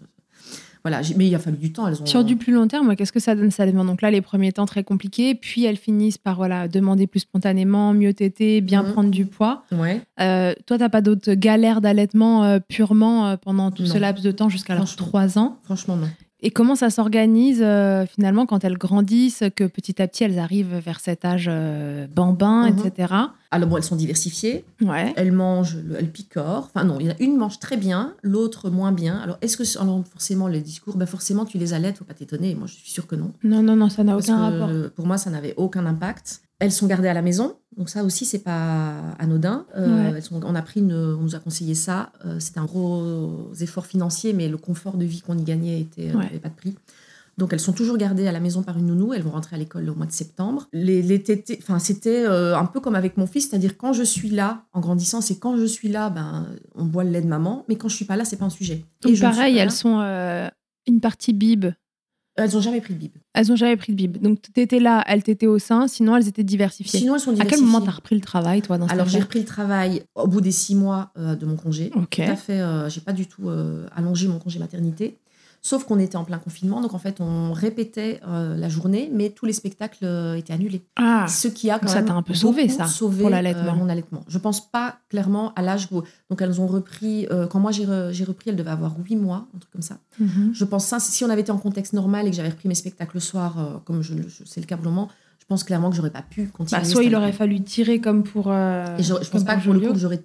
[0.85, 3.11] Voilà, mais il a fallu du temps, elles ont Sur du plus long terme, qu'est-ce
[3.11, 3.89] que ça donne Ça demande?
[3.89, 7.93] Donc là les premiers temps très compliqués, puis elles finissent par voilà demander plus spontanément,
[7.93, 8.93] mieux téter, bien Mhm.
[8.93, 9.65] prendre du poids.
[9.73, 10.01] Ouais.
[10.21, 14.31] Euh, toi, t'as pas d'autres galères d'allaitement euh, purement euh, pendant tout ce laps de
[14.31, 15.07] temps jusqu'à leurs Franchement.
[15.09, 15.59] 3 ans?
[15.65, 16.07] Franchement non.
[16.47, 20.77] Et comment ça s'organise euh, finalement quand elles grandissent, que petit à petit elles arrivent
[20.77, 22.87] vers cet âge euh, bambin, Mhm.
[22.87, 23.15] etc.
[23.51, 25.13] Alors bon, elles sont diversifiées, Ouais.
[25.17, 26.71] elles mangent, le- elles picorent.
[26.73, 29.17] Enfin non, il y en a une mange très bien, l'autre moins bien.
[29.19, 32.55] Alors est-ce que alors, forcément les discours, ben forcément tu les allaites, faut pas t'étonner.
[32.55, 33.33] Moi je suis sûre que non.
[33.43, 34.91] Non, non, non, ça n'a aucun que, rapport.
[34.95, 36.43] Pour moi, ça n'avait aucun impact.
[36.59, 39.67] Elles sont gardées à la maison, donc ça aussi, c'est pas anodin.
[39.77, 40.13] Euh, Ouais.
[40.17, 42.13] elles sont- on a pris, une- on nous a conseillé ça.
[42.25, 46.13] Euh, C'était un gros effort financier, mais le confort de vie qu'on y gagnait était,
[46.15, 46.25] Ouais.
[46.25, 46.75] n'avait pas de prix.
[47.37, 49.13] Donc elles sont toujours gardées à la maison par une nounou.
[49.13, 50.69] Elles vont rentrer à l'école au mois de septembre.
[50.73, 54.05] Les, les tétés, enfin c'était euh, un peu comme avec mon fils, c'est-à-dire quand je
[54.05, 57.27] suis là, en grandissant, c'est quand je suis là, ben on boit le lait de
[57.29, 58.87] maman, mais quand je suis pas là, c'est pas un sujet.
[59.03, 59.71] Donc suis pareil, elles là.
[59.75, 60.49] sont euh,
[60.87, 61.67] une partie bib.
[62.37, 63.13] Elles ont jamais pris de bib.
[63.37, 64.17] Elles ont jamais pris de bib.
[64.21, 67.01] Donc t'étais là, elles t'étaient au sein, sinon elles étaient diversifiées.
[67.01, 67.67] Sinon elles sont à quel diversifiées.
[67.67, 70.53] moment t'as repris le travail, toi, dans Alors j'ai repris le travail au bout des
[70.53, 71.91] six mois euh, de mon congé.
[71.95, 72.17] Ok.
[72.17, 72.61] Tout à fait.
[72.61, 75.17] euh, j'ai pas du tout euh, allongé mon congé maternité.
[75.67, 79.31] Sauf qu'on était en plein confinement, donc en fait on répétait euh, la journée, mais
[79.31, 80.85] tous les spectacles euh, étaient annulés.
[80.95, 83.31] Ah, Ce qui a quand Donc ça même t'a un peu sauvé, ça, sauvé, pour
[83.31, 83.73] l'allaitement.
[83.73, 84.23] euh, mon allaitement.
[84.29, 87.85] Je pense pas clairement à l'âge où donc elles ont repris euh, quand moi j'ai
[87.85, 89.99] re- j'ai repris, elles devaient avoir huit mois, un truc comme ça.
[90.21, 90.51] Mhm.
[90.55, 92.77] Je pense ça si on avait été en contexte normal et que j'avais repris mes
[92.77, 95.09] spectacles le soir, comme je, je- c'est le cas pour le moment,
[95.41, 96.81] je pense clairement que j'aurais pas pu continuer.
[96.81, 98.53] Bah, soit il aurait fallu tirer comme pour.
[98.53, 100.21] Et je, je pense pas que pour le coup j'aurais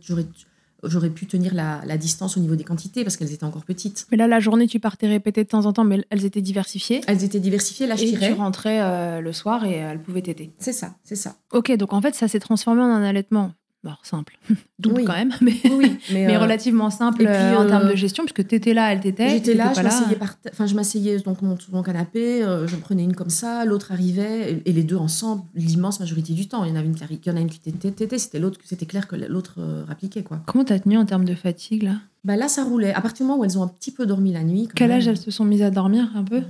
[0.84, 4.08] j'aurais pu tenir la, la distance au niveau des quantités parce qu'elles étaient encore petites.
[4.12, 7.02] Mais là, la journée, tu partais répéter de temps en temps, mais elles étaient diversifiées.
[7.08, 8.34] Elles étaient diversifiées, là je Et tu tirais.
[8.34, 10.52] rentrais euh, le soir et elles pouvaient t'aider.
[10.60, 11.36] C'est ça, c'est ça.
[11.52, 13.52] Ok, donc en fait, ça s'est transformé en un allaitement.
[13.84, 14.38] Bon, simple.
[14.80, 15.06] Double Oui.
[15.06, 17.90] quand même, mais, Oui, mais, mais euh, relativement simple et puis, euh, en euh, termes
[17.90, 19.30] de gestion, puisque t'étais là, elle t'était.
[19.30, 22.76] J'étais là, je m'asseyais par enfin je m'asseyais donc mon, sur mon canapé, euh, je
[22.76, 26.64] prenais une comme ça, l'autre arrivait et, et les deux ensemble l'immense majorité du temps.
[26.64, 28.60] Il y en avait une qui, il y en a une qui était c'était l'autre,
[28.64, 30.42] c'était clair que l'autre euh, rappliquait quoi.
[30.46, 31.96] Comment t'as tenu en termes de fatigue là?
[32.24, 32.94] Bah là ça roulait.
[32.94, 34.70] À partir du moment où elles ont un petit peu dormi la nuit.
[34.76, 36.44] Quel même, âge elles se sont mises à dormir un peu?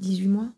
[0.00, 0.48] 18 mois.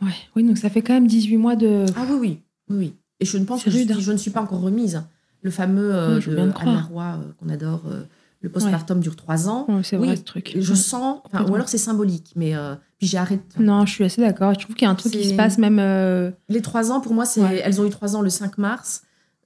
[0.00, 1.86] Ouais, oui, donc ça fait quand même 18 mois de.
[1.96, 2.40] Ah oui oui
[2.70, 2.92] oui oui.
[3.18, 3.96] Et je ne pense que rude, hein.
[3.98, 5.02] je ne suis pas encore remise.
[5.42, 6.82] Le fameux euh, Ouais, de te Anna.
[6.82, 8.02] Roy euh, qu'on adore, euh,
[8.40, 9.66] le postpartum dure trois ans.
[9.68, 10.52] Ouais, c'est Oui, vrai ce truc.
[10.58, 10.76] Je Ouais.
[10.76, 13.44] sens, enfin, ou alors c'est symbolique, mais euh, puis j'ai arrêté.
[13.60, 14.54] Non, je suis assez d'accord.
[14.54, 15.76] Je trouve qu'il y a un truc qui se passe même.
[16.48, 17.42] Les trois ans, pour moi, c'est.
[17.42, 17.60] Ouais.
[17.64, 19.02] Elles ont eu trois ans le 5 mars.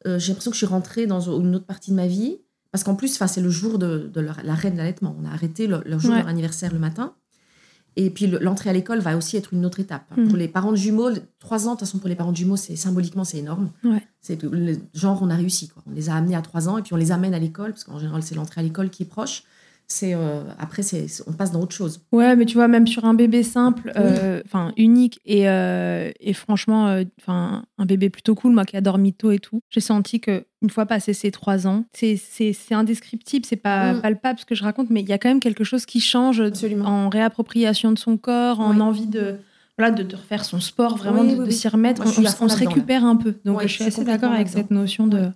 [0.07, 2.38] J'ai l'impression que je suis rentrée dans une autre partie de ma vie.
[2.72, 5.16] Parce qu'en plus, c'est le jour de, de l'arrêt de l'allaitement.
[5.20, 6.16] On a arrêté le, le jour Ouais.
[6.18, 7.14] de leur anniversaire le matin.
[7.97, 10.05] Et puis le- l'entrée à l'école va aussi être une autre étape.
[10.16, 10.28] Mhm.
[10.28, 12.57] Pour les parents de jumeaux, trois ans, de toute façon, pour les parents de jumeaux,
[12.57, 13.70] c'est symboliquement, c'est énorme.
[13.84, 14.03] Ouais.
[14.20, 15.68] C'est le genre, on a réussi.
[15.68, 15.82] Quoi.
[15.86, 17.84] On les a amenés à trois ans et puis on les amène à l'école, parce
[17.84, 19.43] qu'en général, c'est l'entrée à l'école qui est proche.
[19.93, 22.01] C'est euh, après, c'est, on passe dans autre chose.
[22.12, 26.32] Ouais, mais tu vois, même sur un bébé simple, euh, enfin unique et, euh, et
[26.32, 30.20] franchement, enfin un bébé plutôt cool, moi qui a dormi tôt et tout, j'ai senti
[30.20, 32.20] que une fois passé ces trois ans, c'est
[32.70, 34.01] indescriptible, c'est pas Mm.
[34.01, 36.41] palpable ce que je raconte, mais il y a quand même quelque chose qui change
[36.41, 36.84] Absolument.
[36.84, 38.80] en réappropriation de son corps, en Oui.
[38.80, 39.36] envie de
[39.76, 41.53] voilà de, de refaire son sport, vraiment Oui, de, oui, de oui.
[41.53, 42.03] s'y remettre.
[42.05, 43.34] Moi, on on se récupère un peu.
[43.45, 45.30] Donc je suis assez d'accord avec cette notion de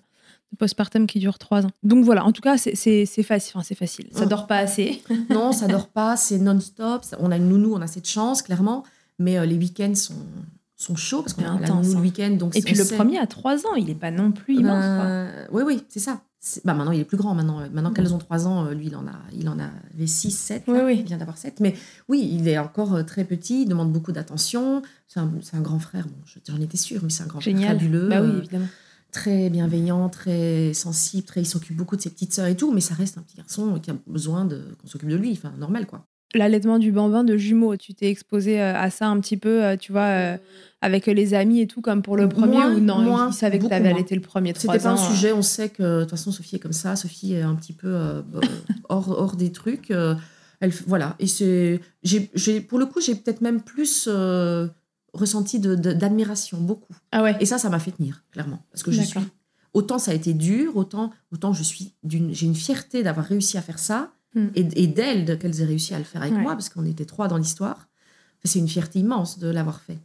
[0.59, 1.71] postpartum qui dure trois ans.
[1.83, 2.75] Donc voilà, en tout cas, c'est
[3.23, 3.53] facile.
[3.55, 4.07] Enfin, c'est facile.
[4.13, 4.29] Ça Mm.
[4.29, 5.03] dort pas assez.
[5.31, 7.05] Non, ça dort pas, c'est non-stop.
[7.19, 8.85] On a une nounou, on a cette chance, clairement.
[9.19, 10.15] Mais euh, les week-ends sont,
[10.77, 12.31] sont chauds parce qu'on a la nounou le week-end.
[12.39, 14.85] Donc Et puis le sait- premier à trois ans, il est pas non plus immense.
[14.85, 15.05] quoi.
[15.05, 16.21] Ben, oui, oui, c'est ça.
[16.67, 17.35] Bah, maintenant, il est plus grand.
[17.35, 20.31] Maintenant, maintenant qu'elles ont 3 ans, euh, lui, il en, a, il en avait 6,
[20.31, 20.65] 7.
[20.69, 20.97] Oui, oui.
[20.99, 21.61] Il vient d'avoir 7.
[21.61, 21.75] Mais
[22.11, 24.83] oui, il est encore euh, très petit, il demande beaucoup d'attention.
[25.09, 26.05] C'est un, grand frère.
[26.07, 28.09] Bon, je- j'en étais sûre, mais c'est un grand frère fabuleux.
[28.11, 28.67] Bah oui, euh, évidemment.
[29.15, 32.81] Très bienveillant, très sensible, très, il s'occupe beaucoup de ses petites sœurs et tout, mais
[32.83, 35.87] ça reste un petit garçon qui a besoin de, qu'on s'occupe de lui, enfin normal
[35.87, 36.05] quoi.
[36.37, 39.77] L'allaitement du bambin de jumeaux, tu t'es exposé euh, à ça un petit peu, euh,
[39.77, 40.03] tu vois,
[40.35, 40.37] euh,
[40.81, 43.61] avec les amis et tout, comme pour le premier, Moins, ou non, moins, ils savaient
[43.61, 44.99] que tu avais allaité le premier C'était pas un ans.
[45.01, 45.15] euh.
[45.15, 47.73] sujet, on sait que de toute façon Sophie est comme ça, Sophie est un petit
[47.73, 48.23] peu euh,
[48.89, 49.93] hors, hors des trucs.
[49.93, 50.17] euh,
[50.59, 54.67] elle, voilà, et c'est, j'ai, j'ai- pour le coup, j'ai peut-être même plus euh,
[55.15, 56.95] ressenti d'admiration, beaucoup.
[57.13, 57.37] Ah ouais.
[57.41, 58.63] Et ça, ça m'a fait tenir, clairement.
[58.71, 59.21] Parce que je suis.
[59.73, 63.57] Autant ça a été dur, autant, autant je suis d'une, j'ai une fierté d'avoir réussi
[63.59, 64.47] à faire ça Mm.
[64.57, 66.43] et, et d'elle, de- qu'elles aient réussi à le faire avec Ouais.
[66.43, 67.89] moi, parce qu'on était trois dans l'histoire.
[68.43, 69.99] C'est une fierté immense de l'avoir fait.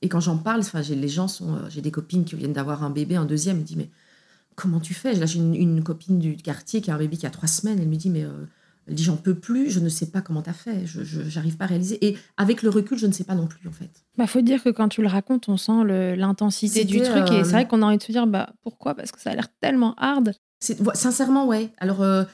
[0.00, 1.54] Et quand j'en parle, enfin, j'ai, les gens sont.
[1.54, 3.90] euh, j'ai des copines qui viennent d'avoir un bébé, un deuxième, ils me disent Mais
[4.56, 5.12] comment tu fais?
[5.14, 7.78] Là, j'ai une, une copine du quartier qui a un bébé qui a trois semaines,
[7.78, 8.24] elle me dit Mais.
[8.24, 8.46] euh,
[8.88, 11.56] elle dit J'en peux plus, je ne sais pas comment tu as fait, je, j'arrive
[11.56, 12.04] pas à réaliser.
[12.06, 13.90] Et avec le recul, je ne sais pas non plus, en fait.
[14.16, 15.84] Bah, faut dire que quand tu le racontes, on sent
[16.16, 17.28] l'intensité du truc.
[17.30, 18.94] Et euh, c'est vrai qu'on a envie de se dire, bah pourquoi?
[18.94, 20.32] Parce que ça a l'air tellement hard.
[20.94, 21.70] Sincèrement, ouais.
[21.78, 22.24] Alors, euh,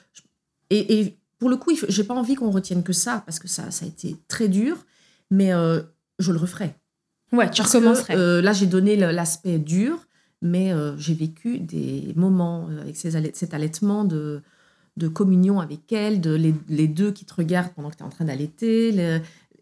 [0.71, 3.71] et, et pour le coup, j'ai pas envie qu'on retienne que ça, parce que ça,
[3.71, 4.79] ça a été très dur,
[5.31, 5.83] mais euh,
[6.19, 6.75] je le referai.
[7.33, 8.17] Ouais, tu Parce recommencerais.
[8.17, 10.07] euh, là, j'ai donné l'aspect dur,
[10.41, 14.41] mais euh, j'ai vécu des moments euh, avec ces cet allaitement de,
[14.97, 18.07] de communion avec elle, de les, les deux qui te regardent pendant que tu es
[18.07, 19.21] en train d'allaiter, le-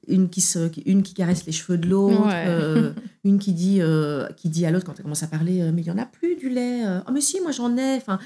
[0.08, 2.44] une qui, se, une qui caresse les cheveux de l'autre, Ouais.
[2.48, 2.92] euh,
[3.24, 5.82] une qui dit, euh, qui dit à l'autre quand elle commence à parler, euh, mais
[5.82, 6.80] il y en a plus du lait.
[7.06, 7.96] Oh mais si, moi j'en ai.
[7.98, 8.18] Enfin,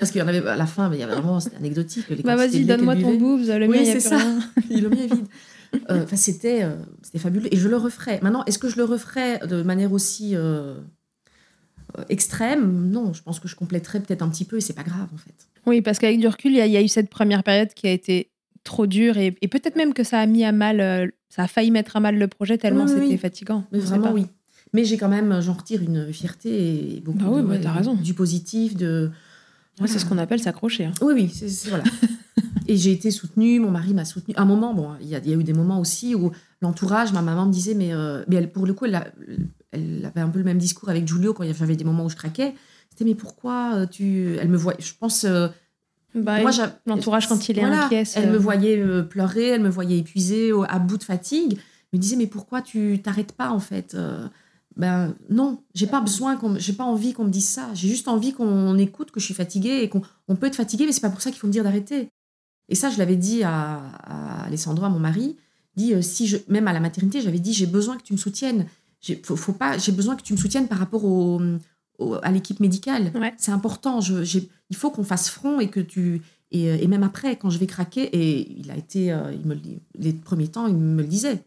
[0.00, 2.08] parce qu'il y en avait à la fin, mais il y avait vraiment, c'était anecdotique.
[2.10, 3.46] Les bah vas-y, donne-moi ton boobs.
[3.46, 4.18] Le Oui, mien, c'est ça.
[4.70, 5.26] le mien est vide.
[5.88, 6.66] Enfin, c'était,
[7.02, 7.48] c'était fabuleux.
[7.54, 8.18] Et je le referai.
[8.20, 10.34] Maintenant, est-ce que je le referai de manière aussi
[12.08, 15.08] extrême Non, je pense que je compléterai peut-être un petit peu et c'est pas grave
[15.12, 15.34] en fait.
[15.66, 17.72] Oui, parce qu'avec du recul, il y, a- il y a eu cette première période
[17.74, 18.30] qui a été
[18.64, 21.48] trop dure et, et peut-être même que ça a mis à mal euh, ça a
[21.48, 23.16] failli mettre à mal le projet tellement Oui, c'était oui.
[23.18, 23.64] fatigant.
[23.72, 24.26] Mais vraiment, oui.
[24.74, 27.72] Mais j'ai quand même, j'en retire une fierté et beaucoup Bah oui, de- bah, t'as
[27.72, 27.94] raison.
[27.94, 29.10] du positif, de.
[29.80, 30.84] Ouais, c'est ce qu'on appelle s'accrocher.
[30.86, 30.92] hein.
[31.00, 31.84] Oui, oui, c'est c'est- voilà.
[32.68, 34.34] et j'ai été soutenue, mon mari m'a soutenue.
[34.36, 36.30] À un moment, bon, il y, a- il y a eu des moments aussi où
[36.60, 39.06] l'entourage, ma maman me disait, mais, euh, mais elle, pour le coup, elle, a-
[39.72, 42.16] elle avait un peu le même discours avec Julio quand j'avais des moments où je
[42.16, 42.54] craquais.
[42.90, 44.36] C'était, mais pourquoi euh, tu.
[44.40, 44.74] Elle me voit.
[44.78, 45.24] Je pense.
[45.24, 45.48] euh,
[46.14, 46.50] Bah, moi,
[46.86, 50.52] l'entourage, quand il est Voilà, inquiet, Elle me voyait euh, pleurer, elle me voyait épuisée,
[50.68, 51.54] à bout de fatigue.
[51.92, 54.26] Elle me disait, mais pourquoi tu t'arrêtes pas, en fait Euh,
[54.76, 57.68] Ben non, j'ai pas besoin, j'ai pas envie qu'on me dise ça.
[57.74, 60.86] J'ai juste envie qu'on écoute que je suis fatiguée et qu'on on peut être fatigué,
[60.86, 62.08] mais c'est pas pour ça qu'il faut me dire d'arrêter.
[62.68, 65.36] Et ça, je l'avais dit à, à Alessandro, à mon mari,
[65.76, 68.18] dit euh, si je, même à la maternité, j'avais dit j'ai besoin que tu me
[68.18, 68.66] soutiennes.
[69.02, 71.40] J'ai faut, faut pas, j'ai besoin que tu me soutiennes par rapport au,
[71.98, 73.12] au- à l'équipe médicale.
[73.14, 73.34] Ouais.
[73.36, 74.00] C'est important.
[74.00, 74.38] Je,
[74.70, 76.22] il faut qu'on fasse front et que tu
[76.52, 79.46] et, euh, et même après, quand je vais craquer, et il a été, euh, il
[79.46, 79.56] me
[79.98, 81.42] les premiers temps, il me le disait.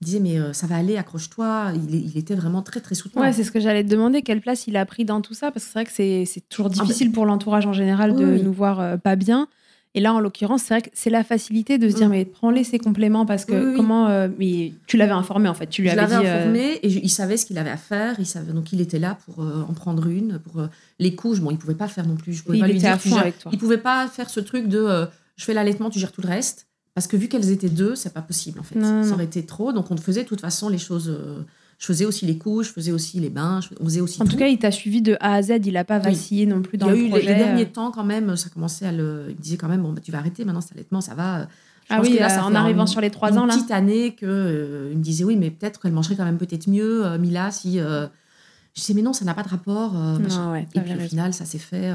[0.00, 1.72] Il disait mais euh, ça va aller, accroche-toi.
[1.74, 3.22] Il, était vraiment très très soutenant.
[3.22, 5.50] Ouais, c'est ce que j'allais te demander, quelle place il a pris dans tout ça,
[5.50, 8.42] parce que c'est vrai que c'est toujours bah difficile pour l'entourage en général de oui.
[8.42, 9.48] nous voir euh, pas bien.
[9.94, 12.10] Et là, en l'occurrence, c'est vrai que c'est la facilité de se dire, Mm.
[12.10, 13.76] mais prends-les ces compléments, parce que Oui, oui, oui.
[13.76, 14.08] comment.
[14.08, 15.68] euh, mais tu l'avais informé, en fait.
[15.68, 18.16] Tu lui je avais euh, informé et je- il savait ce qu'il avait à faire.
[18.18, 20.38] Il savait donc il était là pour euh, en prendre une.
[20.38, 20.68] Pour
[20.98, 22.34] les couches, bon, il pouvait pas faire non plus.
[22.34, 23.50] Je pouvais il pas lui était dire à fond avec toi.
[23.54, 25.06] Il pouvait pas faire ce truc de
[25.36, 26.66] je fais l'allaitement, tu gères tout le reste.
[26.94, 28.78] Parce que vu qu'elles étaient deux, c'est pas possible en fait.
[28.78, 29.72] Non, ça aurait été trop.
[29.72, 31.08] Donc on faisait de toute façon les choses.
[31.76, 34.20] Euh, je faisais aussi les couches, je faisais aussi les bains, je- on faisait aussi
[34.22, 34.32] En tout.
[34.32, 36.78] tout cas, il t'a suivi de A à Z, il a pas vacillé non plus
[36.78, 37.26] dans il y a le eu les- projet.
[37.26, 37.44] les, euh.
[37.44, 39.26] derniers temps quand même, ça commençait à le.
[39.28, 41.42] Il me disait quand même bon bah, tu vas arrêter maintenant cet allaitement, ça va.
[41.42, 41.46] Je
[41.94, 43.38] Ah pense oui, que là, euh, ça en fait arrivant un- sur les trois une
[43.38, 43.54] ans, là.
[43.54, 46.66] petite année que euh, il me disait oui mais peut-être qu'elle mangerait quand même peut-être
[46.68, 48.06] mieux euh, Mila si euh,
[48.74, 50.46] je disais mais non ça n'a pas de rapport euh, machin.
[50.46, 51.08] Non, ouais, et puis au raison.
[51.08, 51.90] final ça s'est fait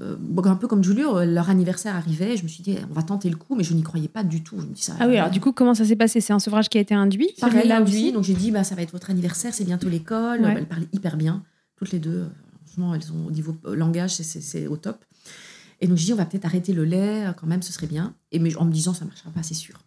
[0.00, 3.02] euh, un peu comme Julio euh, leur anniversaire arrivait je me suis dit on va
[3.02, 4.60] tenter le coup mais je n'y croyais pas du tout.
[4.60, 6.20] Je me dis ça Ah oui, alors du coup, comment ça s'est passé?
[6.20, 7.30] C'est un sevrage qui a été induit?
[7.40, 8.10] Pareil induit.
[8.12, 10.40] donc j'ai dit bah ça va être votre anniversaire c'est bientôt l'école.
[10.40, 10.54] Ouais.
[10.54, 11.42] Bah, elles parlaient hyper bien
[11.76, 12.26] toutes les deux.
[12.66, 15.04] Franchement elles ont au niveau euh, langage c'est- au top.
[15.80, 18.14] Et donc j'ai dit on va peut-être arrêter le lait quand même ce serait bien.
[18.32, 19.78] Et mais en me disant ça marchera pas c'est sûr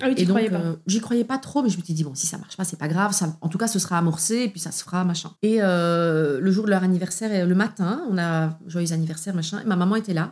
[0.00, 0.56] Ah oui, tu et donc, croyais pas.
[0.60, 2.64] euh, j'y croyais pas trop, mais je me suis dit, bon, si ça marche pas,
[2.64, 3.12] c'est pas grave.
[3.12, 5.30] Ça, en tout cas, ce sera amorcé et puis ça se fera, machin.
[5.42, 9.60] Et euh, le jour de leur anniversaire, euh, le matin, on a joyeux anniversaire, machin.
[9.60, 10.30] Et ma maman était là.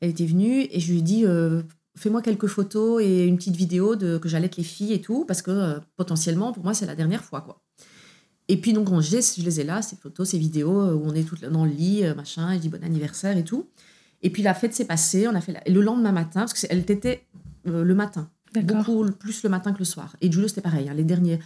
[0.00, 1.62] Elle était venue et je lui ai dit, euh,
[1.96, 5.42] fais-moi quelques photos et une petite vidéo de que j'allaite les filles et tout, parce
[5.42, 7.60] que potentiellement, pour moi, c'est la dernière fois, quoi.
[8.48, 11.02] Et puis, donc, on, je, les, je les ai là, ces photos, ces vidéos où
[11.06, 12.50] on est toutes là dans le lit, machin.
[12.50, 13.68] Et je dis bon anniversaire et tout.
[14.22, 15.28] Et puis, la fête s'est passée.
[15.28, 17.24] On a fait la- le lendemain matin, parce qu'elle était
[17.64, 18.28] le matin.
[18.60, 20.16] Beaucoup plus le matin que le soir.
[20.20, 20.88] Et Julio, c'était pareil.
[20.88, 21.38] hein, les derniers,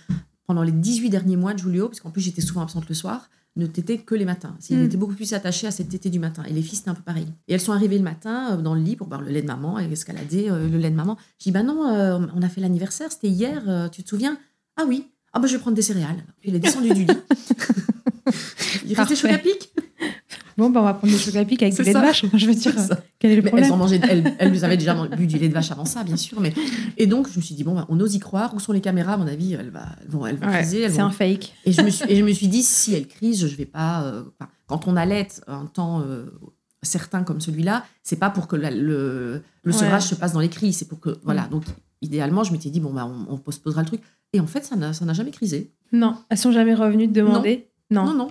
[0.46, 3.28] pendant les 18 derniers mois de Julio, parce qu'en plus j'étais souvent absente le soir,
[3.56, 4.54] ne tétait que les matins.
[4.68, 4.84] Il Mm.
[4.84, 6.42] était beaucoup plus attaché à cette tétée du matin.
[6.46, 7.26] Et les filles, c'était un peu pareil.
[7.48, 9.46] Et elles sont arrivées le matin euh, dans le lit pour boire le lait de
[9.46, 11.16] maman et escalader euh, le lait de maman.
[11.38, 14.38] Je dis, bah non, euh, on a fait l'anniversaire, c'était hier, euh, tu te souviens?
[14.76, 15.06] Ah oui.
[15.32, 16.22] Ah bah je vais prendre des céréales.
[16.44, 17.06] Elle est descendue du lit.
[18.86, 19.72] Il restait chaud à pic.
[20.56, 22.24] Bon, bah, on va prendre des chocs à pic avec du lait de vache.
[22.34, 22.72] Je veux dire,
[23.18, 25.54] quel est le Mais problème elles mangé, elles, elles avaient déjà bu du lait de
[25.54, 26.40] vache avant ça, bien sûr.
[26.40, 26.54] Mais
[26.96, 28.54] et donc je me suis dit bon, bah, on ose y croire.
[28.54, 31.04] Où sont les caméras À mon avis, elles, va, vont, elles vont Ouais, C'est vont-
[31.04, 31.52] un fake.
[31.66, 34.02] Et je me suis, et je me suis dit si elles crisent, je vais pas.
[34.04, 36.26] euh, enfin, quand on allait un temps euh,
[36.82, 39.78] certain comme celui-là, c'est pas pour que la- le, le Ouais.
[39.78, 40.72] sevrage se passe dans les cris.
[40.72, 41.48] C'est pour que voilà.
[41.50, 41.64] Donc
[42.02, 44.00] idéalement, je m'étais dit bon bah on, on postposera le truc.
[44.32, 45.72] Et en fait, ça n'a jamais crisé.
[45.92, 47.68] Non, elles sont jamais revenues te demander.
[47.90, 48.04] Non.
[48.06, 48.28] Non non.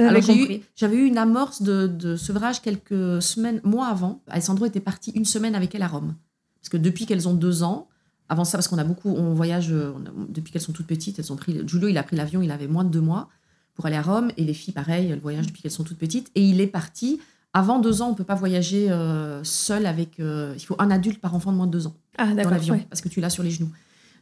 [0.00, 0.62] Avaient Alors, j'ai eu- compris.
[0.76, 4.22] j'avais eu une amorce de, de sevrage quelques semaines, mois avant.
[4.28, 6.14] Alessandro était parti une semaine avec elle à Rome.
[6.60, 7.88] Parce que depuis qu'elles ont deux ans,
[8.28, 10.86] avant ça, parce qu'on a beaucoup, on voyage, euh, on a- depuis qu'elles sont toutes
[10.86, 13.28] petites, elles ont pris, Giulio, il a pris l'avion, il avait moins de deux mois
[13.74, 14.30] pour aller à Rome.
[14.36, 16.30] Et les filles, pareil, elles voyagent depuis qu'elles sont toutes petites.
[16.34, 17.20] Et il est parti.
[17.52, 20.18] Avant deux ans, on peut pas voyager euh, seul avec.
[20.20, 22.74] euh, il faut un adulte par enfant de moins de deux ans Ah, dans l'avion
[22.74, 22.86] ouais.
[22.90, 23.70] parce que tu l'as sur les genoux.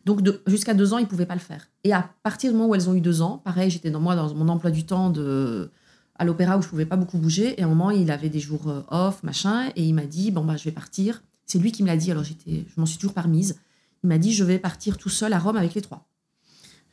[0.05, 1.69] Donc de- jusqu'à deux ans, ils pouvaient pas le faire.
[1.85, 4.16] Et à partir du moment où elles ont eu deux ans, pareil, j'étais dans moi
[4.16, 5.70] dans mon emploi du temps de
[6.16, 7.59] à l'opéra où je pouvais pas beaucoup bouger.
[7.59, 10.31] Et à un moment, il avait des jours euh, off, machin, et il m'a dit
[10.31, 11.23] bon bah je vais partir.
[11.47, 12.11] C'est lui qui me l'a dit.
[12.11, 13.59] Alors j'étais, je m'en suis toujours permise.
[14.05, 16.09] Il m'a dit je vais partir tout seul à Rome avec les trois.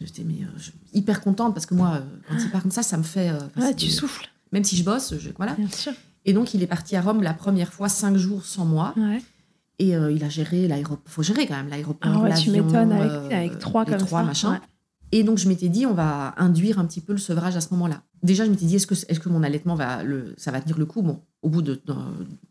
[0.01, 0.59] J'étais mais, euh,
[0.93, 3.29] hyper contente parce que moi, euh, quand il part comme ça, ça me fait.
[3.29, 5.55] euh, Ouais, tu des- souffles, Même si je bosse, je, voilà.
[5.55, 5.91] bien sûr.
[6.25, 8.93] Et donc il est parti à Rome la première fois cinq jours sans moi.
[8.95, 9.21] Ouais.
[9.79, 11.01] Et euh, il a géré l'aéroport.
[11.05, 12.11] faut gérer quand même l'aéroport.
[12.13, 14.25] Ah ouais, tu m'étonnes avec, euh, avec trois comme trois, ça.
[14.25, 14.51] machin.
[14.51, 14.59] Ouais.
[15.11, 17.69] Et donc, je m'étais dit, on va induire un petit peu le sevrage à ce
[17.71, 18.03] moment-là.
[18.21, 21.01] Déjà, je m'étais dit, est-ce que, mon allaitement va, le, ça va tenir le coup?
[21.01, 21.81] Bon, au bout de,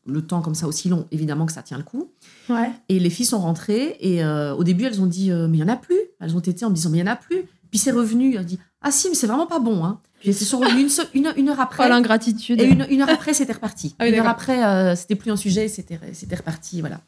[0.06, 2.10] le temps comme ça aussi long, évidemment que ça tient le coup.
[2.48, 2.70] Ouais.
[2.88, 5.60] Et les filles sont rentrées et euh, au début, elles ont dit, euh, mais il
[5.60, 6.00] y en a plus.
[6.20, 7.44] Elles ont été en me disant, mais il y en a plus.
[7.70, 8.34] Puis c'est revenu.
[8.34, 9.84] Elles ont dit, ah si, mais c'est vraiment pas bon.
[9.84, 10.00] Hein.
[10.18, 11.84] Puis elles se sont revenues une, une, une heure après.
[11.86, 12.60] Oh, l'ingratitude.
[12.60, 13.94] Et une, une heure après, c'était reparti.
[14.00, 15.96] Ah oui, une heure après, euh, c'était plus un sujet, c'était
[16.34, 17.02] reparti, voilà.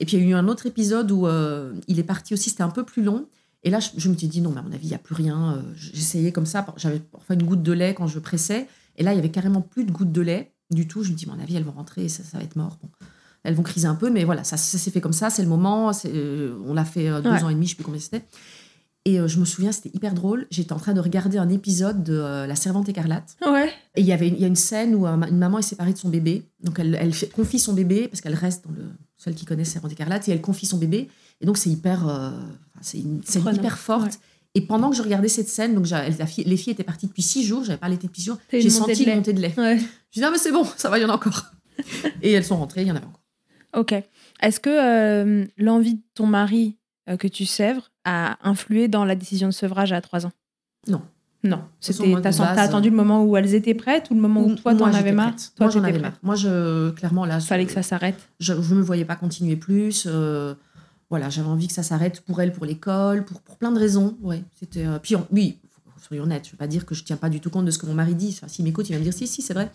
[0.00, 2.50] Et puis il y a eu un autre épisode où euh, il est parti aussi,
[2.50, 3.26] c'était un peu plus long.
[3.62, 4.98] Et là, je, je me suis dit, non, mais à mon avis, il n'y a
[4.98, 5.54] plus rien.
[5.56, 6.66] Euh, J'essayais comme ça.
[6.78, 8.66] J'avais parfois une goutte de lait quand je pressais.
[8.96, 11.02] Et là, il y avait carrément plus de gouttes de lait du tout.
[11.04, 12.78] Je me dis, à mon avis, elles vont rentrer et ça, ça va être mort.
[12.82, 12.88] Bon.
[13.42, 15.28] Elles vont criser un peu, mais voilà, ça, ça s'est fait comme ça.
[15.30, 15.92] C'est le moment.
[16.06, 17.42] euh, on l'a fait deux Ouais.
[17.42, 18.24] ans et demi, je ne sais plus combien c'était.
[19.06, 20.46] Et je me souviens, c'était hyper drôle.
[20.50, 23.36] J'étais en train de regarder un épisode de euh, La Servante écarlate.
[23.46, 23.70] Ouais.
[23.96, 25.92] Et il y avait une, y a une scène où euh, une maman est séparée
[25.94, 26.44] de son bébé.
[26.62, 28.84] Donc elle, confie son bébé, parce qu'elle reste dans le.
[29.22, 31.08] Celle qui connaît Servante écarlate, et elle confie son bébé.
[31.42, 32.08] Et donc c'est hyper.
[32.08, 32.30] euh,
[32.80, 33.58] c'est une scène Prenant.
[33.58, 34.04] hyper forte.
[34.14, 34.18] Ouais.
[34.54, 37.22] Et pendant que je regardais cette scène, donc la fille- les filles étaient parties depuis
[37.22, 39.54] six jours, j'avais pas allaité depuis six jours, j'ai senti une montée de lait.
[39.58, 39.76] Ouais.
[39.78, 41.44] Je me dis, ah, mais c'est bon, ça va, il y en a encore.
[42.22, 43.20] et elles sont rentrées, il y en avait encore.
[43.76, 43.92] Ok.
[44.40, 46.76] Est-ce que euh, l'envie de ton mari
[47.08, 50.32] euh, que tu sèvres a influé dans la décision de sevrage à 3 ans?
[50.88, 51.02] Non.
[51.42, 51.62] Non.
[51.80, 52.14] C'était.
[52.20, 55.12] T'as attendu le moment où elles étaient prêtes ou le moment où toi t'en avais
[55.12, 55.34] marre?
[55.56, 56.12] Toi, Moi, j'en avais marre.
[56.22, 57.40] Moi, je, clairement, là.
[57.40, 58.18] Fallait que ça s'arrête.
[58.40, 60.04] je ne me voyais pas continuer plus.
[60.06, 60.54] euh,
[61.08, 64.16] voilà, j'avais envie que ça s'arrête pour elle, pour l'école, pour, pour plein de raisons.
[64.22, 64.86] Ouais, c'était.
[64.86, 65.58] euh, puis on- oui,
[66.06, 67.70] soyons honnêtes, je ne veux pas dire que je tiens pas du tout compte de
[67.70, 68.34] ce que mon mari dit.
[68.36, 69.70] Enfin, s'il m'écoute, il va me dire si, si, c'est vrai.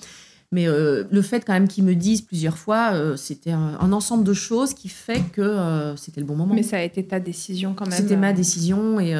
[0.51, 3.91] Mais euh, le fait quand même qu'il me dise plusieurs fois, euh, c'était un, un
[3.91, 6.53] ensemble de choses qui fait que euh, c'était le bon moment.
[6.53, 7.99] Mais ça a été ta décision quand même.
[7.99, 9.11] C'était ma décision et,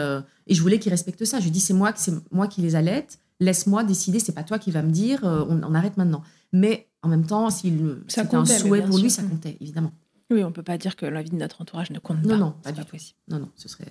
[0.48, 1.40] et je voulais qu'il respecte ça.
[1.40, 3.20] Je lui dis c'est moi, que- c'est moi qui les allaite.
[3.40, 4.20] Laisse-moi décider.
[4.20, 6.22] C'est pas toi qui va me dire on, on arrête maintenant.
[6.54, 9.24] Mais en même temps, s'il c'était un souhait pour lui, sûr.
[9.24, 9.92] ça comptait évidemment.
[10.32, 12.38] Oui, on peut pas dire que la vie de notre entourage ne compte Non, pas.
[12.38, 12.92] non, pas du pas tout.
[12.92, 13.20] possible.
[13.28, 13.86] Non, non, ce serait.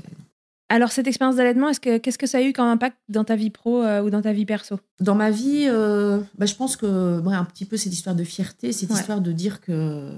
[0.70, 3.36] Alors cette expérience d'allaitement, est-ce que qu'est-ce que ça a eu comme impact dans ta
[3.36, 4.80] vie pro euh, ou dans ta vie perso?
[5.00, 8.24] Dans ma vie, euh, bah, je pense que ouais, un petit peu cette histoire de
[8.24, 8.98] fierté, cette Ouais.
[8.98, 10.10] histoire de dire que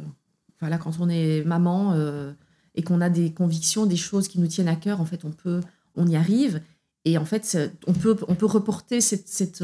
[0.61, 2.33] voilà, quand on est maman euh,
[2.77, 5.31] et qu'on a des convictions, des choses qui nous tiennent à cœur, en fait, on
[5.33, 5.61] peut,
[5.97, 6.63] on y arrive.
[7.05, 7.57] Et en fait,
[7.87, 9.63] on peut, on peut reporter cette, cette,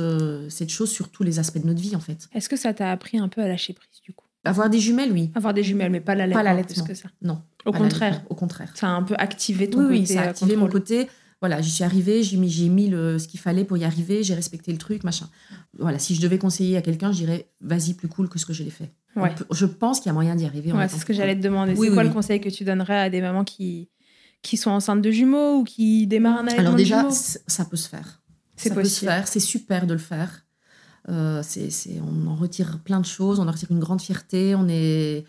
[0.48, 2.28] cette chose sur tous les aspects de notre vie, en fait.
[2.32, 4.26] Est-ce que ça t'a appris un peu à lâcher prise du coup?
[4.44, 5.30] Avoir des jumelles, oui.
[5.34, 6.40] Avoir des jumelles, mais pas l'allaitement.
[6.40, 6.84] Pas l'allaitement.
[6.84, 7.08] plus que ça.
[7.22, 7.42] Non.
[7.64, 8.72] Au contraire, Au contraire.
[8.74, 9.98] ça a un peu activé ton Oui, côté.
[10.00, 11.08] oui, ça a euh, activé mon côté.
[11.40, 14.22] Voilà, j'y suis arrivée, j'ai mis, j'ai mis le, ce qu'il fallait pour y arriver,
[14.22, 15.28] j'ai respecté le truc, machin.
[15.78, 18.52] Voilà, si je devais conseiller à quelqu'un, je dirais vas-y plus cool que ce que
[18.52, 18.92] je l'ai fait.
[19.16, 19.34] Ouais.
[19.34, 20.72] peut- je pense qu'il y a moyen d'y arriver.
[20.72, 21.72] Ouais, c'est ce que j'allais te demander.
[21.72, 23.88] Oui, c'est oui, quoi le conseil que tu donnerais à des mamans qui
[24.42, 27.10] qui sont enceintes de jumeaux ou qui démarrent un allaitement Alors de déjà, jumeaux?
[27.46, 28.20] ça peut se faire.
[28.56, 29.00] C'est ça peut possible.
[29.10, 30.41] se faire, c'est super de le faire.
[31.08, 34.54] Euh, c'est, c'est- on en retire plein de choses, on en retire une grande fierté.
[34.54, 35.24] On est,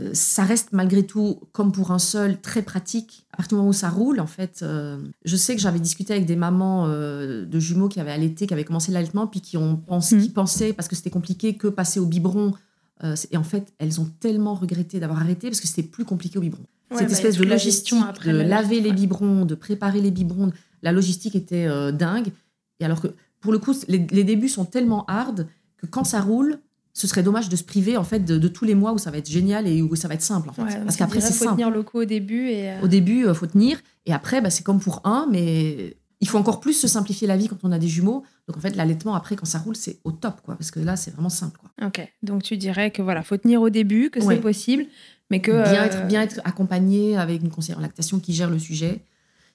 [0.00, 3.26] euh, ça reste malgré tout, comme pour un seul, très pratique.
[3.32, 6.12] À partir du moment où ça roule, en fait, euh, je sais que j'avais discuté
[6.12, 9.76] avec des mamans de jumeaux qui avaient allaité, qui avaient commencé l'allaitement, puis qui, ont
[9.76, 10.22] pensé, Mhm.
[10.22, 12.52] qui pensaient, parce que c'était compliqué, que passer au biberon.
[13.30, 16.40] Et en fait, elles ont tellement regretté d'avoir arrêté parce que c'était plus compliqué au
[16.40, 16.64] biberon.
[16.90, 19.54] Ouais, Cette bah, espèce de la logistique, gestion après de la laver les biberons, de
[19.54, 20.50] préparer les biberons,
[20.82, 22.32] la logistique était dingue.
[22.80, 23.08] Et alors que,
[23.40, 25.46] pour le coup, les, les débuts sont tellement hard
[25.76, 26.58] que quand ça roule,
[26.92, 29.10] ce serait dommage de se priver en fait de, de tous les mois où ça
[29.12, 30.62] va être génial et où ça va être simple en fait.
[30.62, 31.52] Ouais, donc Parce qu'après c'est faut simple.
[31.56, 34.50] tenir le coup au début et euh, Au début, il faut tenir et après, bah,
[34.50, 37.70] c'est comme pour un, mais il faut encore plus se simplifier la vie quand on
[37.70, 38.24] a des jumeaux.
[38.48, 40.96] Donc en fait, l'allaitement après, quand ça roule, c'est au top quoi, parce que là,
[40.96, 41.70] c'est vraiment simple quoi.
[41.86, 44.34] Ok, donc tu dirais que voilà, faut tenir au début, que Ouais.
[44.34, 44.86] c'est possible,
[45.30, 48.50] mais que Bien euh, être, bien être accompagné avec une conseillère en lactation qui gère
[48.50, 49.02] le sujet,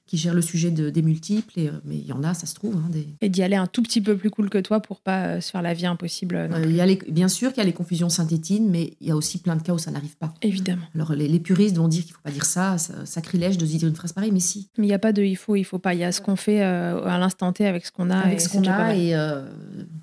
[0.05, 1.57] qui gère le sujet de, des multiples.
[1.57, 2.75] Et, euh, mais il y en a, ça se trouve.
[2.75, 5.27] hein, des, et d'y aller un tout petit peu plus cool que toi pour pas
[5.27, 6.35] euh, se faire la vie impossible.
[6.35, 9.07] euh, il y a les- bien sûr qu'il y a les confusions synthétines, mais il
[9.07, 10.33] y a aussi plein de cas où ça n'arrive pas.
[10.41, 10.83] Évidemment.
[10.93, 13.65] Alors les, les puristes vont dire qu'il ne faut pas dire ça, ça- sacrilège de
[13.65, 14.69] se dire une phrase pareille, mais si.
[14.77, 15.93] Mais il n'y a pas de il faut, il faut pas.
[15.93, 18.17] Il y a ce qu'on fait euh, à l'instant T avec ce qu'on a.
[18.19, 19.45] avec ce qu'on a et euh,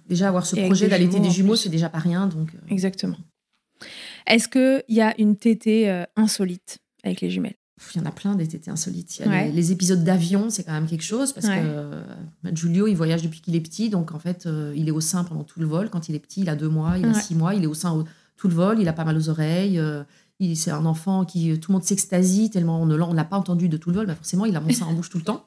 [0.09, 2.27] déjà avoir ce Et projet d'allaiter des jumeaux, c'est déjà pas rien.
[2.27, 3.17] Donc euh, Exactement.
[4.27, 7.55] Est-ce qu'il y a une tétée insolite avec les jumelles?
[7.95, 9.23] Il y en a plein des insolites.
[9.27, 9.47] Ouais.
[9.47, 11.61] les, les épisodes d'avion, c'est quand même quelque chose parce Ouais.
[11.61, 12.03] que euh,
[12.53, 15.25] Giulio, il voyage depuis qu'il est petit, donc en fait, euh, il est au sein
[15.25, 15.91] pendant tout le vol.
[15.91, 17.75] Quand il est petit, il a deux mois, il a six mois, il est au
[17.75, 18.05] sein au-
[18.37, 19.79] tout le vol, il a pas mal aux oreilles.
[19.79, 20.03] euh,
[20.39, 23.69] il- c'est un enfant qui tout le monde s'extasie tellement on ne l'a pas entendu
[23.69, 25.45] de tout le vol, bah forcément il a mon sein en bouche tout le temps.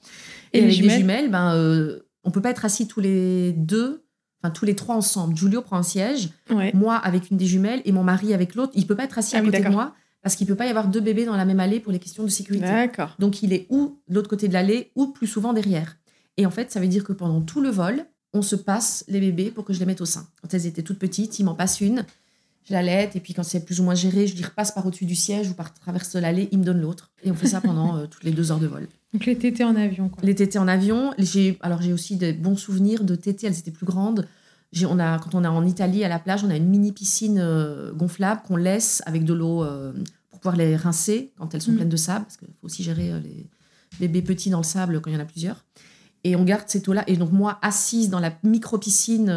[0.53, 3.53] Et Et, les avec jumelles jumelles, ben euh, on peut pas être assis tous les
[3.53, 4.03] deux,
[4.41, 5.35] enfin tous les trois ensemble.
[5.35, 6.71] Giulio prend un siège, Ouais.
[6.75, 8.71] moi avec une des jumelles et mon mari avec l'autre.
[8.75, 10.65] Il peut pas être assis Ah à oui, côté de moi parce qu'il peut pas
[10.65, 12.65] y avoir deux bébés dans la même allée pour les questions de sécurité.
[12.65, 13.15] D'accord.
[13.19, 15.97] Donc il est ou de l'autre côté de l'allée ou plus souvent derrière.
[16.37, 19.19] Et en fait, ça veut dire que pendant tout le vol, on se passe les
[19.19, 20.27] bébés pour que je les mette au sein.
[20.41, 22.05] Quand elles étaient toutes petites, il m'en passe une,
[22.67, 25.05] je l'allaite, et puis quand c'est plus ou moins géré, je lui repasse par au-dessus
[25.05, 27.11] du siège ou par travers de l'allée, il me donne l'autre.
[27.23, 28.87] Et on fait ça pendant euh, toutes les deux heures de vol.
[29.13, 30.23] Donc les tétés en avion, quoi.
[30.23, 33.71] Les tétés en avion, j'ai alors j'ai aussi des bons souvenirs de tétés, elles étaient
[33.71, 34.27] plus grandes.
[34.87, 37.39] On a, quand on est en Italie, à la plage, on a une mini piscine
[37.39, 39.93] euh, gonflable qu'on laisse avec de l'eau euh,
[40.31, 41.75] pour pouvoir les rincer quand elles sont Mm.
[41.75, 43.45] pleines de sable, parce qu'il faut aussi gérer euh, les
[43.99, 45.63] bébés petits dans le sable quand il y en a plusieurs.
[46.23, 47.03] Et on garde cette eau-là.
[47.07, 49.29] Et donc moi, assise dans la micro-piscine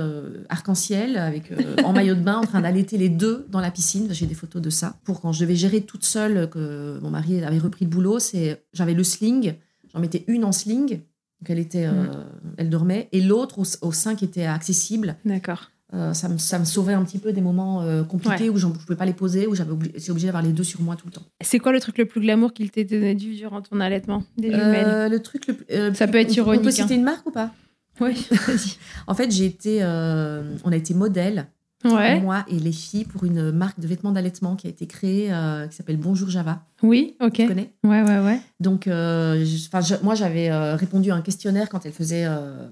[0.49, 1.53] arc-en-ciel, avec
[1.85, 4.07] en maillot de bain, en train d'allaiter les deux dans la piscine.
[4.13, 4.95] J'ai des photos de ça.
[5.03, 8.63] Pour quand je devais gérer toute seule, que mon mari avait repris le boulot, c'est
[8.73, 9.57] j'avais le sling
[9.93, 11.01] J'en mettais une en sling,
[11.41, 12.25] donc elle, était, euh,
[12.57, 15.17] elle dormait, et l'autre au, au sein qui était accessible.
[15.25, 15.71] D'accord.
[15.95, 18.67] Euh, ça, me, ça me sauvait un petit peu des moments euh, compliqués où je
[18.67, 21.07] ne pouvais pas les poser, où j'avais j'étais obligée d'avoir les deux sur moi tout
[21.07, 21.23] le temps.
[21.43, 24.51] C'est quoi le truc le plus glamour qu'il t'ait donné du durant ton allaitement Des
[24.51, 26.73] jumelles le truc le Ça peut être on- On ironique, peut hein.
[26.73, 27.53] citer une marque ou pas?
[28.01, 28.77] Oui, vas-y.
[29.07, 31.47] En fait, j'ai été, euh, on a été modèle,
[31.85, 32.19] Ouais.
[32.21, 35.67] moi et les filles, pour une marque de vêtements d'allaitement qui a été créée, euh,
[35.69, 36.63] qui s'appelle Bonjour Java.
[36.83, 37.33] Oui, ok.
[37.35, 37.73] Tu connais?
[37.85, 38.41] Ouais, ouais, ouais.
[38.61, 42.25] Donc, euh, je- 'fin, je- moi, j'avais euh, répondu à un questionnaire quand elle faisait,
[42.27, 42.67] euh,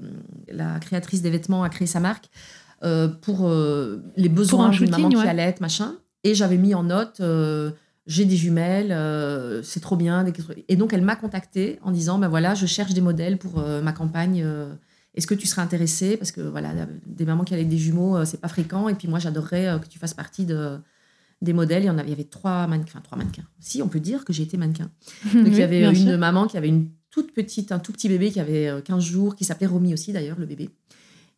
[0.51, 2.26] la créatrice des vêtements a créé sa marque,
[3.22, 3.48] pour
[4.16, 5.28] les besoins un d'une maman shooting, qui ouais.
[5.31, 5.94] allait, machin.
[6.22, 7.22] Et j'avais mis en note,
[8.06, 8.94] j'ai des jumelles,
[9.62, 10.24] c'est trop bien.
[10.68, 13.93] Et donc, elle m'a contactée en disant, ben voilà, je cherche des modèles pour ma
[13.93, 14.44] campagne.
[15.15, 16.16] Euh, Est-ce que tu serais intéressée?
[16.16, 16.73] Parce que voilà,
[17.07, 18.89] des mamans qui allaient avec des jumeaux, euh, c'est pas fréquent.
[18.89, 20.78] Et puis moi, j'adorerais euh, que tu fasses partie de,
[21.43, 21.85] des modèles.
[21.85, 23.01] Il y en avait, il y avait trois mannequins.
[23.01, 23.45] Trois mannequins.
[23.61, 24.91] Si, on peut dire que j'ai été mannequin.
[25.35, 26.19] Donc, il y avait une sûr.
[26.19, 29.36] maman qui avait une toute petite, un tout petit bébé qui avait euh, 15 jours,
[29.36, 30.70] qui s'appelait Romy aussi d'ailleurs, le bébé.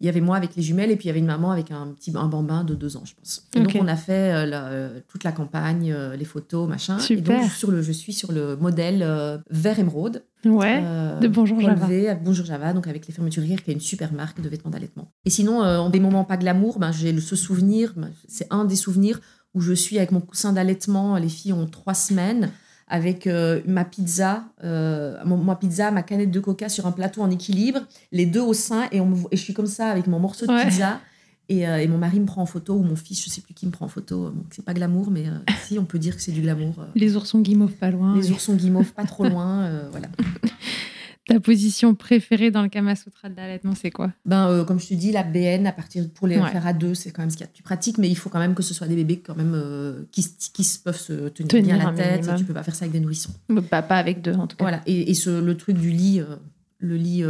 [0.00, 1.70] Il y avait moi avec les jumelles et puis il y avait une maman avec
[1.70, 3.46] un petit un bambin de deux ans, je pense.
[3.54, 6.98] Et donc on a fait euh, la- euh, toute la campagne, euh, les photos, machin.
[6.98, 7.38] Super.
[7.38, 9.02] Et donc sur le, je suis sur le modèle
[9.50, 10.22] vert émeraude.
[10.44, 10.80] Ouais.
[11.20, 11.86] de Bonjour Java.
[11.86, 15.08] avec Bonjour Java, donc avec les fermeturières, qui est une super marque de vêtements d'allaitement.
[15.24, 18.76] Et sinon, en des moments pas glamour, ben, j'ai ce souvenir, ben, c'est un des
[18.76, 19.20] souvenirs
[19.54, 22.50] où je suis avec mon coussin d'allaitement, les filles ont trois semaines,
[22.88, 27.30] avec euh, ma pizza, euh, ma pizza, ma canette de coca sur un plateau en
[27.30, 27.80] équilibre,
[28.12, 30.46] les deux au sein, et, on me et je suis comme ça avec mon morceau
[30.46, 30.64] de Ouais.
[30.66, 31.00] pizza.
[31.48, 33.54] Et, euh, et mon mari me prend en photo, ou mon fils, je sais plus
[33.54, 34.30] qui me prend en photo.
[34.30, 35.26] Donc c'est pas glamour, mais
[35.64, 36.74] si, on peut dire que c'est du glamour.
[36.96, 38.16] Les oursons guimauves pas loin.
[38.16, 40.08] Les oursons guimauves pas trop loin, voilà.
[41.28, 44.12] Ta position préférée dans le Kama Sutra de l'allaitement, c'est quoi?
[44.24, 46.50] Ben, euh, comme je te dis, la BN, à partir pour les Ouais.
[46.50, 48.14] faire à deux, c'est quand même ce qu'il y a de plus pratique, mais il
[48.16, 51.28] faut quand même que ce soit des bébés quand même euh, qui, qui peuvent se
[51.30, 52.16] tenir, Tenir bien la tête.
[52.20, 52.38] minimum.
[52.38, 53.32] Tu peux pas faire ça avec des nourrissons.
[53.48, 54.64] Bah, Pas avec deux, en tout cas.
[54.64, 54.82] Voilà.
[54.86, 56.36] Et, et ce, le truc du lit, euh,
[56.78, 57.24] le lit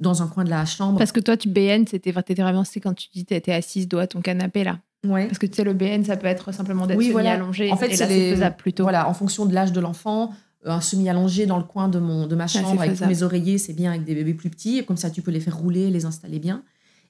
[0.00, 0.96] dans un coin de la chambre.
[0.98, 4.06] Parce que toi, tu BN, c'était vraiment, c'est quand tu dis t'étais assise dos à
[4.06, 4.78] ton canapé là.
[5.06, 5.26] ouais.
[5.26, 7.32] Parce que tu sais, le BN, ça peut être simplement d'être Oui, semi voilà.
[7.34, 7.70] allongé.
[7.70, 8.84] En fait, et c'est là, les- plutôt.
[8.84, 10.30] Voilà, en fonction de l'âge de l'enfant,
[10.66, 13.58] euh, un semi-allongé dans le coin de, mon, de ma chambre avec tous mes oreillers,
[13.58, 14.78] c'est bien avec des bébés plus petits.
[14.78, 16.62] Et comme ça, tu peux les faire rouler, les installer bien.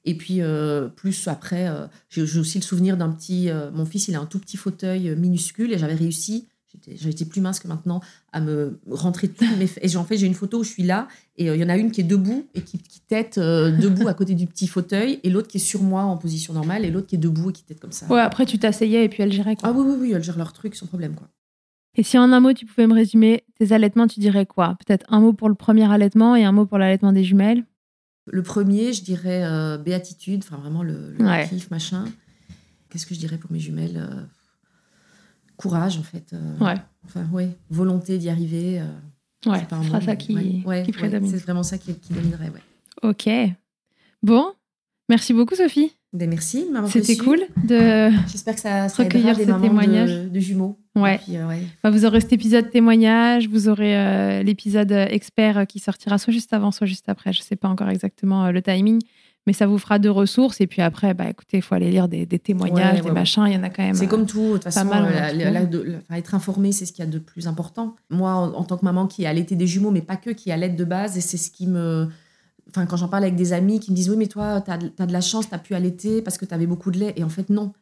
[0.04, 3.50] Et puis, euh, plus après, euh, j'ai aussi le souvenir d'un petit.
[3.50, 6.46] euh, mon fils, il a un tout petit fauteuil minuscule et j'avais réussi.
[6.86, 8.00] j'étais- plus mince que maintenant
[8.32, 9.44] à me rentrer tout.
[9.58, 11.60] Mes, et j'ai- en fait, j'ai une photo où je suis là et euh, il
[11.60, 14.34] y en a une qui est debout et qui, qui tête euh, debout à côté
[14.36, 17.16] du petit fauteuil et l'autre qui est sur moi en position normale et l'autre qui
[17.16, 18.06] est debout et qui tête comme ça.
[18.06, 19.68] Ouais, après, tu t'asseyais et puis elle gérait quoi.
[19.68, 21.14] Ah oui, oui, oui, elles gèrent leur truc sans problème.
[21.16, 21.28] quoi.
[21.96, 24.76] Et si en un mot, tu pouvais me résumer tes allaitements, tu dirais quoi?
[24.86, 27.64] Peut-être un mot pour le premier allaitement et un mot pour l'allaitement des jumelles?
[28.26, 31.48] Le premier, je dirais euh, béatitude, enfin vraiment le, le Ouais.
[31.48, 32.04] kiff, machin.
[32.90, 34.22] Qu'est-ce que je dirais pour mes jumelles Euh,
[35.56, 36.32] Courage, en fait.
[36.32, 36.76] euh, Ouais.
[37.04, 38.80] Enfin, ouais, volonté d'y arriver.
[39.46, 41.30] Ouais, c'est ça qui, ouais, ouais, qui ouais, prédomine.
[41.30, 42.62] c'est vraiment ça qui, qui dominerait, ouais.
[43.10, 43.28] ok.
[44.22, 44.52] Bon,
[45.08, 45.92] merci beaucoup Sophie.
[46.12, 48.10] Ben, merci de m'avoir C'était cool de...
[48.28, 50.10] J'espère que ça, ça recueillir ces témoignages.
[50.24, 50.76] de, de jumeaux.
[50.96, 51.18] Ouais.
[51.18, 51.60] Puis, euh, ouais.
[51.78, 56.32] Enfin, vous aurez cet épisode témoignage, vous aurez euh, l'épisode euh, expert qui sortira soit
[56.32, 57.32] juste avant, soit juste après.
[57.32, 59.00] Je sais pas encore exactement euh, le timing,
[59.46, 60.60] mais ça vous fera deux ressources.
[60.60, 63.44] Et puis après, bah écoutez, il faut aller lire des, des témoignages, Ouais, des machins.
[63.46, 63.94] Il y en a quand même.
[63.94, 67.04] C'est comme tout, de toute façon, mal, en la- de- être informé, c'est ce qu'il
[67.04, 67.94] y a de plus important.
[68.10, 70.50] Moi, en, en tant que maman qui a allaité des jumeaux, mais pas que, qui
[70.50, 72.08] allait de base, et c'est ce qui me...
[72.70, 74.78] Enfin, quand j'en parle avec des amis qui me disent, oui, mais toi, tu as,
[74.78, 77.12] de la chance, tu as pu allaiter parce que tu avais beaucoup de lait.
[77.16, 77.72] Et en fait, non,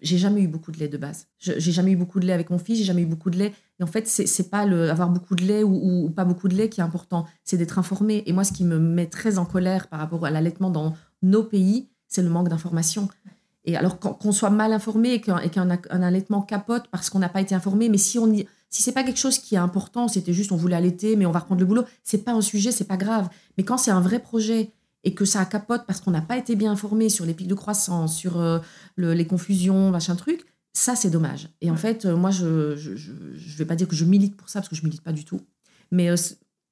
[0.00, 1.26] j'ai jamais eu beaucoup de lait de base.
[1.38, 3.52] J'ai jamais eu beaucoup de lait avec mon fils, j'ai jamais eu beaucoup de lait.
[3.78, 6.54] Et en fait, c'est, pas le, avoir beaucoup de lait ou, ou- pas beaucoup de
[6.54, 8.22] lait qui est important, c'est d'être informé.
[8.26, 11.42] Et moi, ce qui me met très en colère par rapport à l'allaitement dans nos
[11.44, 13.08] pays, c'est le manque d'information.
[13.64, 17.54] Et alors qu'on soit mal informé et qu'un allaitement capote parce qu'on n'a pas été
[17.54, 20.52] informé, mais si on y, si c'est pas quelque chose qui est important, c'était juste
[20.52, 22.96] on voulait allaiter, mais on va reprendre le boulot, c'est pas un sujet, c'est pas
[22.96, 23.28] grave.
[23.56, 24.72] Mais quand c'est un vrai projet
[25.04, 27.54] et que ça capote parce qu'on n'a pas été bien informé sur les pics de
[27.54, 28.58] croissance, sur euh,
[28.96, 31.48] le- les confusions, machin truc, ça c'est dommage.
[31.60, 34.36] Et en fait, euh, moi je, je, je, je vais pas dire que je milite
[34.36, 35.40] pour ça parce que je milite pas du tout,
[35.90, 36.16] mais euh,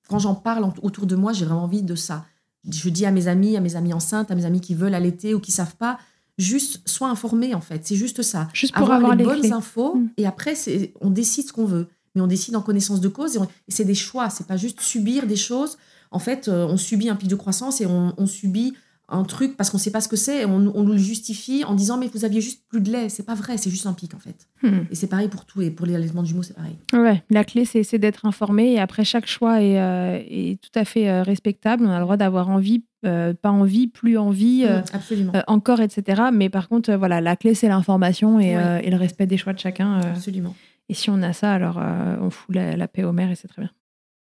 [0.08, 2.26] quand j'en parle en- autour de moi, j'ai vraiment envie de ça.
[2.68, 5.34] Je dis à mes amis, à mes amies enceintes, à mes amis qui veulent allaiter
[5.34, 5.98] ou qui savent pas,
[6.38, 7.86] juste sois informé en fait.
[7.86, 8.48] C'est juste ça.
[8.52, 9.52] Juste pour avoir, les, les bonnes clés.
[9.52, 10.10] infos Mm.
[10.16, 11.88] et après c'est on décide ce qu'on veut.
[12.14, 14.30] Mais on décide en connaissance de cause et, c'est des choix.
[14.30, 15.76] C'est pas juste subir des choses.
[16.10, 18.72] En fait, euh, on subit un pic de croissance et on, on subit
[19.08, 21.74] un truc parce qu'on sait pas ce que c'est on, on nous le justifie en
[21.74, 23.08] disant mais vous aviez juste plus de lait.
[23.08, 24.48] C'est pas vrai, c'est juste un pic en fait.
[24.62, 24.80] Hmm.
[24.90, 26.76] Et c'est pareil pour tout et pour les allaitements de jumeaux c'est pareil.
[26.92, 28.72] Ouais, la clé, c'est d'être informé.
[28.72, 31.84] Et après, chaque choix est, euh, est tout à fait euh, respectable.
[31.86, 35.80] On a le droit d'avoir envie, euh, pas envie, plus envie, euh, Mm, absolument, encore,
[35.80, 36.22] etc.
[36.32, 38.80] Mais par contre, voilà, la clé, c'est l'information et, Ouais.
[38.84, 40.00] et le respect des choix de chacun.
[40.00, 40.54] absolument.
[40.88, 41.80] Et si on a ça, alors
[42.20, 43.70] on fout la, la paix aux mères et c'est très bien.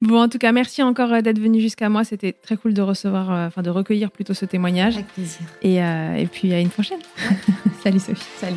[0.02, 2.04] Bon, en tout cas, merci encore euh, d'être venu jusqu'à moi.
[2.04, 4.94] C'était très cool de recevoir, euh, enfin de recueillir plutôt ce témoignage.
[4.94, 5.40] Avec plaisir.
[5.62, 7.00] Et, euh, et puis à une prochaine.
[7.82, 8.22] Salut Sophie.
[8.36, 8.56] Salut.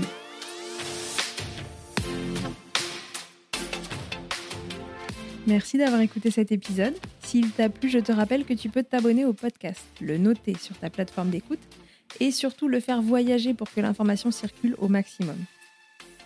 [5.48, 6.94] Merci d'avoir écouté cet épisode.
[7.22, 10.78] S'il t'a plu, je te rappelle que tu peux t'abonner au podcast, le noter sur
[10.78, 11.60] ta plateforme d'écoute
[12.20, 15.38] et surtout le faire voyager pour que l'information circule au maximum.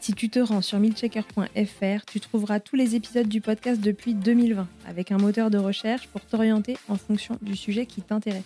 [0.03, 4.67] Si tu te rends sur milchecker.fr, tu trouveras tous les épisodes du podcast depuis 2020
[4.85, 8.43] avec un moteur de recherche pour t'orienter en fonction du sujet qui t'intéresse.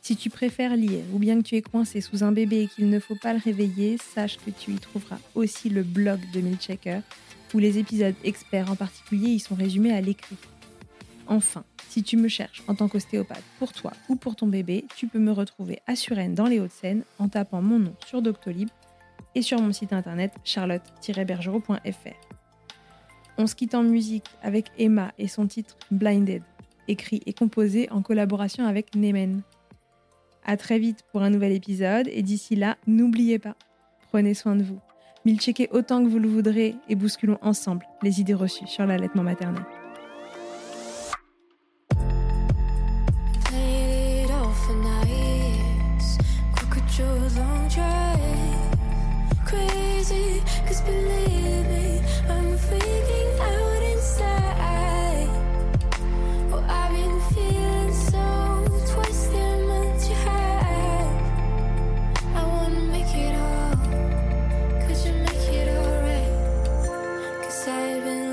[0.00, 2.88] Si tu préfères lire ou bien que tu es coincé sous un bébé et qu'il
[2.88, 7.00] ne faut pas le réveiller, sache que tu y trouveras aussi le blog de Milchecker
[7.52, 10.38] où les épisodes experts en particulier y sont résumés à l'écrit.
[11.26, 15.06] Enfin, si tu me cherches en tant qu'ostéopathe pour toi ou pour ton bébé, tu
[15.06, 18.70] peux me retrouver à Suresnes dans les Hauts-de-Seine en tapant mon nom sur Doctolib
[19.34, 22.34] et sur mon site internet charlotte-bergerot.fr.
[23.36, 26.42] On se quitte en musique avec Emma et son titre Blinded,
[26.86, 29.42] écrit et composé en collaboration avec Nemen.
[30.44, 33.56] À très vite pour un nouvel épisode et d'ici là, n'oubliez pas,
[34.10, 34.78] prenez soin de vous.
[35.24, 39.64] Milcheckez autant que vous le voudrez et bousculons ensemble les idées reçues sur l'allaitement maternel.
[67.64, 68.23] saving